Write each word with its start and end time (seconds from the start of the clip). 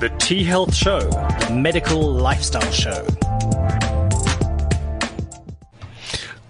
The 0.00 0.08
T 0.18 0.42
Health 0.42 0.74
Show, 0.74 1.00
the 1.00 1.54
medical 1.54 2.00
lifestyle 2.00 2.72
show. 2.72 3.04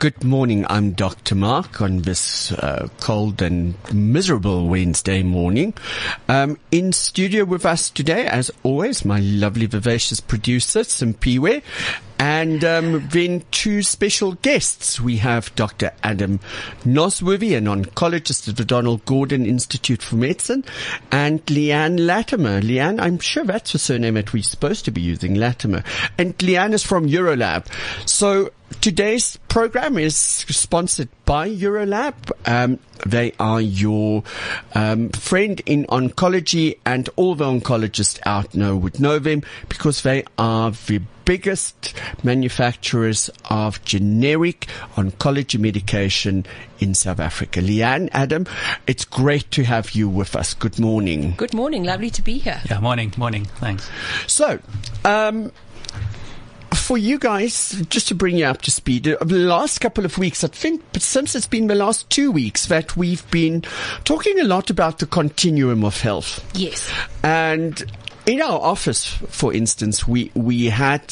Good 0.01 0.25
morning. 0.25 0.65
I'm 0.71 0.93
Dr. 0.93 1.35
Mark 1.35 1.83
on 1.83 1.99
this 1.99 2.53
uh, 2.53 2.89
cold 3.01 3.43
and 3.43 3.75
miserable 3.93 4.67
Wednesday 4.67 5.23
morning. 5.23 5.75
Um, 6.27 6.59
in 6.71 6.95
studio 6.95 7.45
with 7.45 7.67
us 7.67 7.91
today, 7.91 8.27
as 8.27 8.51
always, 8.63 9.05
my 9.05 9.21
lovely 9.21 9.67
vivacious 9.67 10.19
producer, 10.19 10.81
Simpiwe, 10.85 11.63
and 12.19 12.65
um, 12.65 13.09
then 13.09 13.45
two 13.51 13.83
special 13.83 14.33
guests. 14.37 14.99
We 14.99 15.19
have 15.19 15.55
Dr. 15.55 15.93
Adam 16.03 16.41
Nosworthy, 16.83 17.55
an 17.55 17.67
oncologist 17.67 18.49
at 18.49 18.57
the 18.57 18.65
Donald 18.65 19.05
Gordon 19.05 19.45
Institute 19.45 20.01
for 20.01 20.17
Medicine, 20.17 20.65
and 21.13 21.45
Leanne 21.45 22.07
Latimer. 22.07 22.63
Leanne, 22.63 23.03
I'm 23.03 23.19
sure 23.19 23.45
that's 23.45 23.73
the 23.73 23.79
surname 23.79 24.15
that 24.15 24.33
we're 24.33 24.43
supposed 24.43 24.87
to 24.87 24.91
be 24.91 25.03
using, 25.03 25.35
Latimer. 25.35 25.85
And 26.17 26.39
Leanne 26.39 26.73
is 26.73 26.83
from 26.83 27.07
Eurolab. 27.07 27.67
So 28.09 28.51
today's 28.81 29.37
program 29.49 29.99
is 29.99 30.17
sponsored 30.17 31.09
by 31.25 31.49
Eurolab. 31.49 32.15
Um, 32.47 32.79
they 33.07 33.33
are 33.39 33.61
your 33.61 34.23
um, 34.75 35.11
friend 35.11 35.61
in 35.67 35.85
oncology, 35.87 36.79
and 36.85 37.09
all 37.17 37.35
the 37.35 37.45
oncologists 37.45 38.19
out 38.25 38.55
know 38.55 38.77
would 38.77 39.01
know 39.01 39.19
them 39.19 39.43
because 39.69 40.03
they 40.03 40.25
are 40.39 40.71
the 40.71 41.01
biggest 41.25 41.95
manufacturers 42.25 43.31
of 43.49 43.85
generic 43.85 44.67
oncology 44.97 45.61
medication 45.61 46.45
in 46.81 46.93
South 46.93 47.21
Africa. 47.21 47.61
Leanne, 47.61 48.09
Adam, 48.13 48.47
it's 48.87 49.05
great 49.05 49.49
to 49.53 49.63
have 49.63 49.93
you 49.93 50.09
with 50.09 50.35
us. 50.35 50.55
Good 50.55 50.81
morning. 50.81 51.35
Good 51.37 51.55
morning. 51.55 51.85
Lovely 51.85 52.11
to 52.11 52.23
be 52.23 52.39
here. 52.39 52.61
Yeah, 52.69 52.81
morning, 52.81 53.13
morning. 53.17 53.45
Thanks. 53.45 53.89
So, 54.27 54.59
um, 55.05 55.53
for 56.75 56.99
you 56.99 57.19
guys, 57.19 57.85
just 57.89 58.09
to 58.09 58.15
bring 58.15 58.37
you 58.37 58.47
up 58.47 58.63
to 58.63 58.71
speed, 58.71 59.09
uh, 59.09 59.17
the 59.21 59.39
last 59.39 59.81
couple 59.81 60.05
of 60.05 60.19
weeks, 60.19 60.45
I 60.45 60.49
think, 60.49 60.83
since 60.99 61.35
it's 61.35 61.47
been 61.47 61.67
the 61.67 61.75
last 61.75 62.09
two 62.11 62.31
weeks 62.31 62.67
that 62.67 62.97
we've 62.97 63.29
been 63.31 63.63
talking 64.05 64.39
a 64.41 64.45
lot 64.45 64.71
about 64.71 64.99
the 64.99 65.07
continuum 65.07 65.85
of 65.85 66.01
health. 66.01 66.45
Yes. 66.55 66.93
And 67.23 67.85
in 68.27 68.41
our 68.41 68.61
office, 68.61 69.07
for 69.07 69.53
instance, 69.53 70.07
we 70.07 70.31
we 70.35 70.67
had 70.67 71.03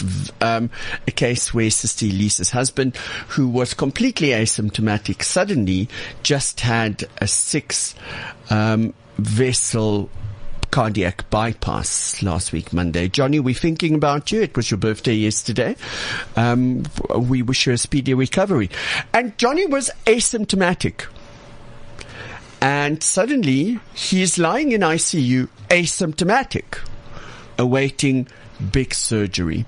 um, 0.40 0.70
a 1.06 1.10
case 1.10 1.52
where 1.52 1.70
Sister 1.70 2.06
Lisa's 2.06 2.50
husband, 2.50 2.96
who 3.28 3.48
was 3.48 3.74
completely 3.74 4.28
asymptomatic, 4.28 5.22
suddenly 5.22 5.88
just 6.22 6.60
had 6.60 7.04
a 7.18 7.26
six 7.26 7.94
um, 8.50 8.94
vessel 9.16 10.10
cardiac 10.70 11.28
bypass 11.30 12.22
last 12.22 12.52
week, 12.52 12.72
Monday. 12.72 13.08
Johnny, 13.08 13.40
we're 13.40 13.54
thinking 13.54 13.94
about 13.94 14.30
you. 14.32 14.42
It 14.42 14.56
was 14.56 14.70
your 14.70 14.78
birthday 14.78 15.14
yesterday. 15.14 15.76
Um, 16.36 16.84
we 17.14 17.42
wish 17.42 17.66
you 17.66 17.72
a 17.72 17.78
speedy 17.78 18.14
recovery. 18.14 18.70
And 19.12 19.36
Johnny 19.38 19.66
was 19.66 19.90
asymptomatic. 20.06 21.06
And 22.60 23.02
suddenly 23.02 23.78
he's 23.94 24.38
lying 24.38 24.72
in 24.72 24.80
ICU 24.80 25.48
asymptomatic, 25.68 26.78
awaiting 27.56 28.26
big 28.58 28.94
surgery. 28.94 29.64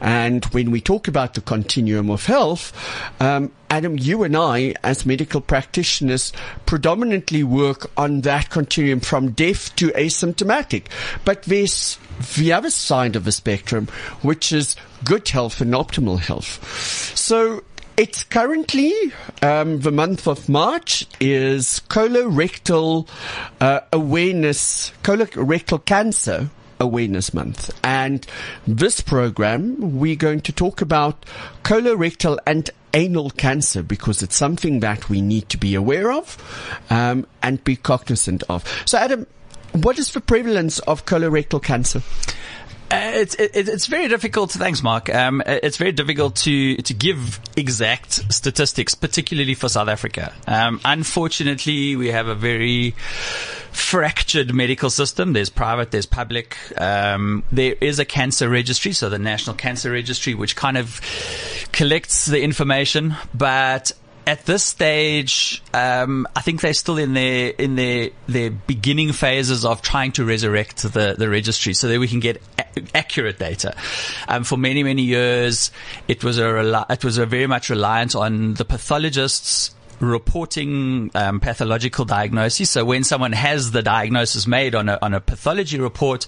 And 0.00 0.44
when 0.46 0.70
we 0.70 0.80
talk 0.80 1.08
about 1.08 1.34
the 1.34 1.40
continuum 1.40 2.10
of 2.10 2.26
health, 2.26 2.72
um, 3.20 3.52
Adam, 3.70 3.98
you 3.98 4.22
and 4.22 4.36
I, 4.36 4.74
as 4.84 5.04
medical 5.04 5.40
practitioners, 5.40 6.32
predominantly 6.66 7.42
work 7.42 7.90
on 7.96 8.20
that 8.22 8.50
continuum 8.50 9.00
from 9.00 9.32
deaf 9.32 9.74
to 9.76 9.88
asymptomatic. 9.88 10.86
But 11.24 11.42
there's 11.44 11.98
the 12.36 12.52
other 12.52 12.70
side 12.70 13.16
of 13.16 13.24
the 13.24 13.32
spectrum, 13.32 13.88
which 14.22 14.52
is 14.52 14.76
good 15.04 15.28
health 15.28 15.60
and 15.60 15.72
optimal 15.72 16.20
health. 16.20 16.64
So 17.16 17.64
it's 17.96 18.24
currently 18.24 18.92
um, 19.42 19.80
the 19.80 19.92
month 19.92 20.26
of 20.26 20.48
March 20.48 21.06
is 21.20 21.80
colorectal 21.88 23.08
uh, 23.60 23.80
awareness, 23.92 24.92
colorectal 25.02 25.84
cancer 25.84 26.50
Awareness 26.80 27.34
Month. 27.34 27.70
And 27.82 28.26
this 28.66 29.00
program, 29.00 29.98
we're 29.98 30.16
going 30.16 30.40
to 30.42 30.52
talk 30.52 30.80
about 30.80 31.24
colorectal 31.62 32.38
and 32.46 32.70
anal 32.92 33.30
cancer 33.30 33.82
because 33.82 34.22
it's 34.22 34.36
something 34.36 34.80
that 34.80 35.08
we 35.08 35.20
need 35.20 35.48
to 35.48 35.58
be 35.58 35.74
aware 35.74 36.12
of 36.12 36.38
um, 36.90 37.26
and 37.42 37.62
be 37.64 37.76
cognizant 37.76 38.42
of. 38.48 38.64
So, 38.86 38.98
Adam, 38.98 39.26
what 39.72 39.98
is 39.98 40.12
the 40.12 40.20
prevalence 40.20 40.78
of 40.80 41.04
colorectal 41.04 41.62
cancer? 41.62 42.02
Uh, 42.94 43.10
it's 43.14 43.34
it, 43.34 43.50
it's 43.54 43.86
very 43.86 44.08
difficult. 44.08 44.50
Thanks, 44.52 44.82
Mark. 44.82 45.12
Um, 45.14 45.42
it's 45.46 45.76
very 45.76 45.92
difficult 45.92 46.36
to 46.36 46.76
to 46.76 46.94
give 46.94 47.40
exact 47.56 48.32
statistics, 48.32 48.94
particularly 48.94 49.54
for 49.54 49.68
South 49.68 49.88
Africa. 49.88 50.32
Um, 50.46 50.80
unfortunately, 50.84 51.96
we 51.96 52.08
have 52.08 52.28
a 52.28 52.34
very 52.34 52.94
fractured 53.74 54.54
medical 54.54 54.88
system. 54.88 55.32
There's 55.32 55.50
private, 55.50 55.90
there's 55.90 56.06
public. 56.06 56.56
Um, 56.80 57.42
there 57.50 57.74
is 57.80 57.98
a 57.98 58.04
cancer 58.04 58.48
registry, 58.48 58.92
so 58.92 59.10
the 59.10 59.18
National 59.18 59.56
Cancer 59.56 59.90
Registry, 59.90 60.34
which 60.34 60.54
kind 60.54 60.76
of 60.76 61.00
collects 61.72 62.26
the 62.26 62.40
information, 62.40 63.16
but 63.34 63.92
at 64.26 64.46
this 64.46 64.64
stage, 64.64 65.62
um, 65.72 66.26
I 66.34 66.40
think 66.40 66.60
they're 66.60 66.74
still 66.74 66.98
in 66.98 67.14
their 67.14 67.50
in 67.50 67.76
their 67.76 68.10
their 68.26 68.50
beginning 68.50 69.12
phases 69.12 69.64
of 69.64 69.82
trying 69.82 70.12
to 70.12 70.24
resurrect 70.24 70.82
the 70.82 71.14
the 71.18 71.28
registry 71.28 71.74
so 71.74 71.88
that 71.88 71.98
we 72.00 72.08
can 72.08 72.20
get 72.20 72.40
a- 72.58 72.96
accurate 72.96 73.38
data. 73.38 73.76
Um, 74.28 74.44
for 74.44 74.56
many 74.56 74.82
many 74.82 75.02
years, 75.02 75.70
it 76.08 76.24
was 76.24 76.38
a 76.38 76.52
rel- 76.52 76.86
it 76.88 77.04
was 77.04 77.18
a 77.18 77.26
very 77.26 77.46
much 77.46 77.70
reliant 77.70 78.14
on 78.14 78.54
the 78.54 78.64
pathologists 78.64 79.74
reporting 80.00 81.10
um, 81.14 81.40
pathological 81.40 82.04
diagnosis. 82.04 82.70
So 82.70 82.84
when 82.84 83.04
someone 83.04 83.32
has 83.32 83.70
the 83.70 83.82
diagnosis 83.82 84.46
made 84.46 84.74
on 84.74 84.88
a, 84.88 84.98
on 85.00 85.14
a 85.14 85.20
pathology 85.20 85.78
report, 85.78 86.26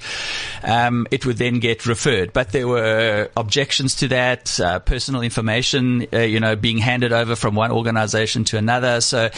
um, 0.62 1.06
it 1.10 1.26
would 1.26 1.36
then 1.36 1.58
get 1.60 1.86
referred. 1.86 2.32
But 2.32 2.52
there 2.52 2.68
were 2.68 3.30
objections 3.36 3.94
to 3.96 4.08
that, 4.08 4.58
uh, 4.60 4.78
personal 4.80 5.22
information, 5.22 6.06
uh, 6.12 6.20
you 6.20 6.40
know, 6.40 6.56
being 6.56 6.78
handed 6.78 7.12
over 7.12 7.36
from 7.36 7.54
one 7.54 7.70
organization 7.70 8.44
to 8.44 8.58
another. 8.58 9.00
So 9.00 9.30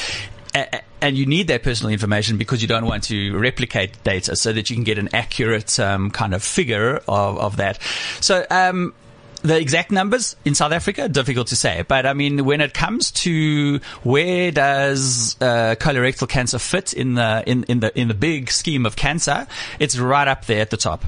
and 1.01 1.17
you 1.17 1.27
need 1.27 1.49
that 1.49 1.63
personal 1.63 1.93
information 1.93 2.39
because 2.39 2.63
you 2.63 2.69
don't 2.69 2.87
want 2.87 3.05
to 3.05 3.37
replicate 3.39 4.03
data 4.03 4.35
so 4.37 4.53
that 4.53 4.71
you 4.71 4.77
can 4.77 4.85
get 4.85 4.99
an 4.99 5.09
accurate 5.15 5.79
um, 5.79 6.11
kind 6.11 6.35
of 6.35 6.43
figure 6.43 6.97
of, 7.09 7.39
of 7.39 7.57
that. 7.57 7.81
So, 8.21 8.45
um, 8.51 8.95
the 9.43 9.59
exact 9.59 9.91
numbers 9.91 10.37
in 10.45 10.55
South 10.55 10.73
Africa, 10.73 11.09
difficult 11.09 11.49
to 11.49 11.57
say. 11.57 11.85
But 11.87 12.07
I 12.07 12.13
mean, 12.13 12.45
when 12.45 12.61
it 12.61 12.75
comes 12.75 13.11
to 13.13 13.81
where 14.03 14.51
does 14.51 15.37
uh, 15.41 15.77
colorectal 15.79 16.29
cancer 16.29 16.59
fit 16.59 16.93
in 16.93 17.15
the 17.15 17.43
in, 17.47 17.65
in 17.65 17.81
the 17.81 17.99
in 17.99 18.09
the 18.09 18.15
big 18.15 18.51
scheme 18.51 18.87
of 18.87 18.97
cancer, 18.97 19.47
it's 19.79 19.99
right 19.99 20.27
up 20.27 20.47
there 20.47 20.61
at 20.61 20.71
the 20.71 20.77
top. 20.77 21.05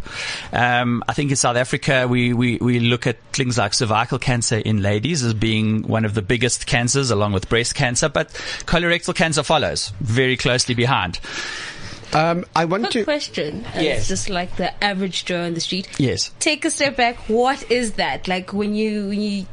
Um, 0.53 1.03
I 1.09 1.13
think 1.13 1.31
in 1.31 1.37
South 1.37 1.57
Africa, 1.57 2.07
we, 2.09 2.33
we 2.33 2.59
we 2.59 2.81
look 2.81 3.07
at 3.07 3.21
things 3.33 3.59
like 3.59 3.75
cervical 3.75 4.19
cancer 4.19 4.59
in 4.59 4.83
ladies 4.83 5.25
as 5.25 5.35
being 5.35 5.83
one 5.83 6.05
of 6.05 6.15
the 6.15 6.23
biggest 6.23 6.67
cancers, 6.67 7.11
along 7.11 7.33
with 7.33 7.49
breast 7.49 7.75
cancer. 7.75 8.09
But 8.09 8.29
colorectal 8.67 9.15
cancer 9.15 9.43
follows 9.43 9.93
very 10.01 10.37
closely 10.37 10.75
behind. 10.75 11.21
Um, 12.13 12.45
I 12.57 12.65
want 12.65 12.83
Quick 12.85 12.93
to. 12.93 13.05
question. 13.05 13.65
Uh, 13.67 13.81
Yes. 13.81 13.99
It's 14.01 14.09
just 14.09 14.31
like 14.31 14.57
the 14.57 14.73
average 14.83 15.25
Joe 15.25 15.45
on 15.45 15.55
the 15.55 15.61
street. 15.61 15.89
Yes. 15.99 16.31
Take 16.41 16.65
a 16.65 16.71
step 16.71 16.97
back. 16.97 17.17
What 17.29 17.71
is 17.71 17.93
that? 17.93 18.27
Like 18.29 18.53
when 18.53 18.75
you, 18.75 19.09
when 19.09 19.21
you 19.21 19.47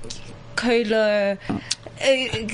color, 0.55 1.37
uh, 2.01 2.47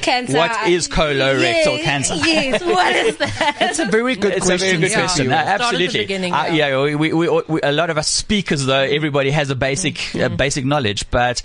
cancer. 0.00 0.36
What 0.38 0.68
is 0.68 0.88
colorectal 0.88 1.40
Yes, 1.42 1.84
cancer? 1.84 2.14
Yes. 2.16 2.62
What 2.64 2.96
is 2.96 3.16
that? 3.18 3.56
It's 3.60 3.78
a 3.78 3.84
very 3.86 4.16
good 4.16 4.32
It's 4.32 4.46
question. 4.46 4.68
a 4.68 4.70
very 4.70 4.80
good 4.82 4.90
Yeah. 4.90 4.98
question. 5.00 5.24
You 5.24 5.30
No, 5.30 5.36
start 5.36 5.48
at 5.48 5.58
the 5.58 5.64
absolutely. 5.64 5.98
beginning, 6.00 6.32
Uh, 6.32 6.44
yeah. 6.52 6.68
yeah, 6.68 6.82
we, 6.82 6.94
we, 6.96 7.12
we, 7.12 7.42
we, 7.48 7.60
a 7.62 7.72
lot 7.72 7.90
of 7.90 7.98
us 7.98 8.08
speakers 8.08 8.64
though 8.66 8.80
everybody 8.80 9.30
has 9.30 9.50
a 9.50 9.54
basic, 9.54 9.96
uh, 10.14 10.18
Mm-hmm. 10.30 10.36
basic 10.36 10.64
knowledge, 10.64 11.10
but 11.10 11.42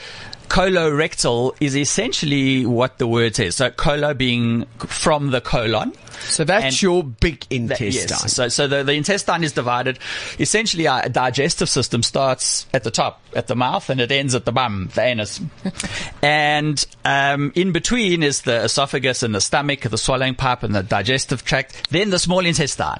colorectal 0.48 1.56
is 1.60 1.76
essentially 1.76 2.66
what 2.66 2.98
the 2.98 3.08
word 3.08 3.36
says. 3.36 3.56
So 3.56 3.70
colo 3.70 4.14
being 4.14 4.66
from 4.80 5.32
the 5.32 5.42
colon. 5.42 5.94
So 6.22 6.44
that's 6.44 6.66
And- 6.66 6.82
your 6.82 7.04
big 7.04 7.42
That- 7.42 7.56
intestine. 7.56 8.08
Yes. 8.10 8.34
So, 8.34 8.48
so 8.48 8.68
the, 8.68 8.84
the 8.84 8.94
intestine 8.94 9.44
is 9.44 9.52
divided. 9.52 10.00
Essentially, 10.40 10.88
our 10.88 11.08
digestive 11.10 11.70
system 11.70 12.04
starts 12.04 12.66
at 12.74 12.84
the 12.84 12.92
top, 12.92 13.22
at 13.36 13.48
the 13.48 13.56
mouth, 13.56 13.90
and 13.90 14.00
it 14.00 14.12
ends 14.12 14.34
at 14.34 14.46
the 14.46 14.52
bum, 14.52 14.90
the 14.96 15.02
anus. 15.02 15.42
and 16.22 16.86
um, 17.04 17.52
in 17.56 17.72
between 17.72 18.24
is 18.24 18.44
the 18.44 18.64
esophagus 18.64 19.24
and 19.24 19.36
the 19.36 19.42
stomach, 19.42 19.82
the 19.82 19.98
swallowing 19.98 20.36
pipe, 20.36 20.64
and 20.64 20.74
the 20.74 20.84
digestive 20.84 21.44
tract. 21.44 21.90
Then 21.92 22.10
the 22.10 22.20
small 22.20 22.46
intestine, 22.46 23.00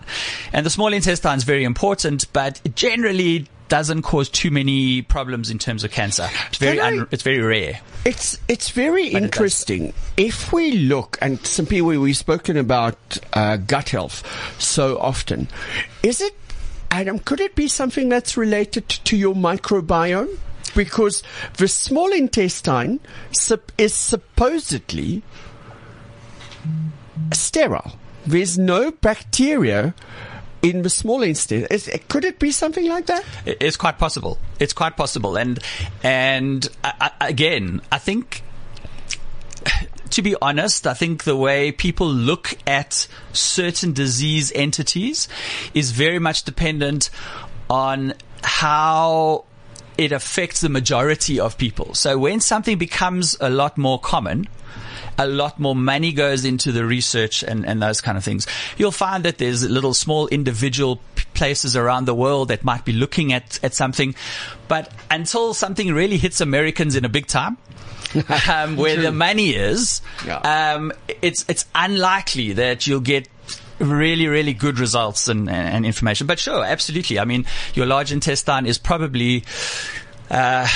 and 0.52 0.66
the 0.66 0.70
small 0.70 0.94
intestine 0.94 1.38
is 1.38 1.44
very 1.44 1.64
important, 1.64 2.32
but 2.34 2.62
generally 2.76 3.48
doesn't 3.68 4.04
cause 4.04 4.30
too 4.30 4.52
many 4.52 5.02
problems 5.02 5.50
in 5.50 5.58
terms 5.60 5.84
of 5.84 5.92
cancer. 5.92 6.28
It's 6.48 6.58
very, 6.58 6.80
I- 6.80 6.88
un- 6.88 7.08
it's 7.12 7.24
very 7.24 7.42
rare. 7.42 7.80
It's 8.06 8.38
it's 8.48 8.70
very 8.70 9.08
it 9.08 9.14
does. 9.14 9.24
interesting. 9.24 9.94
If 10.18 10.54
we 10.54 10.74
look, 10.74 11.18
and 11.22 11.44
simply 11.46 11.82
we, 11.82 11.98
we've 11.98 12.16
spoken 12.16 12.56
about 12.58 12.98
uh, 13.34 13.58
gut 13.58 13.90
health 13.90 14.24
so 14.62 14.98
often, 15.00 15.48
is 16.04 16.22
it 16.22 16.36
Adam, 16.92 17.18
could 17.20 17.40
it 17.42 17.56
be 17.56 17.68
something 17.68 18.08
that's 18.10 18.38
related 18.38 18.88
to 18.88 19.18
your 19.18 19.34
microbiome? 19.34 20.38
Because 20.76 21.24
the 21.58 21.68
small 21.68 22.12
intestine 22.14 23.00
sup- 23.32 23.72
is 23.78 23.94
supposedly 23.94 25.24
sterile. 27.34 27.94
There's 28.26 28.58
no 28.58 28.92
bacteria 28.92 29.94
in 30.70 30.82
the 30.82 30.90
small 30.90 31.22
instance. 31.22 31.68
Is, 31.70 31.90
could 32.08 32.26
it 32.26 32.40
be 32.40 32.52
something 32.52 32.88
like 32.88 33.06
that? 33.06 33.24
It's 33.46 33.78
quite 33.78 33.98
possible. 34.00 34.38
It's 34.60 34.74
quite 34.74 34.98
possible. 34.98 35.38
And, 35.38 35.60
and 36.04 36.68
I, 36.84 37.12
I, 37.22 37.28
again, 37.28 37.82
I 37.92 38.00
think, 38.00 38.42
to 40.10 40.22
be 40.22 40.36
honest, 40.42 40.88
I 40.88 40.94
think 40.94 41.24
the 41.24 41.36
way 41.36 41.72
people 41.72 42.08
look 42.08 42.58
at 42.66 43.08
certain 43.32 43.94
disease 43.94 44.52
entities 44.54 45.28
is 45.74 45.92
very 45.92 46.20
much 46.20 46.44
dependent 46.44 47.10
on 47.70 48.14
how 48.44 49.46
it 49.98 50.12
affects 50.12 50.62
the 50.62 50.70
majority 50.70 51.40
of 51.40 51.58
people. 51.58 51.94
So 51.94 52.18
when 52.18 52.40
something 52.42 52.78
becomes 52.78 53.38
a 53.40 53.50
lot 53.50 53.78
more 53.78 54.00
common, 54.00 54.48
a 55.18 55.28
lot 55.28 55.60
more 55.60 55.76
money 55.76 56.12
goes 56.12 56.46
into 56.46 56.72
the 56.72 56.86
research 56.86 57.44
and, 57.44 57.66
and 57.66 57.82
those 57.82 58.02
kind 58.02 58.18
of 58.18 58.24
things. 58.24 58.48
You'll 58.78 58.92
find 58.92 59.24
that 59.26 59.38
there's 59.38 59.68
little 59.70 59.94
small 59.94 60.28
individual 60.28 61.00
places 61.34 61.76
around 61.76 62.06
the 62.06 62.16
world 62.16 62.48
that 62.50 62.64
might 62.64 62.86
be 62.86 62.94
looking 62.94 63.34
at, 63.34 63.60
at 63.64 63.74
something, 63.74 64.16
but 64.68 64.92
until 65.12 65.54
something 65.54 65.94
really 65.94 66.18
hits 66.18 66.42
Americans 66.42 66.96
in 66.96 67.06
a 67.06 67.10
big 67.10 67.28
time, 67.28 67.58
um, 68.50 68.78
where 68.78 68.96
the 69.02 69.12
money 69.12 69.50
is, 69.56 70.02
Yeah. 70.26 70.38
um, 70.76 70.92
it's 71.22 71.44
it's 71.50 71.66
unlikely 71.76 72.54
that 72.54 72.88
you'll 72.88 73.02
get 73.02 73.28
really 73.80 74.28
really 74.28 74.54
good 74.54 74.80
results 74.80 75.28
and, 75.28 75.50
and, 75.50 75.68
and 75.76 75.86
information. 75.86 76.26
But 76.26 76.40
sure, 76.40 76.64
absolutely. 76.64 77.20
I 77.20 77.26
mean, 77.26 77.46
your 77.74 77.86
large 77.86 78.12
intestine 78.14 78.66
is 78.66 78.78
probably. 78.78 79.44
Uh, 80.30 80.68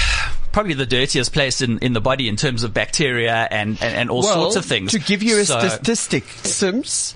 Probably 0.59 0.73
the 0.73 0.85
dirtiest 0.85 1.31
place 1.31 1.61
in, 1.61 1.79
in 1.79 1.93
the 1.93 2.01
body 2.01 2.27
in 2.27 2.35
terms 2.35 2.63
of 2.65 2.73
bacteria 2.73 3.47
and, 3.49 3.81
and, 3.81 3.95
and 3.95 4.09
all 4.09 4.23
sorts 4.23 4.57
of 4.57 4.65
things. 4.65 4.91
To 4.91 4.99
give 4.99 5.23
you 5.23 5.39
a 5.39 5.45
So- 5.45 5.57
statistic, 5.57 6.25
Sims, 6.43 7.15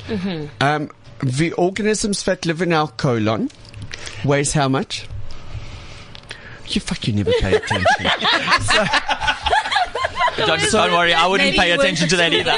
um, 0.62 0.90
the 1.22 1.52
organisms 1.58 2.24
that 2.24 2.46
live 2.46 2.62
in 2.62 2.72
our 2.72 2.88
colon 2.88 3.50
weighs 4.24 4.54
how 4.54 4.70
much? 4.70 5.10
You 6.68 6.82
fuck, 6.82 7.08
you 7.08 7.14
never 7.14 7.32
pay 7.40 7.56
attention. 7.56 7.86
Don't, 10.36 10.60
don't 10.72 10.92
worry, 10.92 11.14
I 11.14 11.28
wouldn't 11.28 11.50
Maybe 11.50 11.60
pay 11.60 11.68
you 11.70 11.80
attention 11.80 12.10
to 12.10 12.16
that 12.18 12.34
either. 12.34 12.58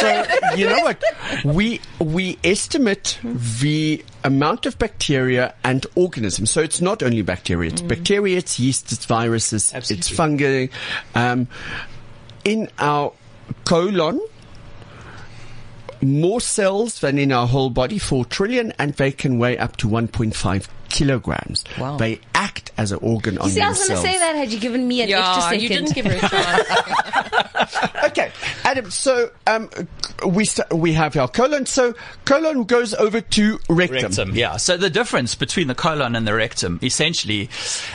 so 0.00 0.56
you 0.56 0.66
know 0.66 0.80
what? 0.80 1.02
We 1.44 1.80
we 1.98 2.38
estimate 2.42 3.18
the 3.22 4.02
amount 4.24 4.64
of 4.64 4.78
bacteria 4.78 5.54
and 5.64 5.84
organisms. 5.96 6.50
So 6.50 6.62
it's 6.62 6.80
not 6.80 7.02
only 7.02 7.20
bacteria; 7.20 7.70
it's 7.70 7.82
bacteria, 7.82 8.38
it's 8.38 8.58
yeast, 8.58 8.90
it's 8.90 9.04
viruses, 9.04 9.72
it's 9.74 10.08
fungi. 10.08 10.68
Um, 11.14 11.46
in 12.44 12.70
our 12.78 13.12
colon, 13.64 14.20
more 16.00 16.40
cells 16.40 17.00
than 17.00 17.18
in 17.18 17.32
our 17.32 17.46
whole 17.46 17.70
body, 17.70 17.98
four 17.98 18.24
trillion, 18.24 18.72
and 18.78 18.94
they 18.94 19.12
can 19.12 19.38
weigh 19.38 19.58
up 19.58 19.76
to 19.78 19.88
one 19.88 20.08
point 20.08 20.34
five 20.34 20.68
kilograms. 20.92 21.64
Wow. 21.78 21.96
They 21.96 22.20
act 22.34 22.70
as 22.78 22.92
an 22.92 22.98
organ 23.02 23.38
on 23.38 23.48
You 23.48 23.54
see, 23.54 23.60
I 23.60 23.68
was 23.70 23.78
going 23.88 24.00
to 24.00 24.06
say 24.08 24.18
that 24.18 24.36
had 24.36 24.52
you 24.52 24.60
given 24.60 24.86
me 24.86 25.00
an 25.02 25.10
extra 25.10 25.18
Yeah, 25.18 25.40
second. 25.40 25.60
you 25.62 25.68
didn't 25.68 25.94
give 25.94 26.06
her 26.06 26.12
a 26.12 26.20
chance. 26.28 26.68
Okay, 28.04 28.32
Adam. 28.64 28.90
So 28.90 29.30
um, 29.46 29.70
we 30.26 30.44
st- 30.44 30.72
we 30.74 30.92
have 30.92 31.16
our 31.16 31.28
colon. 31.28 31.64
So 31.66 31.94
colon 32.24 32.64
goes 32.64 32.92
over 32.94 33.20
to 33.20 33.58
rectum. 33.70 34.02
rectum. 34.02 34.34
Yeah. 34.34 34.56
So 34.56 34.76
the 34.76 34.90
difference 34.90 35.34
between 35.34 35.68
the 35.68 35.74
colon 35.74 36.16
and 36.16 36.26
the 36.26 36.34
rectum, 36.34 36.78
essentially, 36.82 37.48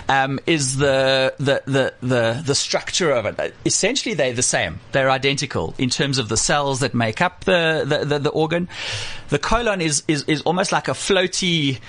um, 0.09 0.39
is 0.47 0.77
the, 0.77 1.33
the 1.37 1.61
the 1.65 1.93
the 2.01 2.41
the 2.43 2.55
structure 2.55 3.11
of 3.11 3.25
it. 3.25 3.53
Essentially, 3.65 4.15
they're 4.15 4.33
the 4.33 4.41
same. 4.41 4.79
They're 4.93 5.09
identical 5.11 5.75
in 5.77 5.89
terms 5.89 6.17
of 6.17 6.29
the 6.29 6.37
cells 6.37 6.79
that 6.79 6.93
make 6.95 7.21
up 7.21 7.43
the 7.43 7.83
the, 7.85 8.05
the, 8.05 8.19
the 8.19 8.29
organ. 8.29 8.69
The 9.29 9.39
colon 9.39 9.81
is, 9.81 10.03
is 10.07 10.23
is 10.23 10.41
almost 10.43 10.71
like 10.71 10.87
a 10.87 10.91
floaty 10.93 11.79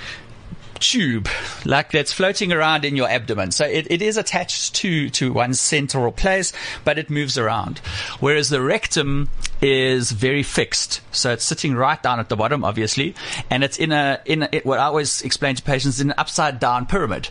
tube 0.78 1.28
like 1.64 1.90
that's 1.92 2.12
floating 2.12 2.52
around 2.52 2.84
in 2.84 2.96
your 2.96 3.08
abdomen. 3.08 3.50
So 3.50 3.64
it, 3.66 3.86
it 3.90 4.02
is 4.02 4.16
attached 4.16 4.74
to, 4.76 5.10
to 5.10 5.32
one 5.32 5.54
central 5.54 6.12
place, 6.12 6.52
but 6.84 6.98
it 6.98 7.10
moves 7.10 7.36
around. 7.38 7.78
Whereas 8.20 8.48
the 8.48 8.60
rectum 8.60 9.28
is 9.60 10.12
very 10.12 10.42
fixed. 10.42 11.00
So 11.10 11.32
it's 11.32 11.44
sitting 11.44 11.74
right 11.74 12.00
down 12.02 12.20
at 12.20 12.28
the 12.28 12.36
bottom, 12.36 12.64
obviously, 12.64 13.14
and 13.50 13.64
it's 13.64 13.78
in 13.78 13.90
a, 13.92 14.20
in 14.24 14.44
a, 14.44 14.48
it, 14.52 14.64
what 14.66 14.78
I 14.78 14.84
always 14.84 15.22
explain 15.22 15.56
to 15.56 15.62
patients 15.62 16.00
in 16.00 16.10
an 16.10 16.14
upside 16.18 16.60
down 16.60 16.86
pyramid. 16.86 17.28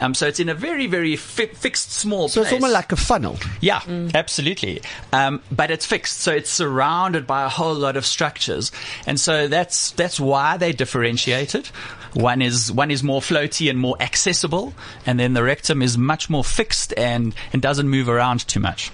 Um, 0.00 0.14
so 0.14 0.26
it's 0.26 0.40
in 0.40 0.48
a 0.48 0.54
very, 0.54 0.86
very 0.86 1.16
fi- 1.16 1.46
fixed 1.46 1.92
small 1.92 2.28
So 2.28 2.40
place. 2.40 2.52
it's 2.52 2.54
almost 2.54 2.72
like 2.72 2.92
a 2.92 2.96
funnel. 2.96 3.36
Yeah, 3.60 3.82
absolutely. 4.14 4.80
Um, 5.12 5.42
but 5.52 5.70
it's 5.70 5.84
fixed, 5.84 6.18
so 6.20 6.32
it's 6.32 6.50
surrounded 6.50 7.26
by 7.26 7.44
a 7.44 7.48
whole 7.48 7.74
lot 7.74 7.96
of 7.96 8.06
structures, 8.06 8.72
and 9.06 9.20
so 9.20 9.48
that's 9.48 9.90
that's 9.92 10.18
why 10.18 10.56
they 10.56 10.72
differentiated. 10.72 11.68
One 12.14 12.42
is 12.42 12.72
one 12.72 12.90
is 12.90 13.02
more 13.02 13.20
floaty 13.20 13.68
and 13.70 13.78
more 13.78 13.96
accessible, 14.00 14.74
and 15.06 15.18
then 15.18 15.34
the 15.34 15.42
rectum 15.42 15.82
is 15.82 15.98
much 15.98 16.30
more 16.30 16.44
fixed 16.44 16.94
and 16.96 17.34
and 17.52 17.60
doesn't 17.60 17.88
move 17.88 18.08
around 18.08 18.46
too 18.48 18.60
much. 18.60 18.90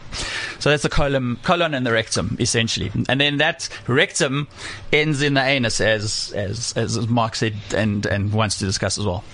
So 0.58 0.70
that's 0.70 0.82
the 0.82 0.88
colon 0.88 1.36
colon 1.42 1.74
and 1.74 1.86
the 1.86 1.92
rectum 1.92 2.36
essentially, 2.40 2.90
and 3.08 3.20
then 3.20 3.38
that 3.38 3.68
rectum 3.86 4.48
ends 4.92 5.22
in 5.22 5.34
the 5.34 5.42
anus, 5.42 5.80
as 5.80 6.32
as 6.34 6.72
as 6.76 7.08
Mark 7.08 7.36
said 7.36 7.54
and 7.74 8.04
and 8.06 8.32
wants 8.32 8.58
to 8.58 8.64
discuss 8.64 8.98
as 8.98 9.04
well. 9.04 9.24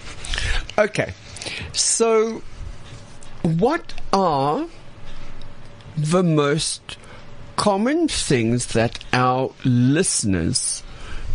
Okay, 0.79 1.15
so 1.73 2.43
what 3.43 3.95
are 4.13 4.67
the 5.97 6.23
most 6.23 6.97
common 7.57 8.09
things 8.09 8.69
that 8.69 8.99
our 9.13 9.53
listeners 9.65 10.83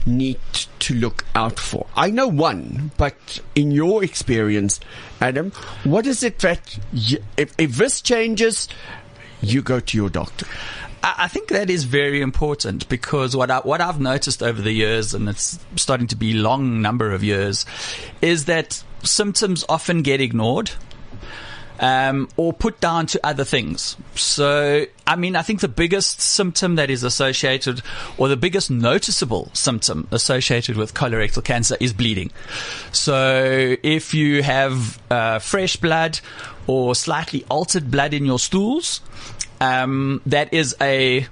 need 0.06 0.40
to 0.80 0.94
look 0.94 1.26
out 1.36 1.60
for? 1.60 1.88
I 1.96 2.12
know 2.12 2.28
one, 2.28 2.92
but 2.98 3.40
in 3.56 3.72
your 3.72 4.04
experience, 4.04 4.80
Adam, 5.22 5.52
what 5.84 6.06
is 6.08 6.24
it 6.24 6.40
that 6.40 6.78
you, 6.94 7.20
if, 7.38 7.54
if 7.58 7.76
this 7.76 8.02
changes, 8.02 8.68
you 9.42 9.62
go 9.62 9.80
to 9.80 9.98
your 9.98 10.10
doctor? 10.10 10.46
I 11.04 11.28
think 11.28 11.50
that 11.50 11.70
is 11.70 11.84
very 11.84 12.20
important 12.20 12.90
because 12.90 13.36
what 13.36 13.52
I, 13.52 13.60
what 13.60 13.80
I've 13.80 14.00
noticed 14.00 14.42
over 14.42 14.60
the 14.60 14.72
years, 14.72 15.14
and 15.14 15.30
it's 15.30 15.60
starting 15.76 16.08
to 16.08 16.16
be 16.16 16.34
long 16.34 16.82
number 16.82 17.12
of 17.12 17.24
years, 17.24 17.64
is 18.24 18.46
that 18.46 18.84
symptoms 19.04 19.64
often 19.70 20.02
get 20.02 20.20
ignored. 20.20 20.72
Um, 21.78 22.30
or 22.38 22.54
put 22.54 22.80
down 22.80 23.06
to 23.08 23.20
other 23.22 23.44
things. 23.44 23.98
So, 24.16 24.86
I 25.06 25.18
mean, 25.18 25.36
I 25.36 25.42
think 25.42 25.60
the 25.60 25.68
biggest 25.68 26.22
symptom 26.22 26.76
that 26.76 26.90
is 26.90 27.04
associated, 27.04 27.82
or 28.18 28.30
the 28.30 28.38
biggest 28.38 28.72
noticeable 28.72 29.52
symptom 29.52 30.08
associated 30.12 30.78
with 30.78 30.94
colorectal 30.94 31.44
cancer 31.44 31.76
is 31.82 31.92
bleeding. 31.92 32.32
So, 32.94 33.76
if 33.84 34.14
you 34.14 34.42
have 34.42 35.02
uh, 35.12 35.40
fresh 35.40 35.76
blood 35.76 36.22
or 36.66 36.96
slightly 36.96 37.44
altered 37.50 37.92
blood 37.92 38.14
in 38.14 38.26
your 38.26 38.40
stools, 38.40 39.02
um, 39.60 40.22
that 40.26 40.54
is 40.54 40.76
a 40.80 41.28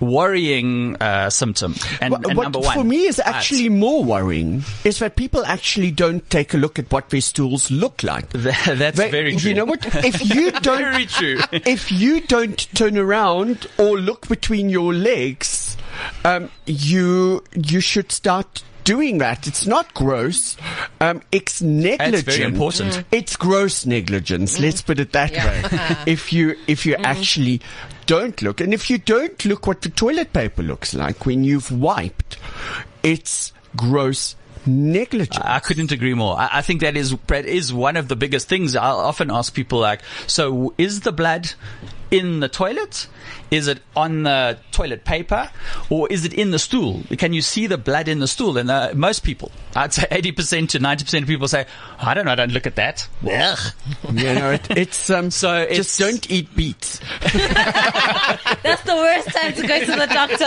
worrying 0.00 0.96
uh, 1.00 1.30
symptom. 1.30 1.74
And, 2.00 2.12
What, 2.12 2.26
and 2.26 2.36
what 2.36 2.42
number 2.44 2.58
one, 2.60 2.74
for 2.76 2.84
me 2.84 3.06
is 3.06 3.18
actually 3.20 3.68
more 3.68 4.04
worrying 4.04 4.62
is 4.84 4.98
that 5.00 5.16
people 5.16 5.44
actually 5.44 5.90
don't 5.90 6.28
take 6.30 6.54
a 6.54 6.56
look 6.56 6.78
at 6.78 6.90
what 6.92 7.10
their 7.10 7.20
stools 7.20 7.70
look 7.70 8.02
like. 8.02 8.28
that's 8.32 8.96
They- 8.98 9.10
very 9.10 9.36
true. 9.36 9.50
You 9.50 9.56
know 9.56 9.64
what? 9.64 9.84
If 10.04 10.34
you 10.34 10.50
don't, 10.52 10.78
Very 10.82 11.06
true. 11.06 11.38
if 11.52 11.90
you 11.92 12.20
don't 12.22 12.58
turn 12.74 12.96
around 12.98 13.66
or 13.78 13.98
look 13.98 14.28
between 14.28 14.68
your 14.70 14.92
legs, 14.94 15.76
um, 16.24 16.50
you 16.66 17.42
you 17.54 17.80
should 17.80 18.12
start 18.12 18.62
doing 18.88 19.18
that. 19.18 19.46
It's 19.46 19.66
not 19.66 19.92
gross. 19.92 20.56
Um, 20.98 21.20
it's 21.30 21.60
negligent. 21.60 22.40
important. 22.40 22.92
Mm. 22.92 23.04
It's 23.12 23.36
gross 23.36 23.84
negligence. 23.84 24.58
Let's 24.58 24.80
put 24.80 24.98
it 24.98 25.12
that 25.12 25.32
way. 25.32 25.96
if 26.10 26.32
you 26.32 26.56
if 26.66 26.86
you 26.86 26.94
actually 26.94 27.60
don't 28.06 28.40
look, 28.40 28.62
and 28.62 28.72
if 28.72 28.88
you 28.88 28.96
don't 28.96 29.44
look 29.44 29.66
what 29.66 29.82
the 29.82 29.90
toilet 29.90 30.32
paper 30.32 30.62
looks 30.62 30.94
like 30.94 31.26
when 31.26 31.44
you've 31.44 31.70
wiped, 31.70 32.38
it's 33.02 33.52
gross 33.76 34.36
negligence. 34.64 35.44
I 35.44 35.58
couldn't 35.60 35.92
agree 35.92 36.14
more. 36.14 36.38
I, 36.38 36.48
I 36.54 36.62
think 36.62 36.80
that 36.80 36.96
is 36.96 37.14
that 37.26 37.44
is 37.44 37.74
one 37.74 37.98
of 37.98 38.08
the 38.08 38.16
biggest 38.16 38.48
things. 38.48 38.74
I'll 38.74 39.00
often 39.00 39.30
ask 39.30 39.52
people 39.52 39.80
like, 39.80 40.00
"So 40.26 40.72
is 40.78 41.00
the 41.00 41.12
blood 41.12 41.52
in 42.10 42.40
the 42.40 42.48
toilet? 42.48 43.06
Is 43.50 43.66
it 43.66 43.80
on 43.96 44.24
the 44.24 44.58
toilet 44.72 45.04
paper, 45.04 45.50
or 45.88 46.06
is 46.12 46.24
it 46.26 46.34
in 46.34 46.50
the 46.50 46.58
stool? 46.58 47.02
Can 47.16 47.32
you 47.32 47.40
see 47.40 47.66
the 47.66 47.78
blood 47.78 48.06
in 48.08 48.18
the 48.18 48.28
stool?" 48.28 48.58
And 48.58 48.70
uh, 48.70 48.92
most 48.94 49.20
people, 49.20 49.50
I'd 49.74 49.92
say 49.94 50.06
eighty 50.10 50.32
percent 50.32 50.70
to 50.70 50.78
ninety 50.78 51.04
percent 51.04 51.22
of 51.22 51.28
people 51.28 51.48
say, 51.48 51.64
"I 51.98 52.12
don't 52.12 52.26
know. 52.26 52.32
I 52.32 52.34
don't 52.34 52.52
look 52.52 52.66
at 52.66 52.76
that." 52.76 53.08
Ugh. 53.24 53.58
you 54.12 54.34
know, 54.34 54.50
it, 54.52 54.70
it's 54.76 55.08
um. 55.10 55.30
So 55.38 55.56
it's- 55.62 55.76
just 55.76 55.98
don't 55.98 56.30
eat 56.30 56.54
beets. 56.54 56.98
That's 57.20 58.82
the 58.82 58.94
worst 58.96 59.28
time 59.28 59.52
to 59.54 59.66
go 59.66 59.80
to 59.80 59.92
the 59.92 60.06
doctor. 60.06 60.44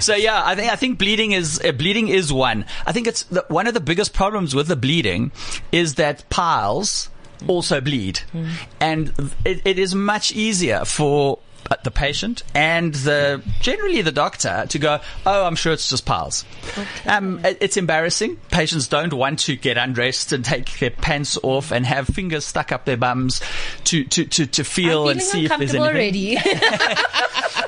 So 0.00 0.14
yeah, 0.14 0.42
I 0.44 0.54
think 0.54 0.70
I 0.72 0.76
think 0.76 0.98
bleeding 0.98 1.32
is 1.32 1.60
uh, 1.64 1.72
bleeding 1.72 2.08
is 2.08 2.32
one. 2.32 2.66
I 2.86 2.92
think 2.92 3.06
it's 3.06 3.22
the, 3.24 3.44
one 3.48 3.66
of 3.66 3.74
the 3.74 3.80
biggest 3.80 4.12
problems 4.12 4.54
with 4.54 4.68
the 4.68 4.76
bleeding 4.76 5.32
is 5.72 5.94
that 5.94 6.28
piles 6.28 7.08
also 7.46 7.80
bleed, 7.80 8.20
mm. 8.32 8.50
and 8.80 9.12
it, 9.44 9.60
it 9.64 9.78
is 9.78 9.94
much 9.94 10.32
easier 10.32 10.84
for 10.84 11.38
the 11.84 11.90
patient 11.90 12.42
and 12.54 12.94
the 12.94 13.42
generally 13.60 14.02
the 14.02 14.12
doctor 14.12 14.66
to 14.68 14.78
go, 14.78 15.00
oh, 15.24 15.44
I'm 15.46 15.56
sure 15.56 15.72
it's 15.72 15.88
just 15.90 16.04
piles. 16.06 16.44
Um, 17.06 17.44
it- 17.44 17.58
it's 17.60 17.76
embarrassing. 17.76 18.36
Patients 18.50 18.88
don't 18.88 19.12
want 19.12 19.40
to 19.40 19.56
get 19.56 19.76
undressed 19.78 20.32
and 20.32 20.44
take 20.44 20.78
their 20.78 20.90
pants 20.90 21.38
off 21.42 21.70
and 21.72 21.84
have 21.86 22.06
fingers 22.08 22.44
stuck 22.44 22.72
up 22.72 22.84
their 22.84 22.96
bums 22.96 23.40
to 23.84 24.04
to 24.04 24.24
to, 24.24 24.46
to 24.46 24.64
feel 24.64 25.04
I'm 25.04 25.10
and 25.12 25.22
see 25.22 25.44
if 25.46 25.56
there's 25.58 25.74
uncomfortable 25.74 25.98
anything. 26.00 26.38
already. 26.38 27.02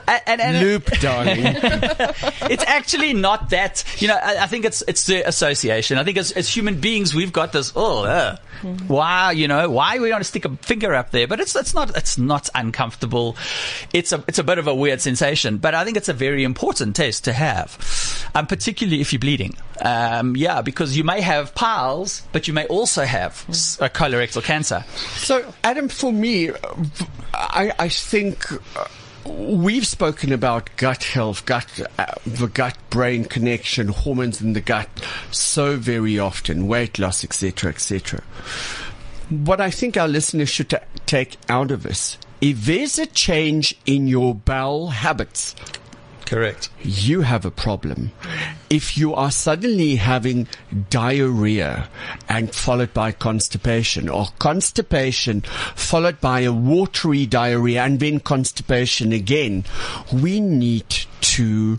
And, 0.08 0.22
and, 0.26 0.40
and 0.40 0.66
Loop, 0.66 0.86
darling. 1.00 1.38
it's 1.44 2.64
actually 2.66 3.12
not 3.12 3.50
that. 3.50 3.84
You 4.00 4.08
know, 4.08 4.14
I, 4.16 4.44
I 4.44 4.46
think 4.46 4.64
it's 4.64 4.82
it's 4.88 5.04
the 5.06 5.26
association. 5.28 5.98
I 5.98 6.04
think 6.04 6.16
as, 6.16 6.32
as 6.32 6.48
human 6.48 6.80
beings, 6.80 7.14
we've 7.14 7.32
got 7.32 7.52
this. 7.52 7.74
Oh, 7.76 8.04
uh, 8.04 8.36
why? 8.86 9.32
You 9.32 9.48
know, 9.48 9.68
why 9.68 9.98
we 9.98 10.10
want 10.10 10.22
to 10.22 10.28
stick 10.28 10.46
a 10.46 10.56
finger 10.56 10.94
up 10.94 11.10
there? 11.10 11.26
But 11.28 11.40
it's 11.40 11.54
it's 11.54 11.74
not 11.74 11.94
it's 11.94 12.16
not 12.16 12.48
uncomfortable. 12.54 13.36
It's 13.92 14.12
a 14.12 14.22
it's 14.28 14.38
a 14.38 14.44
bit 14.44 14.58
of 14.58 14.66
a 14.66 14.74
weird 14.74 15.00
sensation. 15.00 15.58
But 15.58 15.74
I 15.74 15.84
think 15.84 15.96
it's 15.96 16.08
a 16.08 16.14
very 16.14 16.44
important 16.44 16.96
test 16.96 17.24
to 17.24 17.32
have, 17.32 18.30
um, 18.34 18.46
particularly 18.46 19.00
if 19.00 19.12
you're 19.12 19.20
bleeding. 19.20 19.56
Um, 19.80 20.36
yeah, 20.36 20.62
because 20.62 20.96
you 20.96 21.04
may 21.04 21.20
have 21.20 21.54
piles, 21.54 22.22
but 22.32 22.48
you 22.48 22.54
may 22.54 22.66
also 22.66 23.04
have 23.04 23.44
a 23.80 23.88
colorectal 23.88 24.42
cancer. 24.42 24.84
So, 25.16 25.52
Adam, 25.64 25.88
for 25.88 26.12
me, 26.12 26.50
uh, 26.50 26.56
I, 27.32 27.72
I 27.78 27.88
think 27.88 28.50
uh, 28.52 28.86
we've 29.24 29.86
spoken 29.86 30.32
about 30.32 30.70
gut 30.76 31.04
health, 31.04 31.44
gut, 31.46 31.80
uh, 31.98 32.06
the 32.26 32.48
gut-brain 32.48 33.24
connection, 33.24 33.88
hormones 33.88 34.40
in 34.40 34.52
the 34.52 34.60
gut, 34.60 34.88
so 35.30 35.76
very 35.76 36.18
often, 36.18 36.66
weight 36.66 36.98
loss, 36.98 37.24
etc., 37.24 37.70
etc. 37.70 38.22
What 39.28 39.60
I 39.60 39.70
think 39.70 39.96
our 39.96 40.08
listeners 40.08 40.48
should 40.48 40.70
ta 40.70 40.78
take 41.06 41.36
out 41.48 41.70
of 41.70 41.82
this, 41.82 42.18
if 42.40 42.64
there's 42.66 42.98
a 42.98 43.06
change 43.06 43.74
in 43.86 44.06
your 44.06 44.34
bowel 44.34 44.88
habits, 44.88 45.54
Correct. 46.24 46.68
you 46.82 47.22
have 47.22 47.44
a 47.44 47.50
problem. 47.50 48.12
If 48.68 48.98
you 48.98 49.14
are 49.14 49.30
suddenly 49.30 49.96
having 49.96 50.46
diarrhea 50.90 51.88
and 52.28 52.54
followed 52.54 52.92
by 52.92 53.12
constipation 53.12 54.08
or 54.08 54.26
constipation 54.38 55.40
followed 55.74 56.20
by 56.20 56.40
a 56.40 56.52
watery 56.52 57.24
diarrhea 57.24 57.82
and 57.82 57.98
then 57.98 58.20
constipation 58.20 59.12
again, 59.12 59.64
we 60.12 60.38
need 60.38 60.88
to 61.22 61.78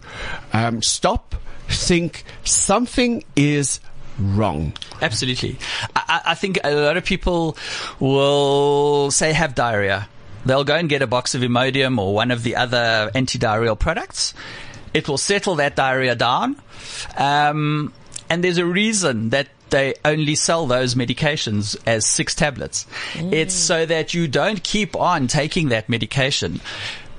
um, 0.51 0.81
stop, 0.81 1.35
think 1.67 2.23
something 2.43 3.23
is 3.35 3.79
wrong. 4.17 4.73
Absolutely. 5.01 5.57
I, 5.95 6.01
I 6.07 6.31
I 6.31 6.35
think 6.35 6.59
a 6.63 6.73
lot 6.73 6.97
of 6.97 7.05
people 7.05 7.55
will 7.99 9.11
say 9.11 9.31
have 9.31 9.55
diarrhea. 9.55 10.09
They'll 10.45 10.63
go 10.63 10.75
and 10.75 10.89
get 10.89 11.01
a 11.01 11.07
box 11.07 11.35
of 11.35 11.41
Imodium 11.41 11.99
or 11.99 12.13
one 12.13 12.31
of 12.31 12.43
the 12.43 12.55
other 12.55 13.11
anti-diarrheal 13.13 13.77
products. 13.77 14.33
It 14.93 15.07
will 15.07 15.17
settle 15.17 15.55
that 15.55 15.75
diarrhea 15.75 16.15
down. 16.15 16.55
Um, 17.17 17.93
and 18.29 18.43
there's 18.43 18.57
a 18.57 18.65
reason 18.65 19.29
that 19.29 19.49
they 19.69 19.93
only 20.03 20.35
sell 20.35 20.65
those 20.65 20.95
medications 20.95 21.77
as 21.85 22.05
six 22.05 22.33
tablets. 22.33 22.87
It's 23.15 23.53
so 23.53 23.85
that 23.85 24.13
you 24.13 24.27
don't 24.27 24.63
keep 24.63 24.95
on 24.95 25.27
taking 25.27 25.69
that 25.69 25.89
medication 25.89 26.59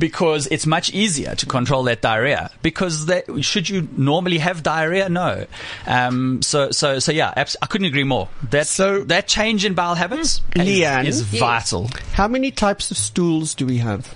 because 0.01 0.49
it's 0.49 0.67
much 0.67 0.91
easier 0.93 1.37
to 1.37 1.47
control 1.47 1.85
that 1.85 2.01
diarrhea. 2.03 2.51
Because 2.63 3.07
that, 3.07 3.27
should 3.45 3.69
you 3.69 3.87
normally 3.97 4.39
have 4.39 4.65
diarrhea? 4.65 5.09
No. 5.09 5.47
Um, 5.87 6.43
so, 6.43 6.73
so, 6.73 6.99
so 6.99 7.13
yeah, 7.13 7.33
abs- 7.37 7.57
I 7.63 7.67
couldn't 7.67 7.87
agree 7.87 8.03
more. 8.05 8.29
That, 8.51 8.67
So- 8.67 9.05
that 9.05 9.29
change 9.29 9.65
in 9.65 9.75
bowel 9.75 9.95
habits 9.95 10.41
is- 10.57 10.63
Leanne? 10.67 11.05
is 11.07 11.33
Yes. 11.33 11.41
vital. 11.41 11.89
How 12.15 12.27
many 12.27 12.51
types 12.51 12.91
of 12.91 12.97
stools 12.97 13.55
do 13.55 13.65
we 13.67 13.79
have? 13.79 14.13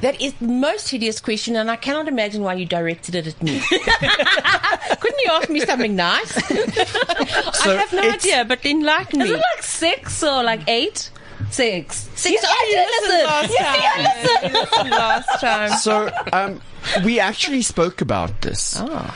That 0.00 0.20
is 0.20 0.32
the 0.40 0.48
most 0.48 0.88
hideous 0.88 1.20
question, 1.20 1.54
and 1.54 1.70
I 1.70 1.76
cannot 1.76 2.08
imagine 2.08 2.42
why 2.42 2.54
you 2.54 2.66
directed 2.66 3.14
it 3.14 3.26
at 3.28 3.40
me. 3.40 3.60
Couldn't 3.70 5.20
you 5.20 5.30
ask 5.30 5.48
me 5.48 5.60
something 5.60 5.94
nice? 5.94 6.36
I 6.50 7.76
have 7.78 7.92
no 7.92 8.10
idea, 8.10 8.44
but 8.44 8.64
enlighten 8.66 9.20
Is 9.22 9.28
me. 9.28 9.34
it 9.36 9.38
like 9.54 9.62
six 9.62 10.22
or 10.24 10.42
like 10.42 10.68
eight? 10.68 11.10
Six. 11.50 12.08
Six. 12.14 12.30
You 12.30 12.38
Oh, 12.42 12.66
see, 12.66 12.72
you 12.72 12.78
I 12.78 12.86
listened 12.86 13.50
did 13.50 13.50
listen. 13.50 13.50
You 13.50 13.56
see, 13.56 14.54
I 14.54 14.60
listened. 14.60 14.90
last 14.90 15.40
time. 15.40 15.70
So, 15.78 16.10
um, 16.32 16.60
we 17.04 17.20
actually 17.20 17.62
spoke 17.62 18.00
about 18.00 18.40
this 18.42 18.76
Oh. 18.80 19.14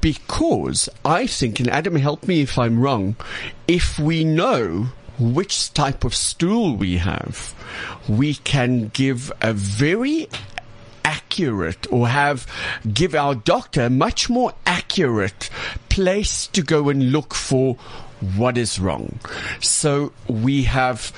because 0.00 0.88
I 1.04 1.26
think, 1.26 1.60
and 1.60 1.68
Adam, 1.70 1.96
help 1.96 2.26
me 2.28 2.42
if 2.42 2.58
I'm 2.58 2.78
wrong, 2.80 3.16
if 3.68 3.98
we 3.98 4.24
know 4.24 4.88
which 5.18 5.72
type 5.72 6.04
of 6.04 6.14
stool 6.14 6.76
we 6.76 6.98
have, 6.98 7.54
we 8.08 8.34
can 8.34 8.88
give 8.88 9.32
a 9.40 9.52
very 9.54 10.28
accurate 11.04 11.90
or 11.92 12.08
have 12.08 12.46
give 12.92 13.14
our 13.14 13.34
doctor 13.34 13.84
a 13.84 13.90
much 13.90 14.28
more 14.28 14.52
accurate 14.66 15.48
place 15.88 16.46
to 16.48 16.60
go 16.62 16.88
and 16.88 17.12
look 17.12 17.32
for 17.32 17.76
what 18.36 18.56
is 18.56 18.78
wrong. 18.78 19.18
So 19.60 20.12
we 20.28 20.64
have 20.64 21.12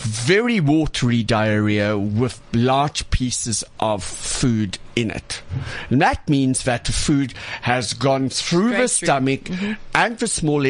very 0.00 0.60
watery 0.60 1.22
diarrhea 1.22 1.96
with 1.98 2.40
large 2.54 3.08
pieces 3.10 3.62
of 3.78 4.02
food 4.02 4.78
in 4.96 5.10
it. 5.10 5.42
And 5.90 6.00
that 6.00 6.26
means 6.28 6.64
that 6.64 6.86
the 6.86 6.92
food 6.92 7.34
has 7.62 7.92
gone 7.92 8.30
through 8.30 8.70
the 8.70 8.76
through. 8.76 8.88
stomach 8.88 9.50
and 9.94 10.18
the 10.18 10.26
small 10.26 10.64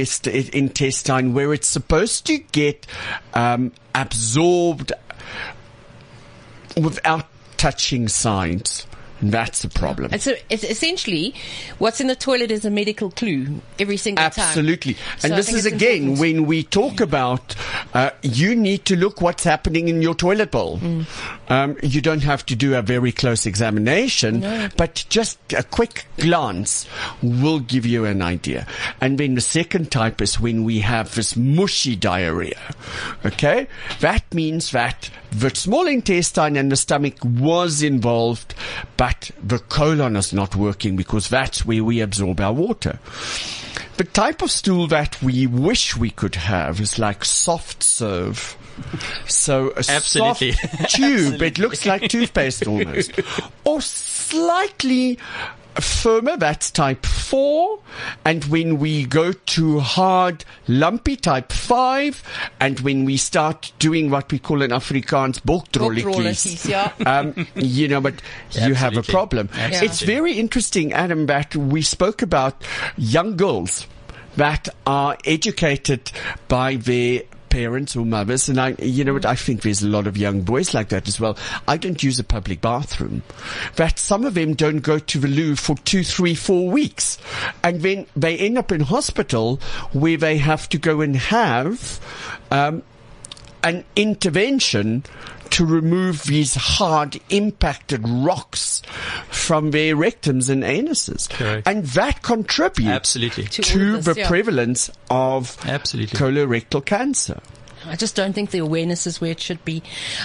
intestine 0.48 1.32
where 1.32 1.54
it's 1.54 1.68
supposed 1.68 2.26
to 2.26 2.38
get 2.38 2.86
um, 3.34 3.72
absorbed 3.94 4.92
without 6.76 7.26
touching 7.56 8.08
sides. 8.08 8.86
That's 9.22 9.62
the 9.62 9.68
problem. 9.68 10.10
And 10.12 10.20
so 10.20 10.34
it's 10.48 10.64
essentially 10.64 11.34
what's 11.78 12.00
in 12.00 12.06
the 12.06 12.16
toilet 12.16 12.50
is 12.50 12.64
a 12.64 12.70
medical 12.70 13.10
clue 13.10 13.60
every 13.78 13.96
single 13.96 14.22
time. 14.30 14.32
Absolutely. 14.46 14.96
And 15.22 15.32
So 15.32 15.36
this 15.36 15.52
is 15.52 15.66
again 15.66 16.02
important. 16.02 16.20
when 16.20 16.46
we 16.46 16.62
talk 16.62 17.00
about 17.00 17.54
uh, 17.94 18.10
you 18.22 18.54
need 18.54 18.84
to 18.86 18.96
look 18.96 19.20
what's 19.20 19.44
happening 19.44 19.88
in 19.88 20.02
your 20.02 20.14
toilet 20.14 20.50
bowl. 20.50 20.78
Mm. 20.78 21.06
Um, 21.48 21.76
you 21.82 22.00
don't 22.00 22.22
have 22.22 22.46
to 22.46 22.56
do 22.56 22.74
a 22.76 22.82
very 22.82 23.12
close 23.12 23.46
examination, 23.46 24.40
but 24.76 25.04
just 25.08 25.38
a 25.52 25.62
quick 25.64 26.06
glance 26.18 26.86
will 27.22 27.58
give 27.58 27.84
you 27.84 28.04
an 28.04 28.22
idea. 28.22 28.66
And 29.00 29.18
then 29.18 29.34
the 29.34 29.40
second 29.40 29.90
type 29.90 30.20
is 30.22 30.38
when 30.38 30.64
we 30.64 30.80
have 30.80 31.14
this 31.14 31.36
mushy 31.36 31.96
diarrhea. 31.96 32.60
Okay? 33.24 33.66
That 34.00 34.19
means 34.34 34.70
that 34.72 35.10
the 35.30 35.50
small 35.50 35.86
intestine 35.86 36.56
and 36.56 36.70
the 36.70 36.76
stomach 36.76 37.14
was 37.24 37.82
involved, 37.82 38.54
but 38.96 39.30
the 39.42 39.58
colon 39.58 40.16
is 40.16 40.32
not 40.32 40.56
working 40.56 40.96
because 40.96 41.28
that's 41.28 41.64
where 41.64 41.84
we 41.84 42.00
absorb 42.00 42.40
our 42.40 42.52
water. 42.52 42.98
The 43.96 44.04
type 44.04 44.42
of 44.42 44.50
stool 44.50 44.86
that 44.88 45.22
we 45.22 45.46
wish 45.46 45.96
we 45.96 46.10
could 46.10 46.34
have 46.36 46.80
is 46.80 46.98
like 46.98 47.24
soft 47.24 47.82
serve. 47.82 48.56
So 49.26 49.70
a 49.70 49.78
Absolutely. 49.78 50.52
soft 50.52 50.94
tube, 50.94 51.42
it 51.42 51.58
looks 51.58 51.84
like 51.84 52.08
toothpaste 52.08 52.66
almost. 52.66 53.12
Or 53.64 53.82
slightly 53.82 55.18
firmer, 55.74 56.36
that's 56.36 56.70
type 56.70 57.06
4. 57.06 57.78
And 58.24 58.44
when 58.44 58.78
we 58.78 59.04
go 59.04 59.32
to 59.32 59.80
hard, 59.80 60.44
lumpy 60.68 61.16
type 61.16 61.52
5, 61.52 62.22
and 62.60 62.80
when 62.80 63.04
we 63.04 63.16
start 63.16 63.72
doing 63.78 64.10
what 64.10 64.30
we 64.32 64.38
call 64.38 64.62
in 64.62 64.70
Afrikaans 64.70 65.40
Bokdrolletjies, 65.40 66.02
bokdrolletjies, 66.02 66.68
yeah. 66.68 66.92
um, 67.06 67.46
you 67.54 67.88
know, 67.88 68.00
but 68.00 68.14
you 68.52 68.74
have 68.74 68.96
a 68.96 69.02
problem. 69.02 69.48
Absolutely. 69.52 69.86
It's 69.86 70.00
very 70.02 70.32
interesting, 70.34 70.92
Adam, 70.92 71.26
that 71.26 71.54
we 71.54 71.82
spoke 71.82 72.22
about 72.22 72.62
young 72.96 73.36
girls 73.36 73.86
that 74.36 74.68
are 74.86 75.16
educated 75.24 76.10
by 76.48 76.76
their 76.76 77.22
parents 77.50 77.96
or 77.96 78.06
mothers 78.06 78.48
and 78.48 78.60
I 78.60 78.76
you 78.78 79.04
know 79.04 79.12
what 79.12 79.26
I 79.26 79.34
think 79.34 79.62
there's 79.62 79.82
a 79.82 79.88
lot 79.88 80.06
of 80.06 80.16
young 80.16 80.42
boys 80.42 80.72
like 80.72 80.88
that 80.88 81.08
as 81.08 81.20
well. 81.20 81.36
I 81.68 81.76
don't 81.76 82.02
use 82.02 82.18
a 82.18 82.24
public 82.24 82.60
bathroom 82.60 83.22
that 83.76 83.98
some 83.98 84.24
of 84.24 84.34
them 84.34 84.54
don't 84.54 84.78
go 84.78 84.98
to 84.98 85.18
the 85.18 85.28
loo 85.28 85.56
for 85.56 85.76
two 85.78 86.04
three 86.04 86.34
four 86.34 86.70
weeks. 86.70 87.18
And 87.62 87.82
then 87.82 88.06
they 88.16 88.38
end 88.38 88.56
up 88.56 88.72
in 88.72 88.80
hospital 88.80 89.60
where 89.92 90.16
they 90.16 90.38
have 90.38 90.68
to 90.70 90.78
go 90.78 91.00
and 91.00 91.16
have 91.16 92.00
um, 92.50 92.82
an 93.62 93.84
intervention 93.96 95.04
to 95.50 95.64
remove 95.64 96.24
these 96.24 96.54
hard 96.54 97.20
impacted 97.30 98.06
rocks 98.08 98.82
from 99.28 99.70
their 99.70 99.96
rectums 99.96 100.48
and 100.48 100.62
anuses. 100.62 101.28
Correct. 101.28 101.66
And 101.66 101.84
that 101.86 102.22
contributes 102.22 102.90
Absolutely. 102.90 103.44
To 103.44 103.62
to, 103.62 103.90
all 103.90 103.94
of 103.96 104.04
the 104.04 104.14
yeah. 104.16 104.28
prevalence 104.28 104.90
of 105.10 105.56
Absolutely. 105.66 106.18
colorectal 106.18 106.84
cancer. 106.84 107.40
I 107.86 107.96
just 107.96 108.14
don't 108.14 108.32
think 108.32 108.50
the 108.50 108.58
awareness 108.58 109.06
is 109.06 109.20
where 109.20 109.30
it 109.30 109.40
should 109.40 109.64
be. 109.64 109.82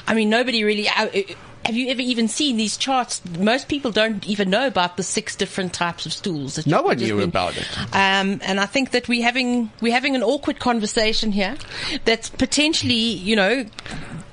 I 0.08 0.14
mean, 0.14 0.30
nobody 0.30 0.64
really. 0.64 0.90
Uh, 0.90 1.06
uh, 1.06 1.22
have 1.66 1.76
you 1.76 1.90
ever 1.90 2.02
even 2.02 2.28
seen 2.28 2.58
these 2.58 2.78
charts? 2.78 3.22
Most 3.40 3.68
people 3.68 3.92
don't 3.92 4.26
even 4.28 4.50
know 4.50 4.68
about 4.68 4.98
the 4.98 5.04
six 5.04 5.36
different 5.36 5.74
types 5.74 6.06
of 6.06 6.14
stools. 6.14 6.56
that 6.56 6.68
No 6.68 6.80
you 6.80 6.84
one 6.86 6.98
knew 6.98 7.16
win. 7.18 7.30
about 7.30 7.58
it. 7.58 7.68
Um, 7.94 8.40
and 8.44 8.60
I 8.60 8.66
think 8.66 8.92
that 8.92 9.08
we're 9.08 9.24
having 9.24 9.72
we're 9.82 9.94
having 9.94 10.16
an 10.16 10.24
awkward 10.24 10.60
conversation 10.60 11.32
here. 11.32 11.56
That's 12.06 12.30
potentially, 12.30 12.94
you 12.96 13.36
know, 13.36 13.66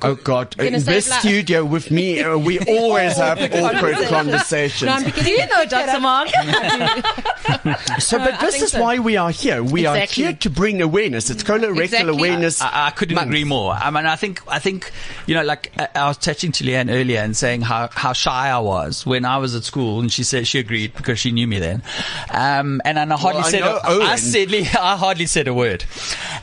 Oh 0.05 0.17
God! 0.17 0.57
In 0.59 0.73
this 0.73 0.87
lives. 1.09 1.13
studio 1.21 1.65
with 1.65 1.93
me, 1.93 2.21
uh, 2.21 2.37
we 2.37 2.59
always 2.69 3.17
have 3.19 3.39
awkward 3.41 3.95
conversations. 4.09 4.83
no, 4.89 4.95
I'm 4.95 5.05
Do 5.09 5.31
you 5.31 5.47
know, 5.47 5.65
Dr. 5.65 6.01
Mark? 6.01 6.29
so, 8.01 8.19
but 8.19 8.35
I 8.35 8.39
this 8.41 8.63
is 8.63 8.73
so. 8.73 8.81
why 8.83 8.99
we 8.99 9.17
are 9.17 9.31
here. 9.31 9.63
We 9.63 9.83
Exactly. 9.87 10.25
are 10.25 10.27
here 10.29 10.37
to 10.39 10.51
bring 10.51 10.83
awareness. 10.83 11.31
It's 11.31 11.45
colorectal 11.45 11.83
Exactly. 11.85 12.11
awareness. 12.11 12.61
I, 12.61 12.87
I 12.89 12.91
couldn't 12.91 13.15
month. 13.15 13.29
agree 13.29 13.45
more. 13.45 13.75
I 13.75 13.91
mean, 13.91 14.07
I 14.07 14.17
think, 14.17 14.41
I 14.49 14.59
think, 14.59 14.91
you 15.27 15.37
know, 15.37 15.45
like 15.45 15.71
I, 15.79 15.89
I 15.95 16.09
was 16.09 16.17
touching 16.19 16.51
to 16.51 16.65
Leanne 16.65 16.91
earlier 16.91 17.21
and 17.23 17.37
saying 17.37 17.63
how, 17.63 17.89
how 17.93 18.13
shy 18.13 18.49
I 18.49 18.59
was 18.59 19.07
when 19.07 19.25
I 19.25 19.39
was 19.39 19.55
at 19.55 19.65
school, 19.65 20.01
and 20.01 20.13
she 20.13 20.25
said 20.25 20.47
she 20.47 20.59
agreed 20.59 20.95
because 20.95 21.19
she 21.19 21.31
knew 21.31 21.47
me 21.47 21.59
then. 21.59 21.83
Um, 22.31 22.81
and 22.85 22.99
I 22.99 23.17
hardly 23.17 23.43
I 23.43 23.51
said, 23.51 23.61
know 23.61 23.81
a, 23.83 24.03
I 24.03 24.17
said, 24.17 24.53
I 24.53 24.97
hardly 24.97 25.27
said 25.27 25.49
a 25.49 25.55
word. 25.55 25.85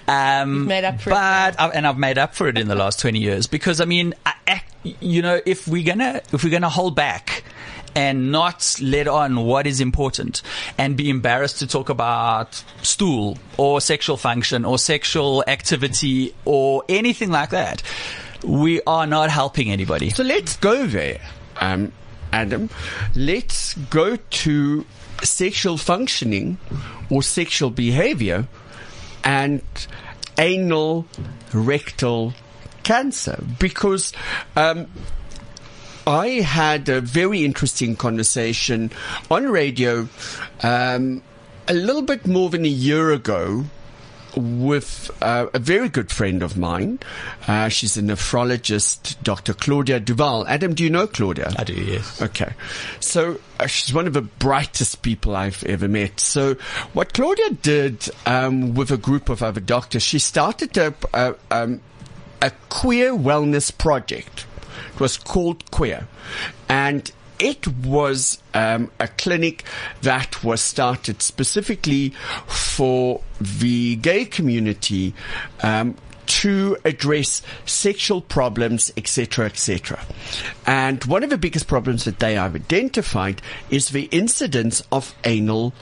Um, 0.07 0.65
made 0.65 0.83
up 0.83 1.01
for 1.01 1.11
it 1.11 1.13
but 1.19 1.59
I, 1.59 1.69
and 1.73 1.85
I've 1.85 1.97
made 1.97 2.17
up 2.17 2.33
for 2.33 2.47
it 2.47 2.57
in 2.57 2.67
the 2.67 2.75
last 2.75 2.99
twenty 3.03 3.19
years 3.19 3.47
because 3.47 3.81
I 3.81 3.85
mean, 3.85 4.13
I, 4.25 4.33
I, 4.47 4.63
you 4.83 5.21
know, 5.21 5.41
if 5.45 5.67
we're 5.67 5.85
gonna 5.85 6.21
if 6.31 6.43
we're 6.43 6.49
gonna 6.49 6.69
hold 6.69 6.95
back 6.95 7.43
and 7.95 8.31
not 8.31 8.77
let 8.81 9.07
on 9.07 9.45
what 9.45 9.65
is 9.65 9.81
important 9.81 10.41
and 10.77 10.95
be 10.95 11.09
embarrassed 11.09 11.59
to 11.59 11.67
talk 11.67 11.89
about 11.89 12.63
stool 12.81 13.37
or 13.57 13.81
sexual 13.81 14.15
function 14.15 14.63
or 14.63 14.77
sexual 14.77 15.43
activity 15.47 16.33
or 16.45 16.83
anything 16.87 17.31
like 17.31 17.49
that, 17.49 17.81
we 18.43 18.81
are 18.87 19.07
not 19.07 19.29
helping 19.29 19.71
anybody. 19.71 20.09
So 20.09 20.23
let's 20.23 20.57
go 20.57 20.85
there, 20.85 21.21
um, 21.59 21.91
Adam. 22.31 22.69
Let's 23.15 23.73
go 23.73 24.15
to 24.15 24.85
sexual 25.23 25.77
functioning 25.77 26.57
or 27.09 27.23
sexual 27.23 27.69
behavior 27.69 28.47
and 29.23 29.61
anal 30.37 31.05
rectal 31.53 32.33
cancer 32.83 33.43
because 33.59 34.13
um, 34.55 34.87
I 36.07 36.27
had 36.41 36.89
a 36.89 37.01
very 37.01 37.43
interesting 37.43 37.95
conversation 37.95 38.91
on 39.29 39.49
radio 39.49 40.07
um, 40.63 41.21
a 41.67 41.73
little 41.73 42.01
bit 42.01 42.25
more 42.25 42.49
than 42.49 42.65
a 42.65 42.69
year 42.69 43.11
ago 43.11 43.65
with 44.35 45.11
uh, 45.21 45.47
a 45.53 45.59
very 45.59 45.89
good 45.89 46.11
friend 46.11 46.43
of 46.43 46.57
mine. 46.57 46.99
Uh, 47.47 47.69
she's 47.69 47.97
a 47.97 48.01
nephrologist, 48.01 49.21
Dr. 49.23 49.53
Claudia 49.53 49.99
Duval. 49.99 50.47
Adam, 50.47 50.73
do 50.73 50.83
you 50.83 50.89
know 50.89 51.07
Claudia? 51.07 51.53
I 51.57 51.63
do, 51.63 51.73
yes. 51.73 52.21
Okay. 52.21 52.53
So 52.99 53.39
uh, 53.59 53.67
she's 53.67 53.93
one 53.93 54.07
of 54.07 54.13
the 54.13 54.21
brightest 54.21 55.01
people 55.01 55.35
I've 55.35 55.63
ever 55.63 55.87
met. 55.87 56.19
So 56.19 56.55
what 56.93 57.13
Claudia 57.13 57.51
did 57.51 58.09
um, 58.25 58.73
with 58.73 58.91
a 58.91 58.97
group 58.97 59.29
of 59.29 59.41
other 59.43 59.61
doctors, 59.61 60.03
she 60.03 60.19
started 60.19 60.77
a, 60.77 60.93
a, 61.13 61.35
um, 61.51 61.81
a 62.41 62.51
queer 62.69 63.11
wellness 63.13 63.75
project. 63.75 64.45
It 64.93 64.99
was 64.99 65.17
called 65.17 65.69
Queer. 65.71 66.07
And 66.67 67.11
it 67.39 67.67
was 67.67 68.41
um, 68.53 68.91
a 68.99 69.07
clinic 69.07 69.63
that 70.01 70.43
was 70.43 70.61
started 70.61 71.21
specifically 71.21 72.09
for 72.47 73.21
the 73.39 73.95
gay 73.95 74.25
community 74.25 75.13
um, 75.63 75.95
to 76.29 76.77
address 76.85 77.41
sexual 77.65 78.21
problems, 78.21 78.91
etc., 78.95 79.45
etc. 79.45 79.99
And 80.67 81.03
one 81.05 81.23
of 81.23 81.31
the 81.31 81.39
biggest 81.39 81.67
problems 81.67 82.05
that 82.05 82.19
they 82.19 82.35
have 82.35 82.55
identified 82.55 83.41
is 83.71 83.89
the 83.89 84.03
incidence 84.11 84.83
of 84.91 85.15
anal 85.23 85.73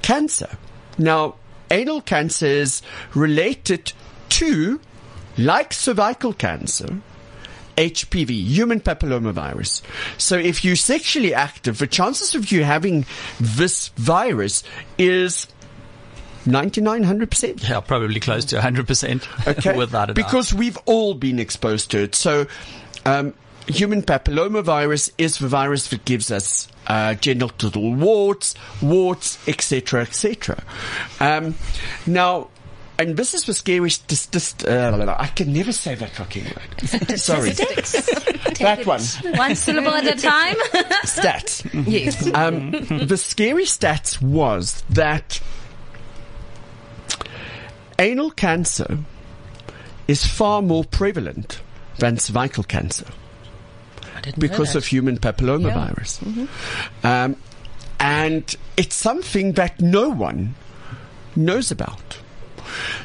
cancer. 0.00 0.58
Now, 0.96 1.34
anal 1.70 2.02
cancer 2.02 2.46
is 2.46 2.82
related 3.14 3.92
to, 4.28 4.80
like 5.36 5.72
cervical 5.72 6.34
cancer, 6.34 7.00
HPV, 7.80 8.44
human 8.44 8.80
papillomavirus. 8.80 9.80
So 10.18 10.36
if 10.36 10.64
you're 10.64 10.76
sexually 10.76 11.32
active, 11.32 11.78
the 11.78 11.86
chances 11.86 12.34
of 12.34 12.52
you 12.52 12.62
having 12.62 13.06
this 13.40 13.88
virus 13.96 14.62
is 14.98 15.46
99, 16.44 17.04
100%. 17.04 17.68
Yeah, 17.68 17.80
probably 17.80 18.20
close 18.20 18.44
to 18.46 18.56
100%. 18.56 19.46
Okay. 19.46 19.76
Without 19.76 20.10
a 20.10 20.14
doubt. 20.14 20.26
because 20.26 20.52
we've 20.52 20.78
all 20.84 21.14
been 21.14 21.38
exposed 21.38 21.90
to 21.92 22.02
it. 22.02 22.14
So, 22.14 22.46
um, 23.06 23.32
human 23.66 24.02
papillomavirus 24.02 25.12
is 25.16 25.38
the 25.38 25.48
virus 25.48 25.88
that 25.88 26.04
gives 26.04 26.30
us 26.30 26.68
uh, 26.86 27.14
genital 27.14 27.94
warts, 27.94 28.54
warts, 28.82 29.38
etc., 29.48 30.02
etc. 30.02 30.62
Um, 31.18 31.54
now. 32.06 32.48
And 33.00 33.16
this 33.16 33.32
is 33.32 33.46
the 33.46 33.54
scariest. 33.54 34.06
Dis, 34.08 34.26
dis, 34.26 34.54
uh, 34.62 35.16
I 35.18 35.28
can 35.28 35.54
never 35.54 35.72
say 35.72 35.94
that 35.94 36.10
fucking 36.10 36.44
word. 36.44 37.18
Sorry, 37.18 37.50
that 37.52 38.82
one. 38.84 39.00
One 39.38 39.56
syllable 39.56 39.94
at 39.94 40.06
a 40.06 40.20
time. 40.20 40.54
Stats. 41.04 41.64
yes. 41.90 42.28
Um, 42.34 42.72
the 43.06 43.16
scary 43.16 43.64
stats 43.64 44.20
was 44.20 44.84
that 44.90 45.40
anal 47.98 48.32
cancer 48.32 48.98
is 50.06 50.26
far 50.26 50.60
more 50.60 50.84
prevalent 50.84 51.62
than 52.00 52.18
cervical 52.18 52.64
cancer 52.64 53.06
I 54.14 54.20
didn't 54.20 54.36
know 54.36 54.46
because 54.46 54.76
of 54.76 54.84
human 54.84 55.16
papillomavirus. 55.16 56.48
Um, 57.02 57.36
and 57.98 58.54
it's 58.76 58.94
something 58.94 59.52
that 59.52 59.80
no 59.80 60.10
one 60.10 60.54
knows 61.34 61.70
about. 61.70 62.18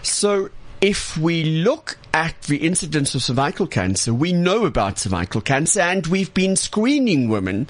So 0.01 0.49
if 0.81 1.17
we 1.17 1.43
look 1.43 1.97
at 2.13 2.39
the 2.43 2.57
incidence 2.57 3.15
of 3.15 3.23
cervical 3.23 3.67
cancer, 3.67 4.13
we 4.13 4.33
know 4.33 4.65
about 4.65 4.99
cervical 4.99 5.41
cancer 5.41 5.81
and 5.81 6.05
we've 6.07 6.33
been 6.33 6.55
screening 6.55 7.29
women 7.29 7.67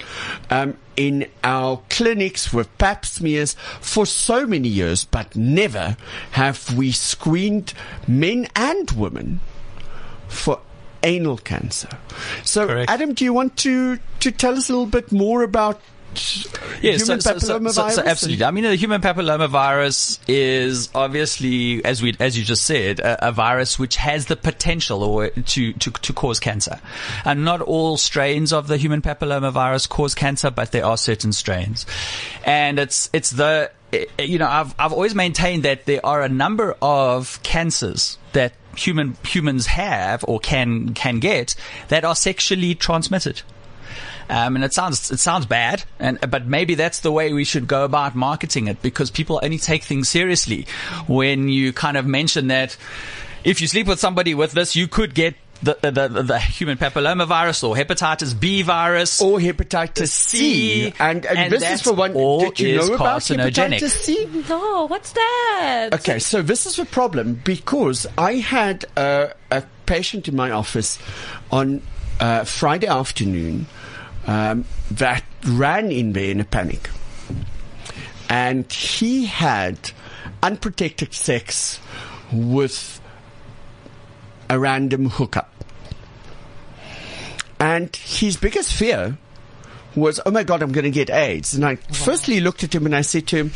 um, 0.50 0.76
in 0.96 1.26
our 1.42 1.82
clinics 1.88 2.52
with 2.52 2.76
pap 2.78 3.06
smears 3.06 3.54
for 3.80 4.06
so 4.06 4.46
many 4.46 4.68
years, 4.68 5.04
but 5.04 5.34
never 5.34 5.96
have 6.32 6.76
we 6.76 6.92
screened 6.92 7.72
men 8.06 8.48
and 8.54 8.90
women 8.92 9.40
for 10.28 10.60
anal 11.02 11.38
cancer. 11.38 11.88
So, 12.44 12.66
Correct. 12.66 12.90
Adam, 12.90 13.14
do 13.14 13.24
you 13.24 13.32
want 13.32 13.56
to, 13.58 13.98
to 14.20 14.30
tell 14.30 14.56
us 14.56 14.68
a 14.68 14.72
little 14.72 14.86
bit 14.86 15.12
more 15.12 15.42
about 15.42 15.80
Yes, 16.82 17.02
human 17.02 17.20
so, 17.20 17.34
papillomavirus? 17.34 17.72
so, 17.72 17.88
so 17.88 18.02
absolutely. 18.04 18.44
I 18.44 18.50
mean, 18.50 18.64
the 18.64 18.74
human 18.74 19.00
papillomavirus 19.00 20.18
is 20.28 20.88
obviously, 20.94 21.84
as 21.84 22.02
we, 22.02 22.14
as 22.20 22.38
you 22.38 22.44
just 22.44 22.64
said, 22.64 23.00
a, 23.00 23.28
a 23.28 23.32
virus 23.32 23.78
which 23.78 23.96
has 23.96 24.26
the 24.26 24.36
potential 24.36 25.02
or 25.02 25.30
to, 25.30 25.72
to, 25.72 25.90
to 25.90 26.12
cause 26.12 26.40
cancer. 26.40 26.80
And 27.24 27.44
not 27.44 27.60
all 27.60 27.96
strains 27.96 28.52
of 28.52 28.68
the 28.68 28.76
human 28.76 29.02
papillomavirus 29.02 29.88
cause 29.88 30.14
cancer, 30.14 30.50
but 30.50 30.72
there 30.72 30.84
are 30.84 30.96
certain 30.96 31.32
strains. 31.32 31.86
And 32.44 32.78
it's, 32.78 33.10
it's 33.12 33.30
the, 33.30 33.70
eh, 33.92 34.06
you 34.18 34.38
know, 34.38 34.48
I've, 34.48 34.74
I've 34.78 34.92
always 34.92 35.14
maintained 35.14 35.64
that 35.64 35.86
there 35.86 36.04
are 36.04 36.22
a 36.22 36.28
number 36.28 36.76
of 36.82 37.42
cancers 37.42 38.18
that 38.32 38.52
human, 38.76 39.16
humans 39.26 39.66
have 39.66 40.24
or 40.28 40.38
can, 40.40 40.94
can 40.94 41.20
get 41.20 41.54
that 41.88 42.04
are 42.04 42.14
sexually 42.14 42.74
transmitted. 42.74 43.42
Um, 44.28 44.56
and 44.56 44.64
it 44.64 44.72
sounds 44.74 45.10
it 45.10 45.18
sounds 45.20 45.46
bad, 45.46 45.84
and 45.98 46.18
but 46.30 46.46
maybe 46.46 46.74
that's 46.74 47.00
the 47.00 47.12
way 47.12 47.32
we 47.32 47.44
should 47.44 47.66
go 47.68 47.84
about 47.84 48.14
marketing 48.14 48.66
it 48.68 48.82
because 48.82 49.10
people 49.10 49.38
only 49.42 49.58
take 49.58 49.84
things 49.84 50.08
seriously 50.08 50.66
when 51.06 51.48
you 51.48 51.72
kind 51.72 51.96
of 51.96 52.06
mention 52.06 52.48
that 52.48 52.76
if 53.44 53.60
you 53.60 53.66
sleep 53.68 53.86
with 53.86 54.00
somebody 54.00 54.34
with 54.34 54.52
this, 54.52 54.74
you 54.74 54.88
could 54.88 55.14
get 55.14 55.34
the 55.62 55.78
the, 55.80 55.90
the, 55.90 56.22
the 56.22 56.38
human 56.38 56.76
papillomavirus 56.76 57.62
or 57.66 57.74
hepatitis 57.76 58.38
B 58.38 58.62
virus. 58.62 59.22
or 59.22 59.38
hepatitis 59.38 60.08
C. 60.08 60.90
C, 60.90 60.94
And, 60.98 61.24
and, 61.24 61.38
and 61.38 61.52
this 61.52 61.62
is 61.62 61.82
for 61.82 61.92
one. 61.94 62.12
all 62.14 62.40
Did 62.40 62.60
you 62.60 62.80
is 62.80 62.88
know 62.88 62.96
about 62.96 63.20
carcinogenic. 63.22 63.78
hepatitis 63.78 63.90
C? 63.90 64.44
no, 64.48 64.86
what's 64.86 65.12
that? 65.12 65.90
Okay, 65.94 66.18
so 66.18 66.42
this 66.42 66.66
is 66.66 66.76
the 66.76 66.84
problem 66.84 67.40
because 67.44 68.06
I 68.18 68.34
had 68.34 68.84
a, 68.96 69.32
a 69.50 69.62
patient 69.86 70.28
in 70.28 70.36
my 70.36 70.50
office 70.50 70.98
on 71.50 71.80
uh, 72.20 72.44
Friday 72.44 72.86
afternoon 72.88 73.66
um, 74.26 74.64
that 74.90 75.24
ran 75.46 75.90
in 75.90 76.12
there 76.12 76.30
in 76.30 76.40
a 76.40 76.44
panic. 76.44 76.90
And 78.28 78.70
he 78.72 79.26
had 79.26 79.92
unprotected 80.42 81.14
sex 81.14 81.80
with 82.32 83.00
a 84.50 84.58
random 84.58 85.10
hookup. 85.10 85.52
And 87.58 87.94
his 87.96 88.36
biggest 88.36 88.74
fear 88.74 89.16
was, 89.94 90.20
oh 90.26 90.30
my 90.30 90.42
God, 90.42 90.62
I'm 90.62 90.72
going 90.72 90.84
to 90.84 90.90
get 90.90 91.08
AIDS. 91.08 91.54
And 91.54 91.64
I 91.64 91.76
firstly 91.76 92.40
looked 92.40 92.64
at 92.64 92.74
him 92.74 92.84
and 92.84 92.94
I 92.94 93.00
said 93.00 93.26
to 93.28 93.36
him, 93.36 93.52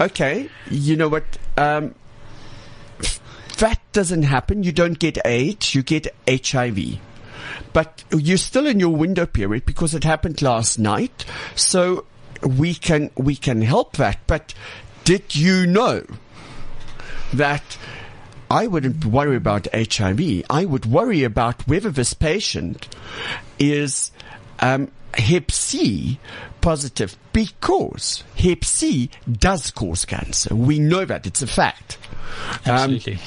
okay, 0.00 0.50
you 0.70 0.96
know 0.96 1.08
what? 1.08 1.24
Um, 1.56 1.94
that 3.58 3.80
doesn't 3.92 4.24
happen. 4.24 4.62
You 4.62 4.72
don't 4.72 4.98
get 4.98 5.18
AIDS, 5.24 5.74
you 5.74 5.82
get 5.82 6.14
HIV. 6.28 6.98
But 7.72 8.04
you're 8.10 8.38
still 8.38 8.66
in 8.66 8.80
your 8.80 8.94
window 8.94 9.26
period 9.26 9.64
because 9.66 9.94
it 9.94 10.04
happened 10.04 10.42
last 10.42 10.78
night. 10.78 11.24
So 11.54 12.04
we 12.42 12.74
can, 12.74 13.10
we 13.16 13.36
can 13.36 13.62
help 13.62 13.96
that. 13.96 14.18
But 14.26 14.54
did 15.04 15.34
you 15.34 15.66
know 15.66 16.04
that 17.32 17.78
I 18.50 18.66
wouldn't 18.66 19.04
worry 19.04 19.36
about 19.36 19.68
HIV. 19.72 20.44
I 20.48 20.64
would 20.64 20.86
worry 20.86 21.24
about 21.24 21.66
whether 21.68 21.90
this 21.90 22.14
patient 22.14 22.88
is 23.58 24.10
um, 24.60 24.90
Hep 25.14 25.50
C 25.50 26.18
positive 26.60 27.16
because 27.32 28.24
Hep 28.36 28.64
C 28.64 29.10
does 29.30 29.70
cause 29.70 30.04
cancer. 30.04 30.54
We 30.54 30.78
know 30.78 31.04
that 31.04 31.26
it's 31.26 31.42
a 31.42 31.46
fact. 31.46 31.98
Absolutely. 32.64 33.14
Um, 33.14 33.20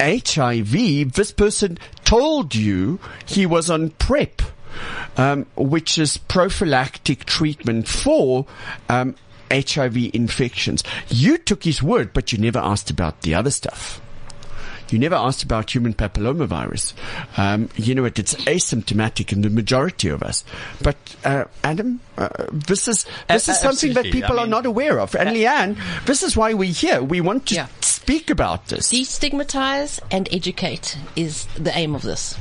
HIV, 0.00 1.12
this 1.12 1.32
person 1.32 1.78
told 2.04 2.54
you 2.54 2.98
he 3.26 3.46
was 3.46 3.70
on 3.70 3.90
PrEP, 3.90 4.42
um, 5.16 5.46
which 5.56 5.98
is 5.98 6.16
prophylactic 6.16 7.24
treatment 7.24 7.88
for 7.88 8.46
um, 8.88 9.14
HIV 9.50 10.14
infections. 10.14 10.82
You 11.08 11.38
took 11.38 11.64
his 11.64 11.82
word, 11.82 12.12
but 12.12 12.32
you 12.32 12.38
never 12.38 12.58
asked 12.58 12.90
about 12.90 13.22
the 13.22 13.34
other 13.34 13.50
stuff. 13.50 14.00
You 14.90 14.98
never 14.98 15.14
asked 15.14 15.42
about 15.42 15.74
human 15.74 15.94
papillomavirus. 15.94 16.92
Um, 17.36 17.68
you 17.76 17.94
know, 17.94 18.04
it, 18.04 18.18
it's 18.18 18.34
asymptomatic 18.34 19.32
in 19.32 19.40
the 19.40 19.50
majority 19.50 20.08
of 20.08 20.22
us. 20.22 20.44
But 20.82 20.96
uh, 21.24 21.44
Adam, 21.62 22.00
uh, 22.18 22.28
this 22.52 22.86
is 22.86 23.06
this 23.28 23.48
is 23.48 23.58
something 23.58 23.94
that 23.94 24.04
people 24.04 24.38
I 24.38 24.44
are 24.44 24.46
not 24.46 24.66
aware 24.66 25.00
of. 25.00 25.14
And 25.16 25.30
Leanne, 25.30 25.78
this 26.04 26.22
is 26.22 26.36
why 26.36 26.54
we're 26.54 26.72
here. 26.72 27.02
We 27.02 27.20
want 27.20 27.46
to 27.46 27.54
Yeah. 27.54 27.66
Speak 28.04 28.28
about 28.28 28.66
this. 28.66 28.92
Destigmatize 28.92 29.98
and 30.10 30.28
educate 30.30 30.98
is 31.16 31.46
the 31.56 31.74
aim 31.74 31.94
of 31.94 32.02
this. 32.02 32.36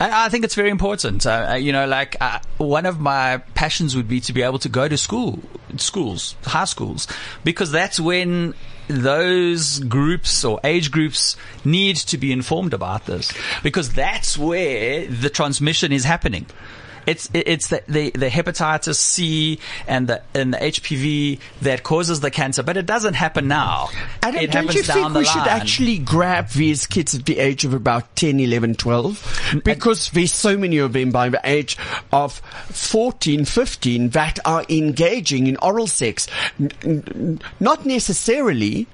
I, 0.00 0.26
I 0.26 0.28
think 0.28 0.44
it's 0.44 0.56
very 0.56 0.70
important. 0.70 1.24
Uh, 1.24 1.50
uh, 1.50 1.54
you 1.54 1.72
know, 1.72 1.86
like 1.86 2.16
uh, 2.20 2.40
one 2.58 2.84
of 2.84 2.98
my 2.98 3.38
passions 3.54 3.94
would 3.94 4.08
be 4.08 4.18
to 4.22 4.32
be 4.32 4.42
able 4.42 4.58
to 4.58 4.68
go 4.68 4.88
to 4.88 4.98
school, 4.98 5.38
schools, 5.76 6.34
high 6.44 6.64
schools, 6.64 7.06
because 7.44 7.70
that's 7.70 8.00
when 8.00 8.54
those 8.88 9.78
groups 9.78 10.44
or 10.44 10.58
age 10.64 10.90
groups 10.90 11.36
need 11.64 11.94
to 11.94 12.18
be 12.18 12.32
informed 12.32 12.74
about 12.74 13.06
this, 13.06 13.32
because 13.62 13.92
that's 13.92 14.36
where 14.36 15.06
the 15.06 15.30
transmission 15.30 15.92
is 15.92 16.02
happening. 16.02 16.46
It's 17.06 17.28
it's 17.34 17.68
the, 17.68 17.82
the 17.88 18.10
the 18.10 18.28
hepatitis 18.28 18.96
C 18.96 19.58
and 19.86 20.08
the 20.08 20.22
and 20.34 20.54
the 20.54 20.58
HPV 20.58 21.40
that 21.62 21.82
causes 21.82 22.20
the 22.20 22.30
cancer, 22.30 22.62
but 22.62 22.76
it 22.76 22.86
doesn't 22.86 23.14
happen 23.14 23.48
now. 23.48 23.88
Adam, 24.22 24.40
it 24.40 24.50
don't 24.50 24.74
you 24.74 24.82
think 24.82 25.14
we 25.14 25.24
should 25.24 25.42
actually 25.42 25.98
grab 25.98 26.48
these 26.50 26.86
kids 26.86 27.14
at 27.14 27.24
the 27.26 27.38
age 27.38 27.64
of 27.64 27.74
about 27.74 28.14
10, 28.16 28.40
11, 28.40 28.76
12? 28.76 29.50
Mm, 29.50 29.64
because 29.64 30.10
there's 30.10 30.32
so 30.32 30.56
many 30.56 30.78
of 30.78 30.92
them 30.92 31.10
by 31.10 31.28
the 31.28 31.40
age 31.44 31.76
of 32.12 32.38
14, 32.70 33.44
15 33.44 34.10
that 34.10 34.38
are 34.44 34.64
engaging 34.68 35.46
in 35.46 35.56
oral 35.56 35.86
sex. 35.86 36.26
Not 37.60 37.84
necessarily 37.84 38.86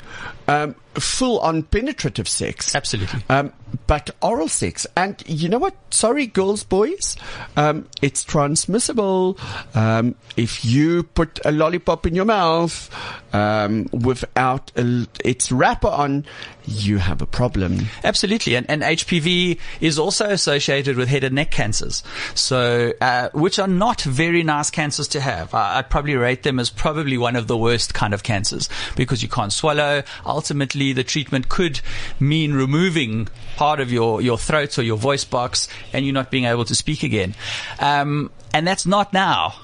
um, 0.49 0.75
full 0.95 1.39
on 1.41 1.63
penetrative 1.63 2.27
sex. 2.27 2.75
Absolutely. 2.75 3.23
Um, 3.29 3.53
but 3.87 4.11
oral 4.23 4.49
sex. 4.49 4.87
And 4.97 5.23
you 5.27 5.49
know 5.49 5.59
what? 5.59 5.75
Sorry, 5.91 6.27
girls, 6.27 6.65
boys. 6.65 7.17
Um, 7.57 7.87
it's 8.03 8.25
transmissible. 8.25 9.39
Um, 9.75 10.15
if 10.37 10.65
you 10.65 11.03
put 11.03 11.39
a 11.45 11.53
lollipop 11.53 12.07
in 12.07 12.15
your 12.15 12.25
mouth, 12.25 12.91
um, 13.33 13.89
without 13.93 14.73
a, 14.77 15.07
its 15.25 15.53
wrapper 15.53 15.89
on, 15.89 16.25
you 16.67 16.99
have 16.99 17.23
a 17.23 17.27
problem. 17.27 17.87
Absolutely, 18.05 18.55
and, 18.55 18.69
and 18.69 18.83
HPV 18.83 19.59
is 19.81 19.99
also 19.99 20.27
associated 20.29 20.97
with 20.97 21.09
head 21.09 21.25
and 21.25 21.35
neck 21.35 21.51
cancers, 21.51 22.03
so 22.35 22.93
uh, 23.01 23.31
which 23.33 23.59
are 23.59 23.69
not 23.69 24.03
very 24.03 24.43
nice 24.43 24.71
cancers 24.71 25.09
to 25.09 25.21
have. 25.21 25.55
I, 25.55 25.79
I'd 25.79 25.89
probably 25.91 26.15
rate 26.15 26.43
them 26.43 26.59
as 26.59 26.69
probably 26.69 27.17
one 27.17 27.37
of 27.37 27.47
the 27.47 27.57
worst 27.57 27.95
kind 27.95 28.13
of 28.13 28.23
cancers 28.23 28.69
because 28.97 29.23
you 29.23 29.29
can't 29.29 29.53
swallow. 29.53 30.03
Ultimately, 30.39 30.93
the 30.93 31.03
treatment 31.03 31.49
could 31.49 31.81
mean 32.21 32.53
removing 32.53 33.27
part 33.57 33.81
of 33.81 33.91
your 33.91 34.23
your 34.23 34.39
throat 34.39 34.79
or 34.79 34.85
your 34.85 34.97
voice 34.97 35.25
box, 35.25 35.67
and 35.93 36.05
you're 36.05 36.15
not 36.15 36.31
being 36.31 36.45
able 36.45 36.65
to 36.65 36.77
speak 36.77 37.03
again. 37.03 37.35
Um, 37.81 38.31
and 38.55 38.65
that's 38.65 38.87
not 38.87 39.13
now 39.13 39.55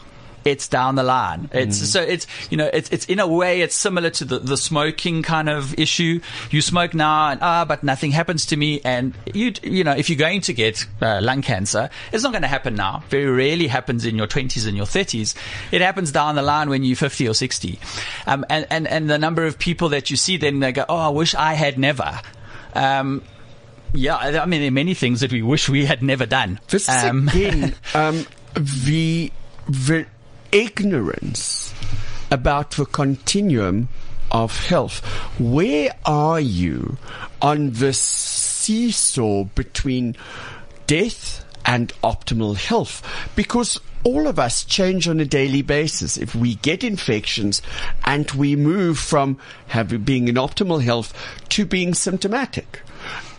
it's 0.45 0.69
down 0.69 0.95
the 0.95 1.03
line. 1.03 1.49
It's 1.53 1.79
so 1.91 2.01
it's 2.03 2.27
you 2.51 2.57
know 2.57 2.69
it's 2.73 2.91
it's 2.91 3.07
in 3.07 3.19
a 3.21 3.27
way 3.27 3.63
it's 3.63 3.75
similar 3.75 4.11
to 4.11 4.25
the 4.25 4.39
the 4.39 4.57
smoking 4.57 5.23
kind 5.23 5.49
of 5.49 5.79
issue. 5.79 6.21
You 6.51 6.61
smoke 6.63 6.95
now 6.95 7.31
and 7.31 7.41
ah, 7.43 7.65
but 7.65 7.83
nothing 7.83 8.11
happens 8.11 8.47
to 8.47 8.57
me. 8.57 8.81
And 8.85 9.15
you 9.33 9.53
you 9.63 9.85
know 9.85 9.93
if 9.93 10.11
you're 10.11 10.19
going 10.19 10.43
to 10.43 10.53
get 10.53 10.87
uh, 11.01 11.21
lung 11.23 11.43
cancer, 11.43 11.91
it's 12.13 12.23
not 12.23 12.33
going 12.33 12.43
to 12.43 12.49
happen 12.49 12.75
now. 12.75 13.03
Very 13.09 13.27
rarely 13.27 13.67
happens 13.67 14.05
in 14.05 14.17
your 14.17 14.27
20s 14.27 14.67
and 14.67 14.77
your 14.77 14.87
30s. 14.87 15.35
It 15.73 15.81
happens 15.81 16.13
down 16.13 16.35
the 16.35 16.43
line 16.43 16.69
when 16.69 16.85
you're 16.85 16.97
50 16.97 17.29
or 17.29 17.35
60. 17.35 17.79
Um, 18.27 18.45
and 18.51 18.67
and 18.71 18.87
and 18.87 19.09
the 19.09 19.19
number 19.19 19.47
of 19.47 19.59
people 19.59 19.89
that 19.91 20.11
you 20.11 20.17
see 20.17 20.37
then 20.37 20.61
they 20.61 20.73
go, 20.73 20.85
oh, 20.89 20.97
I 20.97 21.09
wish 21.09 21.35
I 21.35 21.55
had 21.55 21.79
never. 21.79 22.21
Um, 22.75 23.23
yeah, 23.93 24.17
I 24.17 24.47
mean, 24.47 24.61
there 24.61 24.69
are 24.69 24.73
many 24.73 24.95
things 24.95 25.21
that 25.21 25.33
we 25.33 25.41
wish 25.43 25.69
we 25.69 25.85
had 25.85 26.03
never 26.03 26.27
done. 26.27 26.59
This 26.69 26.89
is 26.89 27.05
Um, 27.05 27.29
again 27.29 27.75
um, 27.95 28.27
the 28.55 29.33
the 29.69 30.07
ignorance 30.55 31.75
about 32.31 32.71
the 32.73 32.87
continuum 32.87 33.89
of 34.31 34.67
health. 34.69 35.05
Where 35.39 35.91
are 36.07 36.41
you 36.41 36.97
on 37.43 37.73
this 37.73 37.99
seesaw 37.99 39.45
between 39.45 40.17
death 40.87 41.45
and 41.67 41.93
optimal 42.05 42.57
health? 42.57 43.03
Because 43.35 43.81
all 44.05 44.29
of 44.29 44.39
us 44.39 44.65
change 44.65 45.09
on 45.09 45.19
a 45.19 45.25
daily 45.25 45.63
basis. 45.63 46.17
If 46.17 46.37
we 46.37 46.55
get 46.57 46.85
infections 46.85 47.61
and 48.05 48.31
we 48.31 48.55
move 48.55 48.99
from 48.99 49.39
having 49.67 50.03
being 50.03 50.29
in 50.29 50.37
optimal 50.37 50.83
health 50.83 51.13
to 51.49 51.67
being 51.67 51.95
symptomatic 51.95 52.84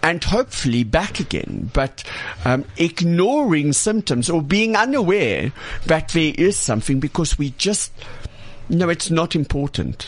and 0.01 0.23
hopefully 0.23 0.83
back 0.83 1.19
again. 1.19 1.69
But 1.73 2.03
um, 2.43 2.65
ignoring 2.77 3.73
symptoms 3.73 4.29
or 4.29 4.41
being 4.41 4.75
unaware 4.75 5.51
that 5.85 6.09
there 6.09 6.33
is 6.37 6.57
something 6.57 6.99
because 6.99 7.37
we 7.37 7.51
just 7.51 7.91
no, 8.67 8.89
it's 8.89 9.11
not 9.11 9.35
important. 9.35 10.07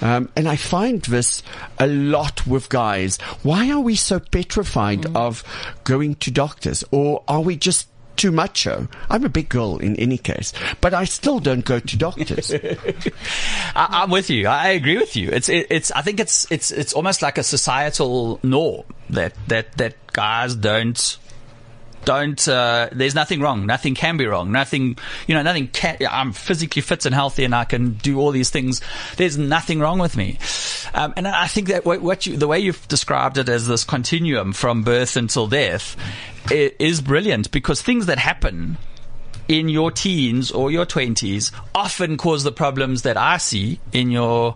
Um, 0.00 0.28
and 0.34 0.48
I 0.48 0.56
find 0.56 1.00
this 1.02 1.42
a 1.78 1.86
lot 1.86 2.46
with 2.46 2.68
guys. 2.68 3.20
Why 3.42 3.70
are 3.70 3.80
we 3.80 3.94
so 3.94 4.18
petrified 4.18 5.06
of 5.14 5.44
going 5.84 6.16
to 6.16 6.30
doctors, 6.30 6.84
or 6.90 7.22
are 7.28 7.40
we 7.40 7.56
just 7.56 7.88
too 8.16 8.30
macho? 8.30 8.88
I'm 9.10 9.24
a 9.24 9.28
big 9.28 9.48
girl 9.48 9.78
in 9.78 9.96
any 9.96 10.18
case, 10.18 10.52
but 10.80 10.94
I 10.94 11.04
still 11.04 11.40
don't 11.40 11.64
go 11.64 11.80
to 11.80 11.96
doctors. 11.96 12.52
I, 13.74 13.86
I'm 14.02 14.10
with 14.10 14.30
you. 14.30 14.46
I 14.48 14.68
agree 14.70 14.98
with 14.98 15.16
you. 15.16 15.30
It's 15.30 15.48
it, 15.48 15.66
it's. 15.70 15.90
I 15.92 16.02
think 16.02 16.20
it's 16.20 16.50
it's 16.50 16.70
it's 16.70 16.92
almost 16.92 17.22
like 17.22 17.38
a 17.38 17.42
societal 17.42 18.40
norm 18.42 18.84
that 19.10 19.34
that 19.48 19.72
that 19.78 19.94
guys 20.12 20.54
don't 20.54 21.18
don't. 22.04 22.48
Uh, 22.48 22.88
there's 22.92 23.14
nothing 23.14 23.40
wrong. 23.40 23.66
Nothing 23.66 23.94
can 23.94 24.16
be 24.16 24.26
wrong. 24.26 24.52
Nothing. 24.52 24.98
You 25.26 25.34
know. 25.34 25.42
Nothing 25.42 25.68
can. 25.68 25.98
I'm 26.08 26.32
physically 26.32 26.82
fit 26.82 27.06
and 27.06 27.14
healthy, 27.14 27.44
and 27.44 27.54
I 27.54 27.64
can 27.64 27.94
do 27.94 28.18
all 28.18 28.30
these 28.30 28.50
things. 28.50 28.80
There's 29.16 29.38
nothing 29.38 29.80
wrong 29.80 29.98
with 29.98 30.16
me. 30.16 30.38
Um, 30.94 31.14
and 31.16 31.26
I 31.26 31.46
think 31.46 31.68
that 31.68 31.84
what, 31.84 32.02
what 32.02 32.26
you, 32.26 32.36
the 32.36 32.46
way 32.46 32.60
you've 32.60 32.86
described 32.88 33.38
it 33.38 33.48
as 33.48 33.66
this 33.66 33.84
continuum 33.84 34.52
from 34.52 34.82
birth 34.82 35.16
until 35.16 35.46
death, 35.46 35.96
is 36.50 37.00
brilliant 37.00 37.50
because 37.50 37.80
things 37.80 38.06
that 38.06 38.18
happen 38.18 38.76
in 39.48 39.68
your 39.68 39.90
teens 39.90 40.50
or 40.50 40.70
your 40.70 40.86
20s 40.86 41.52
often 41.74 42.16
cause 42.16 42.44
the 42.44 42.52
problems 42.52 43.02
that 43.02 43.16
I 43.16 43.36
see 43.38 43.80
in 43.92 44.10
your 44.10 44.54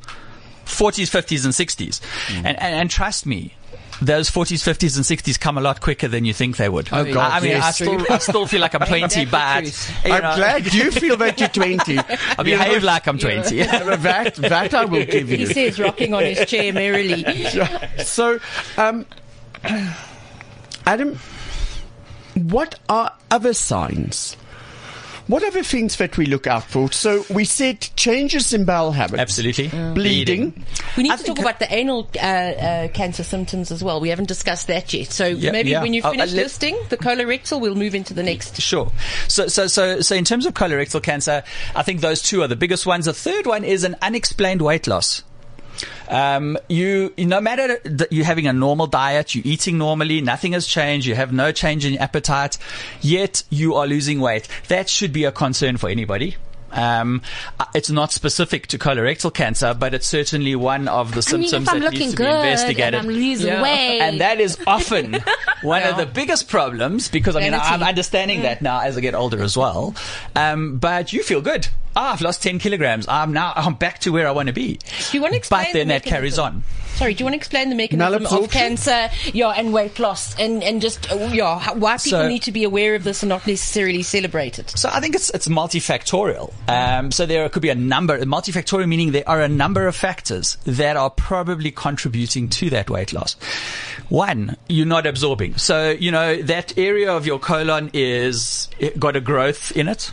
40s, 0.64 1.10
50s, 1.10 1.44
and 1.44 1.54
60s. 1.54 2.00
And, 2.36 2.46
and, 2.46 2.74
and 2.74 2.90
trust 2.90 3.26
me, 3.26 3.54
those 4.00 4.30
40s, 4.30 4.62
50s, 4.62 4.96
and 4.96 5.04
60s 5.04 5.38
come 5.40 5.58
a 5.58 5.60
lot 5.60 5.80
quicker 5.80 6.08
than 6.08 6.24
you 6.24 6.32
think 6.32 6.56
they 6.56 6.68
would. 6.68 6.88
Oh, 6.92 7.04
God, 7.04 7.32
I, 7.32 7.36
I 7.36 7.40
mean, 7.40 7.50
yes. 7.50 7.64
I 7.64 7.70
still, 7.70 8.06
I 8.12 8.18
still 8.18 8.46
feel 8.46 8.60
like 8.60 8.74
I'm 8.74 8.80
20, 8.86 9.24
That's 9.24 9.30
but 9.30 9.60
truth. 9.60 10.04
you 10.06 10.12
I'm 10.12 10.22
know, 10.22 10.36
glad 10.36 10.72
you 10.74 10.90
feel 10.92 11.16
that 11.16 11.40
you're 11.40 11.48
20. 11.48 11.98
I 11.98 12.42
behave 12.42 12.82
like 12.82 13.06
I'm 13.06 13.18
20. 13.18 13.62
that, 13.62 14.34
that 14.36 14.74
I 14.74 14.84
will 14.84 15.04
give 15.04 15.30
you. 15.30 15.38
He 15.38 15.46
says, 15.46 15.78
rocking 15.80 16.14
on 16.14 16.24
his 16.24 16.46
chair 16.48 16.72
merrily. 16.72 17.24
So, 18.04 18.38
um, 18.76 19.06
Adam, 20.86 21.18
what 22.34 22.78
are 22.88 23.12
other 23.30 23.52
signs? 23.52 24.36
What 25.28 25.42
are 25.42 25.50
the 25.50 25.62
things 25.62 25.96
that 25.96 26.16
we 26.16 26.24
look 26.26 26.46
out 26.46 26.64
for? 26.64 26.90
So 26.90 27.24
we 27.30 27.44
said 27.44 27.80
changes 27.96 28.52
in 28.54 28.64
bowel 28.64 28.92
habits. 28.92 29.20
Absolutely. 29.20 29.68
Bleeding. 29.68 30.64
We 30.96 31.02
need 31.04 31.12
I 31.12 31.16
to 31.16 31.22
think- 31.22 31.36
talk 31.36 31.44
about 31.44 31.58
the 31.60 31.72
anal 31.72 32.08
uh, 32.16 32.18
uh, 32.18 32.88
cancer 32.88 33.22
symptoms 33.22 33.70
as 33.70 33.84
well. 33.84 34.00
We 34.00 34.08
haven't 34.08 34.28
discussed 34.28 34.68
that 34.68 34.92
yet. 34.94 35.12
So 35.12 35.26
Yeah, 35.26 35.52
maybe 35.52 35.70
yeah. 35.70 35.82
when 35.82 35.92
you 35.92 36.00
Oh, 36.02 36.08
uh, 36.08 36.12
finish 36.12 36.32
listing 36.32 36.78
the 36.88 36.96
colorectal, 36.96 37.60
we'll 37.60 37.74
move 37.74 37.94
into 37.94 38.14
the 38.14 38.22
next. 38.22 38.58
Sure. 38.60 38.90
So, 39.28 39.48
so, 39.48 39.66
so, 39.66 40.00
so 40.00 40.14
in 40.14 40.24
terms 40.24 40.46
of 40.46 40.54
colorectal 40.54 41.02
cancer, 41.02 41.42
I 41.76 41.82
think 41.82 42.00
those 42.00 42.22
two 42.22 42.40
are 42.42 42.48
the 42.48 42.56
biggest 42.56 42.86
ones. 42.86 43.04
The 43.04 43.12
third 43.12 43.46
one 43.46 43.64
is 43.64 43.84
an 43.84 43.96
unexplained 44.00 44.62
weight 44.62 44.86
loss. 44.86 45.22
Um, 46.08 46.58
you, 46.68 47.12
no 47.18 47.40
matter 47.40 47.78
that 47.84 48.12
you're 48.12 48.24
having 48.24 48.46
a 48.46 48.52
normal 48.52 48.86
diet, 48.86 49.34
you're 49.34 49.46
eating 49.46 49.78
normally, 49.78 50.20
nothing 50.20 50.52
has 50.52 50.66
changed, 50.66 51.06
you 51.06 51.14
have 51.14 51.32
no 51.32 51.52
change 51.52 51.84
in 51.84 51.98
appetite, 51.98 52.58
yet 53.00 53.42
you 53.50 53.74
are 53.74 53.86
losing 53.86 54.20
weight. 54.20 54.48
That 54.68 54.88
should 54.88 55.12
be 55.12 55.24
a 55.24 55.32
concern 55.32 55.76
for 55.76 55.88
anybody. 55.88 56.36
Um, 56.70 57.22
uh, 57.58 57.64
it's 57.74 57.90
not 57.90 58.12
specific 58.12 58.66
to 58.68 58.78
colorectal 58.78 59.32
cancer, 59.32 59.74
but 59.74 59.94
it's 59.94 60.06
certainly 60.06 60.54
one 60.54 60.86
of 60.88 61.12
the 61.12 61.18
I 61.18 61.20
symptoms 61.20 61.52
if 61.68 61.68
I'm 61.74 61.80
that 61.80 61.92
needs 61.92 62.14
to 62.14 62.18
be 62.18 62.24
investigated. 62.28 62.94
and 62.94 62.96
I'm 62.96 63.06
losing 63.08 63.60
weight, 63.62 64.00
And 64.00 64.20
that 64.20 64.40
is 64.40 64.58
often 64.66 65.16
one 65.62 65.82
of 65.82 65.96
the 65.96 66.06
biggest 66.06 66.48
problems 66.48 67.08
because 67.08 67.36
I 67.36 67.40
mean, 67.40 67.52
Vanity. 67.52 67.68
I'm 67.74 67.82
understanding 67.82 68.42
that 68.42 68.60
now 68.62 68.80
as 68.80 68.96
I 68.96 69.00
get 69.00 69.14
older 69.14 69.42
as 69.42 69.56
well. 69.56 69.94
Um, 70.36 70.78
but 70.78 71.12
you 71.12 71.22
feel 71.22 71.40
good. 71.40 71.68
Ah, 71.96 72.12
I've 72.12 72.20
lost 72.20 72.42
10 72.42 72.58
kilograms. 72.58 73.08
I'm 73.08 73.32
now, 73.32 73.52
I'm 73.56 73.74
back 73.74 73.98
to 74.00 74.12
where 74.12 74.28
I 74.28 74.30
want 74.30 74.46
to 74.48 74.52
be. 74.52 74.74
Do 75.10 75.16
you 75.16 75.20
want 75.22 75.32
to 75.32 75.38
explain 75.38 75.66
But 75.66 75.72
then 75.72 75.88
the 75.88 75.94
that 75.94 76.04
carries 76.04 76.38
on. 76.38 76.62
Sorry, 76.98 77.14
do 77.14 77.22
you 77.22 77.26
want 77.26 77.34
to 77.34 77.36
explain 77.36 77.68
the 77.68 77.76
mechanism 77.76 78.26
of 78.26 78.50
cancer, 78.50 79.08
yeah, 79.32 79.50
and 79.50 79.72
weight 79.72 80.00
loss, 80.00 80.34
and 80.36 80.64
and 80.64 80.82
just 80.82 81.12
uh, 81.12 81.30
yeah, 81.32 81.56
how- 81.56 81.74
why 81.74 81.96
people 81.96 82.22
So- 82.22 82.28
need 82.28 82.42
to 82.42 82.50
be 82.50 82.64
aware 82.64 82.96
of 82.96 83.04
this 83.04 83.22
and 83.22 83.28
not 83.28 83.46
necessarily 83.46 84.02
celebrate 84.02 84.58
it? 84.58 84.70
So 84.74 84.90
I 84.92 84.98
think 84.98 85.14
it's 85.14 85.30
it's 85.30 85.46
multifactorial. 85.46 86.52
Um, 86.68 87.12
so 87.12 87.24
there 87.24 87.48
could 87.50 87.62
be 87.62 87.68
a 87.68 87.76
number 87.76 88.18
multifactorial 88.24 88.88
meaning 88.88 89.12
there 89.12 89.28
are 89.28 89.40
a 89.40 89.48
number 89.48 89.86
of 89.86 89.94
factors 89.94 90.56
that 90.64 90.96
are 90.96 91.08
probably 91.10 91.70
contributing 91.70 92.48
to 92.48 92.68
that 92.70 92.90
weight 92.90 93.12
loss. 93.12 93.36
One, 94.08 94.56
you're 94.68 94.84
not 94.86 95.06
absorbing. 95.06 95.56
So 95.56 95.90
you 95.90 96.10
know 96.10 96.42
that 96.42 96.76
area 96.76 97.12
of 97.12 97.26
your 97.26 97.38
colon 97.38 97.90
is 97.92 98.68
got 98.98 99.14
a 99.14 99.20
growth 99.20 99.70
in 99.76 99.86
it. 99.86 100.10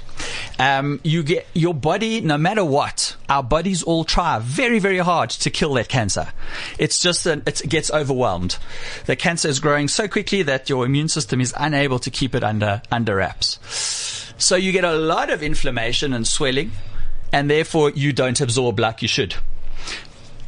Um, 0.58 1.02
you 1.04 1.24
get 1.24 1.48
your 1.54 1.74
body, 1.74 2.22
no 2.22 2.38
matter 2.38 2.64
what, 2.64 3.16
our 3.28 3.44
bodies 3.44 3.84
all 3.84 4.04
try 4.04 4.40
very 4.40 4.80
very 4.80 5.00
hard 5.00 5.30
to 5.32 5.50
kill 5.50 5.74
that 5.74 5.90
cancer. 5.90 6.32
It's 6.80 7.00
just 7.00 7.26
an, 7.26 7.44
it 7.46 7.62
gets 7.68 7.92
overwhelmed. 7.92 8.58
The 9.06 9.16
cancer 9.16 9.50
is 9.50 9.60
growing 9.60 9.88
so 9.88 10.08
quickly 10.08 10.44
that 10.44 10.70
your 10.70 10.86
immune 10.86 11.10
system 11.10 11.42
is 11.42 11.54
unable 11.58 12.00
to 12.00 12.10
keep 12.10 12.36
it 12.36 12.44
under 12.44 12.82
under 12.92 13.16
wraps. 13.16 13.60
So 14.38 14.56
you 14.56 14.72
get 14.72 14.84
a 14.84 14.96
lot 14.96 15.30
of 15.30 15.42
inflammation 15.42 16.14
and 16.14 16.28
swelling, 16.28 16.72
and 17.32 17.50
therefore 17.50 17.92
you 17.92 18.14
don't 18.14 18.40
absorb 18.40 18.80
like 18.80 19.02
you 19.02 19.08
should. 19.08 19.36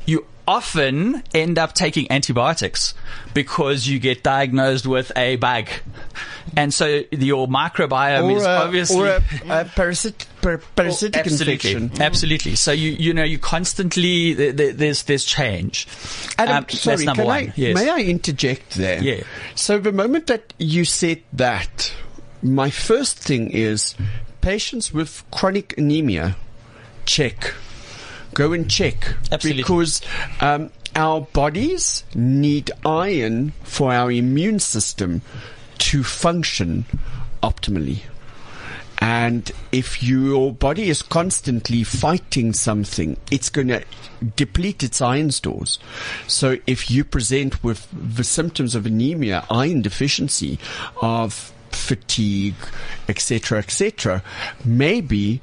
You 0.06 0.26
often 0.48 1.22
end 1.34 1.60
up 1.60 1.74
taking 1.74 2.10
antibiotics 2.12 2.94
because 3.34 3.86
you 3.88 4.00
get 4.00 4.24
diagnosed 4.24 4.88
with 4.88 5.12
a 5.16 5.36
bug. 5.36 5.68
And 6.56 6.74
so 6.74 7.04
your 7.12 7.48
microbiome 7.48 8.32
Or 8.34 8.38
is 8.38 8.44
a, 8.44 8.50
obviously 8.50 9.00
or 9.00 9.08
a, 9.08 9.24
a 9.50 9.66
par- 10.42 10.58
parasitic 10.76 11.18
absolutely, 11.18 11.54
infection. 11.54 12.02
absolutely. 12.02 12.56
So 12.56 12.72
you 12.72 12.92
you 12.92 13.14
know 13.14 13.24
you 13.24 13.38
constantly 13.38 14.34
th- 14.34 14.56
th- 14.56 14.76
there's 14.78 15.04
there's 15.04 15.26
change. 15.26 15.88
Adam, 16.38 16.58
Um, 16.58 16.70
sorry, 16.70 16.96
that's 16.96 17.06
number 17.06 17.24
can 17.24 17.28
one. 17.28 17.38
I, 17.50 17.54
yes. 17.56 17.76
may 17.76 17.90
I 17.90 17.98
interject 18.00 18.76
there? 18.76 19.04
Yeah. 19.04 19.24
So 19.56 19.78
the 19.80 19.92
moment 19.92 20.28
that 20.28 20.54
you 20.58 20.86
said 20.86 21.22
that, 21.34 21.92
my 22.42 22.70
first 22.70 23.20
thing 23.20 23.52
is 23.52 23.96
patients 24.40 24.94
with 24.94 25.24
chronic 25.32 25.78
anemia, 25.78 26.38
check. 27.06 27.54
Go 28.38 28.54
and 28.54 28.69
check. 28.69 29.15
Absolutely. 29.32 29.63
Because 29.63 30.00
um, 30.41 30.69
our 30.95 31.21
bodies 31.21 32.04
need 32.13 32.69
iron 32.86 33.50
for 33.63 33.91
our 33.91 34.12
immune 34.12 34.60
system 34.60 35.23
to 35.80 36.04
function 36.04 36.86
optimally. 37.41 38.02
And 39.00 39.52
if 39.71 40.04
your 40.04 40.54
body 40.54 40.88
is 40.88 41.02
constantly 41.02 41.84
fighting 41.84 42.54
something, 42.54 43.17
it's 43.32 43.50
going 43.50 43.69
to 43.69 43.84
deplete 44.36 44.84
its 44.84 45.02
iron 45.02 45.32
stores. 45.32 45.80
So 46.28 46.58
if 46.67 46.91
you 46.91 47.04
present 47.04 47.63
with 47.63 47.88
the 47.91 48.23
symptoms 48.23 48.76
of 48.76 48.86
anemia, 48.86 49.45
iron 49.50 49.82
deficiency, 49.82 50.60
of 51.02 51.52
fatigue, 51.71 52.54
etc., 53.10 53.58
etc., 53.58 54.21
maybe 54.63 55.41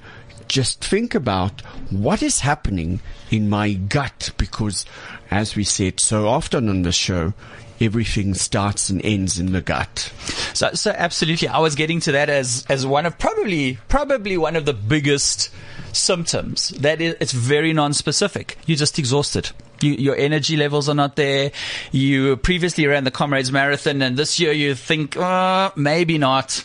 just 0.49 0.85
think 0.85 1.15
about 1.15 1.61
what 1.91 2.23
is 2.23 2.41
happening 2.41 3.01
in 3.31 3.49
my 3.49 3.73
gut 3.75 4.31
because, 4.37 4.85
as 5.31 5.57
we 5.57 5.65
said 5.65 6.01
so 6.01 6.29
often 6.29 6.69
on 6.69 6.83
the 6.83 6.93
show, 6.93 7.35
everything 7.81 8.35
starts 8.35 8.91
and 8.91 9.05
ends 9.05 9.39
in 9.39 9.53
the 9.53 9.61
gut. 9.61 10.13
So, 10.53 10.73
so 10.75 10.93
absolutely, 10.97 11.49
I 11.49 11.59
was 11.59 11.75
getting 11.75 12.01
to 12.01 12.13
that 12.13 12.29
as 12.29 12.65
as 12.69 12.87
one 12.87 13.07
of 13.07 13.19
probably 13.19 13.79
probably 13.89 14.37
one 14.37 14.57
of 14.57 14.65
the 14.65 14.75
biggest 14.75 15.51
symptoms. 15.93 16.69
That 16.71 17.01
is, 17.01 17.17
it's 17.21 17.33
very 17.33 17.73
non-specific. 17.73 18.59
You're 18.67 18.77
just 18.77 18.99
exhausted. 18.99 19.51
You, 19.81 19.93
your 19.93 20.17
energy 20.17 20.57
levels 20.57 20.89
are 20.89 20.95
not 20.95 21.17
there. 21.17 21.53
You 21.93 22.37
previously 22.37 22.87
ran 22.87 23.05
the 23.05 23.11
Comrades 23.11 23.53
Marathon, 23.53 24.03
and 24.03 24.17
this 24.17 24.39
year 24.41 24.53
you 24.53 24.75
think, 24.75 25.17
uh, 25.17 25.71
maybe 25.77 26.19
not. 26.19 26.65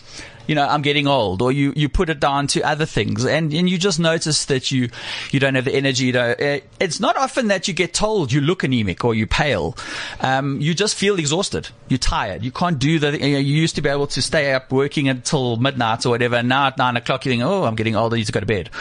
You 0.49 0.55
know, 0.55 0.67
I'm 0.67 0.81
getting 0.81 1.05
old, 1.05 1.43
or 1.43 1.51
you, 1.51 1.73
you 1.75 1.89
put 1.89 2.09
it 2.09 2.19
down 2.19 2.47
to 2.47 2.63
other 2.63 2.88
things, 2.88 3.23
and, 3.23 3.53
and 3.53 3.69
you 3.69 3.77
just 3.77 3.99
notice 3.99 4.45
that 4.45 4.71
you 4.71 4.89
you 5.29 5.39
don't 5.39 5.53
have 5.53 5.65
the 5.65 5.75
energy. 5.75 6.12
Don't, 6.12 6.41
uh, 6.41 6.62
it's 6.79 6.99
not 6.99 7.15
often 7.17 7.49
that 7.49 7.67
you 7.67 7.75
get 7.75 7.93
told 7.93 8.31
you 8.31 8.41
look 8.41 8.63
anemic 8.63 9.05
or 9.05 9.13
you 9.13 9.27
pale. 9.27 9.77
Um, 10.21 10.59
you 10.59 10.73
just 10.73 10.95
feel 10.95 11.19
exhausted. 11.19 11.69
You're 11.88 11.99
tired. 11.99 12.43
You 12.43 12.51
can't 12.51 12.79
do 12.79 12.97
the. 12.97 13.12
You, 13.12 13.33
know, 13.33 13.38
you 13.38 13.57
used 13.57 13.75
to 13.75 13.83
be 13.83 13.89
able 13.89 14.07
to 14.07 14.23
stay 14.23 14.51
up 14.51 14.71
working 14.71 15.07
until 15.07 15.57
midnight 15.57 16.03
or 16.07 16.09
whatever. 16.09 16.38
And 16.38 16.49
now 16.49 16.65
at 16.65 16.79
nine 16.79 16.97
o'clock 16.97 17.27
you 17.27 17.31
think, 17.31 17.43
oh, 17.43 17.65
I'm 17.65 17.75
getting 17.75 17.95
older. 17.95 18.15
I 18.15 18.17
need 18.17 18.25
to 18.25 18.31
go 18.31 18.39
to 18.39 18.47
bed. 18.47 18.71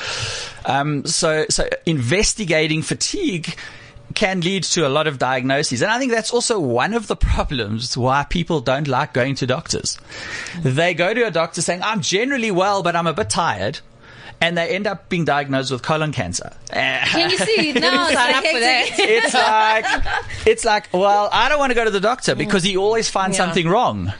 Um, 0.64 1.04
so 1.04 1.44
so 1.50 1.68
investigating 1.84 2.80
fatigue 2.80 3.54
can 4.14 4.40
lead 4.40 4.64
to 4.64 4.86
a 4.86 4.88
lot 4.88 5.06
of 5.06 5.18
diagnoses. 5.18 5.82
And 5.82 5.90
I 5.90 5.98
think 5.98 6.12
that's 6.12 6.32
also 6.32 6.58
one 6.58 6.94
of 6.94 7.06
the 7.06 7.16
problems 7.16 7.96
why 7.96 8.24
people 8.28 8.60
don't 8.60 8.88
like 8.88 9.12
going 9.12 9.34
to 9.36 9.46
doctors. 9.46 9.98
They 10.60 10.94
go 10.94 11.12
to 11.14 11.22
a 11.26 11.30
doctor 11.30 11.62
saying, 11.62 11.82
I'm 11.82 12.00
generally 12.00 12.50
well, 12.50 12.82
but 12.82 12.96
I'm 12.96 13.06
a 13.06 13.12
bit 13.14 13.30
tired. 13.30 13.80
And 14.40 14.56
they 14.56 14.68
end 14.72 14.86
up 14.86 15.08
being 15.08 15.24
diagnosed 15.24 15.72
with 15.72 15.82
colon 15.82 16.12
cancer. 16.12 16.52
Can 16.70 17.28
you 17.30 17.38
see? 17.38 17.72
No, 17.78 17.90
Sign 17.90 18.34
up 18.36 18.44
for 18.44 18.60
that. 18.60 18.86
It's 18.98 19.34
like, 19.34 20.46
it's 20.46 20.64
like, 20.64 20.88
well, 20.92 21.28
I 21.32 21.48
don't 21.48 21.58
want 21.58 21.70
to 21.70 21.74
go 21.74 21.84
to 21.84 21.90
the 21.90 21.98
doctor 21.98 22.36
because 22.36 22.62
he 22.62 22.76
always 22.76 23.08
finds 23.10 23.36
Yeah. 23.36 23.46
something 23.46 23.68
wrong. 23.68 24.12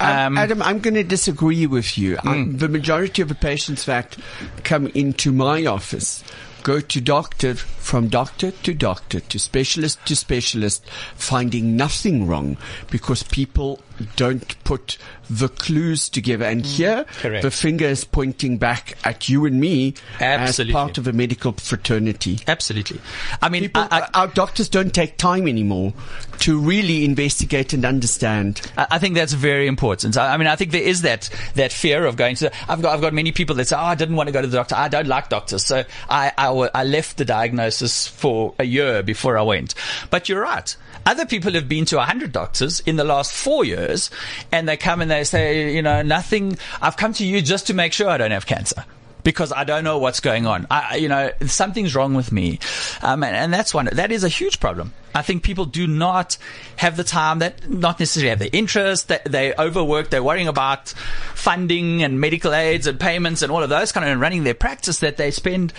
Um, 0.00 0.08
Um, 0.10 0.38
Adam, 0.38 0.60
I'm 0.62 0.80
going 0.80 0.94
to 0.94 1.04
disagree 1.04 1.66
with 1.66 1.96
you. 1.96 2.18
Um, 2.26 2.56
the 2.56 2.68
majority 2.68 3.22
of 3.22 3.28
the 3.28 3.36
patients 3.36 3.84
that 3.84 4.16
come 4.64 4.88
into 4.88 5.30
my 5.30 5.64
office 5.66 6.24
go 6.64 6.80
to 6.80 7.00
doctor, 7.00 7.54
from 7.90 8.06
doctor 8.06 8.52
to 8.52 8.72
doctor, 8.72 9.18
to 9.18 9.36
specialist 9.36 9.98
to 10.06 10.14
specialist, 10.14 10.88
finding 11.16 11.76
nothing 11.76 12.24
wrong 12.24 12.56
because 12.88 13.24
people 13.24 13.80
don't 14.14 14.62
put 14.62 14.96
the 15.28 15.48
clues 15.48 16.08
together. 16.08 16.44
And 16.44 16.62
mm. 16.62 16.66
here, 16.66 17.04
Correct. 17.18 17.42
the 17.42 17.50
finger 17.50 17.86
is 17.86 18.04
pointing 18.04 18.58
back 18.58 18.96
at 19.04 19.28
you 19.28 19.44
and 19.44 19.60
me 19.60 19.94
Absolutely. 20.20 20.72
as 20.72 20.74
part 20.74 20.98
of 20.98 21.06
a 21.08 21.12
medical 21.12 21.52
fraternity. 21.52 22.38
Absolutely. 22.46 23.00
I 23.42 23.48
mean, 23.48 23.62
People, 23.62 23.82
I, 23.90 24.02
I, 24.02 24.20
our 24.20 24.28
doctors 24.28 24.68
don't 24.68 24.94
take 24.94 25.16
time 25.16 25.46
anymore 25.48 25.92
to 26.40 26.58
really 26.58 27.04
investigate 27.04 27.72
and 27.72 27.84
understand. 27.84 28.62
I 28.76 28.86
I 28.92 28.98
think 28.98 29.14
that's 29.14 29.32
very 29.32 29.66
important. 29.66 30.16
I 30.16 30.36
mean, 30.36 30.46
I 30.46 30.56
think 30.56 30.72
there 30.72 30.82
is 30.82 31.02
that 31.02 31.30
that 31.54 31.72
fear 31.72 32.06
of 32.06 32.16
going 32.16 32.36
to. 32.36 32.52
I've 32.68 32.82
got 32.82 32.94
I've 32.94 33.00
got 33.00 33.14
many 33.14 33.32
people 33.32 33.56
that 33.56 33.68
say, 33.68 33.76
"Oh, 33.76 33.80
I 33.80 33.94
didn't 33.94 34.16
want 34.16 34.28
to 34.28 34.32
go 34.32 34.42
to 34.42 34.46
the 34.46 34.56
doctor. 34.56 34.74
I 34.74 34.88
don't 34.88 35.06
like 35.06 35.28
doctors." 35.28 35.64
So 35.64 35.84
I 36.08 36.32
I, 36.36 36.48
I 36.74 36.84
left 36.84 37.16
the 37.16 37.24
diagnosis 37.24 37.79
for 38.08 38.54
a 38.58 38.64
year 38.64 39.02
before 39.02 39.38
I 39.38 39.42
went. 39.42 39.74
But 40.10 40.28
you're 40.28 40.42
right. 40.42 40.74
Other 41.06 41.26
people 41.26 41.52
have 41.52 41.68
been 41.68 41.84
to 41.86 41.96
100 41.96 42.32
doctors 42.32 42.80
in 42.80 42.96
the 42.96 43.04
last 43.04 43.32
four 43.32 43.64
years, 43.64 44.10
and 44.52 44.68
they 44.68 44.76
come 44.76 45.00
and 45.00 45.10
they 45.10 45.24
say, 45.24 45.74
you 45.74 45.82
know, 45.82 46.02
nothing. 46.02 46.58
I've 46.82 46.96
come 46.96 47.12
to 47.14 47.24
you 47.24 47.40
just 47.40 47.66
to 47.68 47.74
make 47.74 47.92
sure 47.92 48.08
I 48.08 48.18
don't 48.18 48.32
have 48.32 48.46
cancer. 48.46 48.84
Because 49.22 49.52
I 49.52 49.64
don't 49.64 49.84
know 49.84 49.98
what's 49.98 50.20
going 50.20 50.46
on. 50.46 50.66
I, 50.70 50.96
you 50.96 51.08
know, 51.08 51.32
something's 51.46 51.94
wrong 51.94 52.14
with 52.14 52.32
me. 52.32 52.58
Um, 53.02 53.22
and, 53.22 53.36
and 53.36 53.52
that's 53.52 53.74
one, 53.74 53.88
that 53.92 54.12
is 54.12 54.24
a 54.24 54.28
huge 54.28 54.60
problem. 54.60 54.92
I 55.14 55.22
think 55.22 55.42
people 55.42 55.64
do 55.64 55.86
not 55.86 56.38
have 56.76 56.96
the 56.96 57.04
time 57.04 57.40
that 57.40 57.68
not 57.68 57.98
necessarily 57.98 58.30
have 58.30 58.38
the 58.38 58.54
interest, 58.56 59.08
that 59.08 59.24
they 59.24 59.52
overwork, 59.54 60.10
they're 60.10 60.22
worrying 60.22 60.48
about 60.48 60.88
funding 61.34 62.02
and 62.02 62.20
medical 62.20 62.54
aids 62.54 62.86
and 62.86 62.98
payments 62.98 63.42
and 63.42 63.50
all 63.50 63.62
of 63.62 63.68
those 63.70 63.92
kind 63.92 64.04
of 64.04 64.12
and 64.12 64.20
running 64.20 64.44
their 64.44 64.54
practice 64.54 64.98
that 65.00 65.16
they 65.16 65.30
spend 65.30 65.72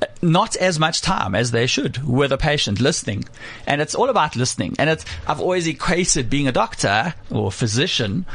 uh, 0.00 0.06
not 0.22 0.56
as 0.56 0.78
much 0.78 1.02
time 1.02 1.34
as 1.34 1.50
they 1.50 1.66
should 1.66 2.06
with 2.06 2.30
a 2.30 2.38
patient 2.38 2.80
listening. 2.80 3.24
And 3.66 3.80
it's 3.80 3.94
all 3.94 4.08
about 4.08 4.36
listening. 4.36 4.76
And 4.78 4.88
it's, 4.90 5.04
I've 5.26 5.40
always 5.40 5.66
equated 5.66 6.30
being 6.30 6.46
a 6.46 6.52
doctor 6.52 7.14
or 7.30 7.50
physician 7.50 8.26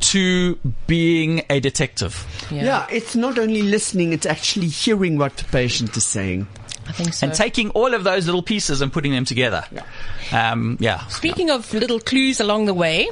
to 0.00 0.58
being 0.86 1.42
a 1.50 1.60
detective. 1.60 2.26
Yeah. 2.50 2.86
it's 2.90 3.14
not 3.14 3.38
only 3.38 3.62
listening, 3.62 4.12
it's 4.12 4.26
actually 4.26 4.68
hearing 4.68 5.18
what 5.18 5.36
the 5.36 5.44
patient 5.44 5.96
is 5.96 6.04
saying. 6.04 6.46
I 6.86 6.92
think 6.92 7.14
so. 7.14 7.26
and 7.26 7.34
taking 7.34 7.70
all 7.70 7.94
of 7.94 8.02
those 8.02 8.26
little 8.26 8.42
pieces 8.42 8.80
and 8.80 8.92
putting 8.92 9.12
them 9.12 9.24
together. 9.24 9.64
Yeah. 9.70 10.50
Um, 10.50 10.76
yeah. 10.80 11.06
Speaking 11.06 11.50
of 11.50 11.72
little 11.72 12.00
clues 12.00 12.40
along 12.40 12.66
the 12.66 12.74
way, 12.74 13.08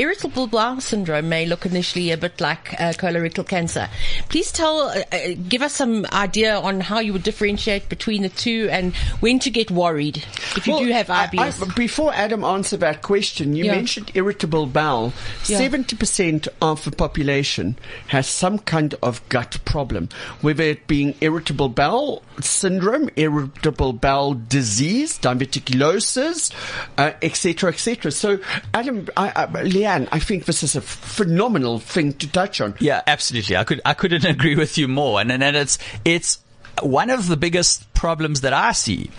irritable 0.00 0.46
bowel 0.46 0.80
syndrome 0.80 1.28
may 1.28 1.44
look 1.46 1.66
initially 1.66 2.10
a 2.10 2.16
bit 2.16 2.40
like 2.40 2.72
uh, 2.80 2.92
colorectal 2.94 3.46
cancer. 3.46 3.88
Please 4.30 4.50
tell, 4.50 4.80
uh, 4.88 5.02
uh, 5.12 5.18
give 5.48 5.60
us 5.62 5.74
some 5.74 6.06
idea 6.12 6.56
on 6.58 6.80
how 6.80 6.98
you 7.00 7.12
would 7.12 7.22
differentiate 7.22 7.88
between 7.88 8.22
the 8.22 8.28
two 8.30 8.68
and 8.70 8.94
when 9.20 9.38
to 9.38 9.50
get 9.50 9.70
worried 9.70 10.24
if 10.56 10.66
you 10.66 10.72
Well, 10.72 10.82
do 10.84 10.92
have 10.92 11.10
I- 11.10 11.26
IBS. 11.26 11.62
I- 11.70 11.74
before 11.74 12.14
Adam 12.14 12.44
answered 12.44 12.80
that 12.80 13.02
question, 13.02 13.54
you 13.54 13.64
Yeah. 13.66 13.74
mentioned 13.76 14.10
irritable 14.14 14.66
bowel. 14.66 15.12
Yeah. 15.46 15.58
Seventy 15.58 15.96
percent 15.96 16.48
of 16.62 16.82
the 16.84 16.92
population 16.92 17.78
has 18.08 18.26
some 18.26 18.58
kind 18.58 18.94
of 19.02 19.20
gut 19.28 19.58
problem, 19.66 20.08
whether 20.40 20.62
it 20.64 20.86
being 20.86 21.14
irritable 21.20 21.68
bowel 21.68 22.22
syndrome, 22.40 23.10
irritable 23.16 23.92
bowel 23.92 24.32
disease, 24.34 25.18
diverticulosis, 25.18 26.50
uh, 26.96 27.12
etc., 27.22 27.70
etc. 27.70 28.10
So, 28.10 28.38
Adam, 28.72 29.08
I, 29.16 29.32
I, 29.36 29.62
Leanne, 29.90 30.08
I 30.12 30.18
think 30.18 30.44
this 30.44 30.62
is 30.62 30.76
a 30.76 30.80
phenomenal 30.80 31.78
thing 31.78 32.12
to 32.14 32.28
touch 32.28 32.60
on. 32.60 32.74
Yeah, 32.80 33.02
absolutely. 33.06 33.56
I 33.56 33.64
could 33.64 33.80
I 33.84 33.94
couldn't 33.94 34.24
agree 34.36 34.56
with 34.56 34.78
you 34.78 34.88
more. 34.88 35.20
And 35.20 35.30
and, 35.32 35.42
and 35.42 35.56
it's 35.56 35.78
it's 36.04 36.38
one 36.82 37.10
of 37.10 37.28
the 37.28 37.36
biggest 37.36 37.92
problems 37.94 38.40
that 38.40 38.52
I 38.52 38.72
see, 38.72 39.10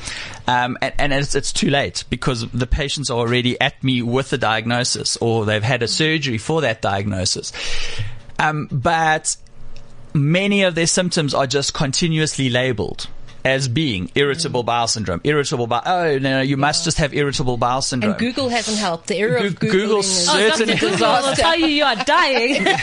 um, 0.47 0.77
and, 0.81 0.93
and 0.97 1.13
it's, 1.13 1.35
it's 1.35 1.53
too 1.53 1.69
late 1.69 2.05
because 2.09 2.49
the 2.49 2.65
patients 2.65 3.09
are 3.09 3.19
already 3.19 3.59
at 3.61 3.83
me 3.83 4.01
with 4.01 4.29
the 4.29 4.37
diagnosis 4.37 5.17
or 5.17 5.45
they've 5.45 5.61
had 5.61 5.83
a 5.83 5.87
surgery 5.87 6.37
for 6.37 6.61
that 6.61 6.81
diagnosis. 6.81 7.51
Um, 8.39 8.67
but 8.71 9.35
many 10.13 10.63
of 10.63 10.73
their 10.73 10.87
symptoms 10.87 11.33
are 11.33 11.45
just 11.45 11.73
continuously 11.73 12.49
labeled 12.49 13.07
as 13.43 13.67
being 13.67 14.11
irritable 14.15 14.63
bowel 14.63 14.87
syndrome, 14.87 15.21
irritable 15.23 15.67
bowel. 15.67 15.81
Oh 15.85 16.17
no, 16.19 16.37
no 16.37 16.41
you 16.41 16.57
must 16.57 16.83
just 16.83 16.97
have 16.99 17.13
irritable 17.13 17.57
bowel 17.57 17.81
syndrome. 17.81 18.11
and 18.11 18.19
Google 18.19 18.49
hasn't 18.49 18.77
helped. 18.77 19.07
The 19.07 19.17
era 19.17 19.43
of 19.43 19.55
Googling 19.55 19.71
Google 19.71 19.99
is 19.99 20.27
Oh. 20.29 20.37
Certainly. 20.37 20.75
Google 20.75 21.07
will 21.11 21.35
tell 21.35 21.57
you 21.59 21.67
you 21.67 21.83
are 21.83 21.95
dying. 21.95 22.65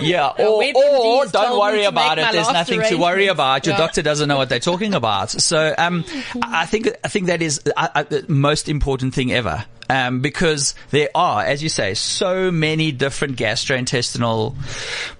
Yeah, 0.00 0.28
or, 0.38 0.62
or 0.64 1.26
don't 1.26 1.58
worry 1.58 1.84
about 1.84 2.18
it. 2.18 2.30
There's 2.30 2.50
nothing 2.52 2.82
to 2.82 2.94
worry 2.96 3.26
about. 3.26 3.66
Your 3.66 3.74
Yeah. 3.74 3.78
doctor 3.78 4.02
doesn't 4.02 4.28
know 4.28 4.36
what 4.36 4.48
they're 4.48 4.60
talking 4.60 4.94
about. 4.94 5.30
So, 5.30 5.74
um, 5.76 6.04
I 6.42 6.62
I 6.62 6.66
think 6.66 6.88
I 7.04 7.08
think 7.08 7.26
that 7.26 7.42
is 7.42 7.60
uh, 7.76 7.88
uh, 7.94 8.02
the 8.04 8.24
most 8.28 8.68
important 8.68 9.14
thing 9.14 9.32
ever. 9.32 9.64
Um, 9.90 10.20
because 10.20 10.74
there 10.90 11.08
are, 11.14 11.42
as 11.42 11.62
you 11.62 11.68
say, 11.70 11.94
so 11.94 12.50
many 12.52 12.92
different 12.92 13.36
gastrointestinal 13.38 14.54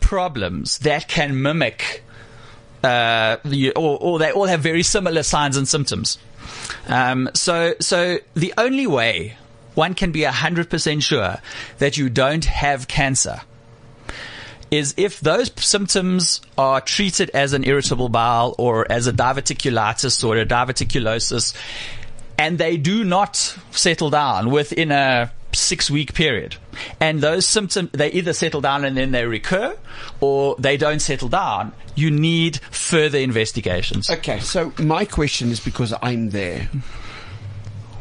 problems 0.00 0.78
that 0.78 1.08
can 1.08 1.40
mimic, 1.42 2.04
uh, 2.84 3.36
or, 3.76 3.98
or 4.00 4.18
they 4.18 4.32
all 4.32 4.46
have 4.46 4.60
very 4.60 4.82
similar 4.82 5.22
signs 5.22 5.56
and 5.56 5.66
symptoms. 5.66 6.18
Um, 6.86 7.28
so, 7.34 7.74
so 7.80 8.18
the 8.34 8.54
only 8.56 8.86
way 8.86 9.36
one 9.74 9.94
can 9.94 10.12
be 10.12 10.22
hundred 10.24 10.70
percent 10.70 11.02
sure 11.02 11.36
that 11.78 11.96
you 11.96 12.08
don't 12.08 12.44
have 12.44 12.88
cancer 12.88 13.40
is 14.70 14.94
if 14.96 15.20
those 15.20 15.50
symptoms 15.56 16.40
are 16.58 16.80
treated 16.80 17.30
as 17.30 17.52
an 17.52 17.64
irritable 17.64 18.08
bowel 18.08 18.54
or 18.58 18.90
as 18.90 19.06
a 19.06 19.12
diverticulitis 19.12 20.22
or 20.26 20.36
a 20.36 20.44
diverticulosis, 20.44 21.54
and 22.36 22.58
they 22.58 22.76
do 22.76 23.04
not 23.04 23.36
settle 23.70 24.10
down 24.10 24.50
within 24.50 24.92
a 24.92 25.32
six 25.58 25.90
week 25.90 26.14
period. 26.14 26.56
And 27.00 27.20
those 27.20 27.46
symptoms, 27.46 27.90
they 27.92 28.10
either 28.12 28.32
settle 28.32 28.60
down 28.60 28.84
and 28.84 28.96
then 28.96 29.10
they 29.10 29.26
recur 29.26 29.76
or 30.20 30.56
they 30.58 30.76
don't 30.76 31.00
settle 31.00 31.28
down. 31.28 31.72
You 31.94 32.10
need 32.10 32.58
further 32.70 33.18
investigations. 33.18 34.08
Okay, 34.08 34.40
so 34.40 34.72
my 34.78 35.04
question 35.04 35.50
is 35.50 35.60
because 35.60 35.92
I'm 36.02 36.30
there. 36.30 36.68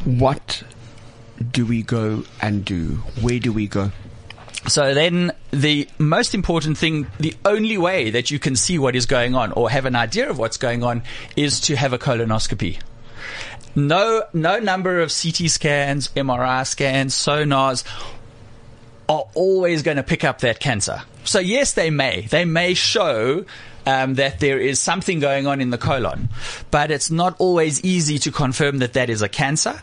What 0.06 0.64
do 1.52 1.66
we 1.66 1.84
go 1.84 2.24
and 2.42 2.64
do? 2.64 2.96
Where 3.22 3.40
do 3.40 3.52
we 3.52 3.68
go? 3.68 3.92
So 4.68 4.94
then 4.94 5.32
the 5.52 5.88
most 5.98 6.36
important 6.36 6.78
thing, 6.78 7.08
the 7.20 7.36
only 7.46 7.78
way 7.78 8.10
that 8.10 8.32
you 8.32 8.40
can 8.40 8.56
see 8.56 8.78
what 8.78 8.96
is 8.96 9.06
going 9.06 9.34
on 9.34 9.54
or 9.54 9.70
have 9.70 9.86
an 9.86 9.96
idea 9.96 10.30
of 10.30 10.38
what's 10.38 10.58
going 10.58 10.84
on 10.84 11.04
is 11.38 11.62
to 11.62 11.76
have 11.76 11.94
a 11.94 11.98
colonoscopy. 11.98 12.80
No, 13.78 14.24
no 14.34 14.58
number 14.58 15.02
of 15.02 15.10
CT 15.10 15.52
scans, 15.52 16.08
MRI 16.10 16.66
scans, 16.66 17.14
sonars 17.14 17.84
are 19.08 19.26
always 19.36 19.84
going 19.84 19.98
to 19.98 20.04
pick 20.04 20.24
up 20.24 20.40
that 20.40 20.60
cancer. 20.60 21.04
So 21.26 21.38
yes, 21.38 21.74
they 21.74 21.92
may. 21.92 22.22
They 22.22 22.44
may 22.44 22.74
show 22.74 23.46
um, 23.86 24.16
that 24.16 24.40
there 24.40 24.60
is 24.60 24.80
something 24.80 25.20
going 25.20 25.46
on 25.46 25.62
in 25.62 25.70
the 25.70 25.78
colon, 25.78 26.30
but 26.72 26.90
it's 26.90 27.12
not 27.12 27.36
always 27.38 27.80
easy 27.84 28.18
to 28.18 28.32
confirm 28.32 28.80
that 28.80 28.94
that 28.94 29.12
is 29.12 29.22
a 29.22 29.30
cancer. 29.30 29.80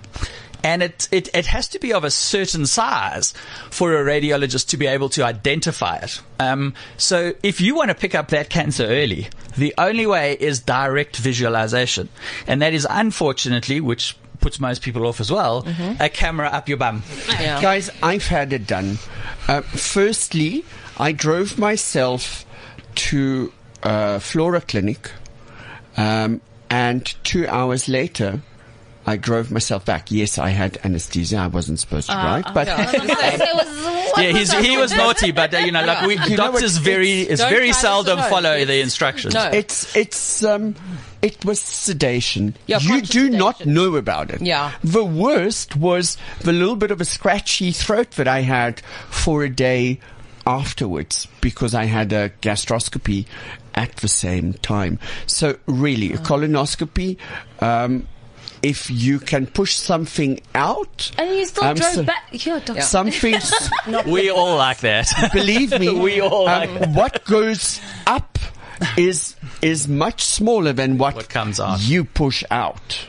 And 0.65 0.83
it, 0.83 1.09
it, 1.13 1.29
it 1.35 1.47
has 1.47 1.69
to 1.69 1.79
be 1.79 1.93
of 1.93 2.03
a 2.03 2.11
certain 2.11 2.67
size 2.67 3.35
for 3.71 3.95
a 3.95 4.05
radiologist 4.05 4.69
to 4.69 4.77
be 4.77 4.87
able 4.87 5.11
to 5.11 5.23
identify 5.23 5.99
it. 5.99 6.21
Um, 6.41 6.75
so 6.97 7.35
if 7.43 7.61
you 7.61 7.77
want 7.77 7.91
to 7.91 7.95
pick 7.95 8.15
up 8.15 8.29
that 8.29 8.49
cancer 8.49 8.85
early, 8.85 9.29
the 9.57 9.75
only 9.79 10.07
way 10.07 10.33
is 10.33 10.61
direct 10.61 11.19
visualization. 11.19 12.09
And 12.47 12.63
that 12.63 12.73
is 12.73 12.87
unfortunately, 12.89 13.81
which 13.81 14.17
puts 14.41 14.59
most 14.59 14.83
people 14.83 15.07
off 15.07 15.21
as 15.21 15.31
well, 15.31 15.67
a 16.01 16.09
camera 16.09 16.49
up 16.49 16.69
your 16.69 16.79
bum. 16.79 17.03
Yeah. 17.29 17.63
Guys, 17.63 17.91
I've 18.03 18.27
had 18.27 18.53
it 18.53 18.67
done. 18.67 18.99
Uh, 19.47 19.61
firstly, 19.63 20.65
I 20.99 21.13
drove 21.13 21.59
myself 21.59 22.45
to 22.97 23.53
uh, 23.83 24.19
Flora 24.19 24.61
Clinic, 24.61 25.11
um, 25.97 26.41
and 26.69 27.07
two 27.25 27.47
hours 27.49 27.89
later, 27.89 28.41
I 29.07 29.17
drove 29.17 29.51
myself 29.51 29.85
back. 29.85 30.11
Yes, 30.11 30.39
I 30.39 30.49
had 30.49 30.79
anesthesia. 30.85 31.37
I 31.39 31.47
wasn't 31.49 31.79
supposed 31.79 32.07
to 32.09 32.15
drive, 32.15 32.45
but 32.55 32.67
yeah, 32.67 34.31
he's, 34.33 34.53
he 34.53 34.77
was 34.79 34.93
naughty, 34.95 35.31
but 35.31 35.53
uh, 35.55 35.59
you 35.59 35.73
know, 35.73 35.85
like 35.85 36.07
we 36.07 36.15
You 36.15 36.31
know 36.37 36.51
doctors 36.53 36.77
what, 36.79 36.85
very 36.85 37.21
it's- 37.23 37.41
is 37.41 37.45
very 37.47 37.73
seldom 37.73 38.19
follow 38.31 38.53
It's- 38.53 38.67
the 38.67 38.81
instructions. 38.81 39.35
No. 39.35 39.51
it's 39.53 39.95
it's 39.97 40.43
um 40.45 40.75
it 41.23 41.45
was 41.45 41.61
sedation. 41.61 42.55
Yeah, 42.67 42.79
you 42.81 42.89
conscious 42.89 43.09
do 43.11 43.31
not 43.31 43.67
know 43.67 43.97
about 43.97 44.31
it. 44.31 44.41
Yeah. 44.43 44.73
The 44.83 45.05
worst 45.05 45.77
was 45.77 46.17
the 46.41 46.53
little 46.53 46.77
bit 46.77 46.91
of 46.91 47.01
a 47.01 47.05
scratchy 47.05 47.73
throat 47.73 48.13
that 48.13 48.29
I 48.29 48.41
had 48.41 48.81
for 49.11 49.43
a 49.43 49.49
day 49.51 50.01
afterwards 50.47 51.27
because 51.41 51.75
I 51.75 51.85
had 51.85 52.13
a 52.13 52.29
gastroscopy 52.43 53.27
at 53.75 53.97
the 53.97 54.09
same 54.09 54.53
time. 54.55 54.99
So 55.27 55.57
really, 55.67 56.13
a 56.13 56.19
colonoscopy. 56.19 57.17
Um, 57.61 58.07
if 58.65 58.91
you 58.91 59.21
can 59.21 59.47
push 59.47 59.75
something 59.75 60.41
out, 60.55 61.13
and 61.19 61.37
you 61.37 61.45
still 61.45 61.65
um, 61.65 61.77
drove 61.77 61.93
so- 61.93 62.03
back. 62.05 62.25
Yeah, 62.33 62.61
doctor. 62.65 62.81
something. 62.81 63.35
we 64.07 64.31
all 64.31 64.57
like 64.57 64.79
that. 64.81 65.07
believe 65.33 65.79
me, 65.79 65.93
We 66.01 66.21
all 66.21 66.45
like 66.47 66.71
um, 66.71 66.95
what 66.95 67.25
goes 67.27 67.81
up 68.07 68.39
is 68.97 69.37
is 69.61 69.87
much 69.87 70.25
smaller 70.25 70.73
than 70.73 70.99
what, 70.99 71.15
What 71.15 71.29
comes 71.29 71.61
out. 71.61 71.81
you 71.81 72.05
push 72.05 72.43
out. 72.51 73.07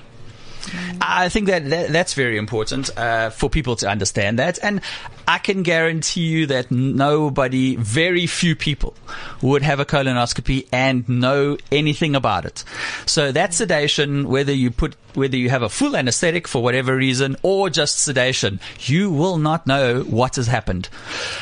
I 1.02 1.30
think 1.30 1.48
that, 1.48 1.70
that 1.70 1.90
that's 1.90 2.14
very 2.14 2.38
important 2.38 2.96
uh, 2.98 3.30
for 3.30 3.50
people 3.50 3.76
to 3.78 3.90
understand 3.90 4.40
that, 4.40 4.60
and 4.62 4.82
I 5.28 5.38
can 5.38 5.64
guarantee 5.64 6.26
you 6.26 6.48
that 6.48 6.72
nobody, 6.72 7.76
very 7.76 8.28
few 8.28 8.56
people, 8.56 8.96
would 9.42 9.62
have 9.62 9.80
a 9.80 9.86
colonoscopy 9.86 10.68
and 10.72 11.08
know 11.08 11.58
anything 11.72 12.16
about 12.16 12.46
it. 12.46 12.64
So 13.06 13.32
that 13.32 13.54
sedation, 13.54 14.28
whether 14.28 14.54
you 14.54 14.72
put 14.72 14.96
whether 15.16 15.38
you 15.38 15.50
have 15.50 15.62
a 15.62 15.70
full 15.70 15.96
anesthetic 15.96 16.48
for 16.48 16.62
whatever 16.62 16.96
reason 16.96 17.38
or 17.42 17.70
just 17.70 18.00
sedation, 18.00 18.60
you 18.80 19.10
will 19.10 19.38
not 19.38 19.66
know 19.66 20.02
what 20.02 20.36
has 20.36 20.48
happened. 20.48 20.90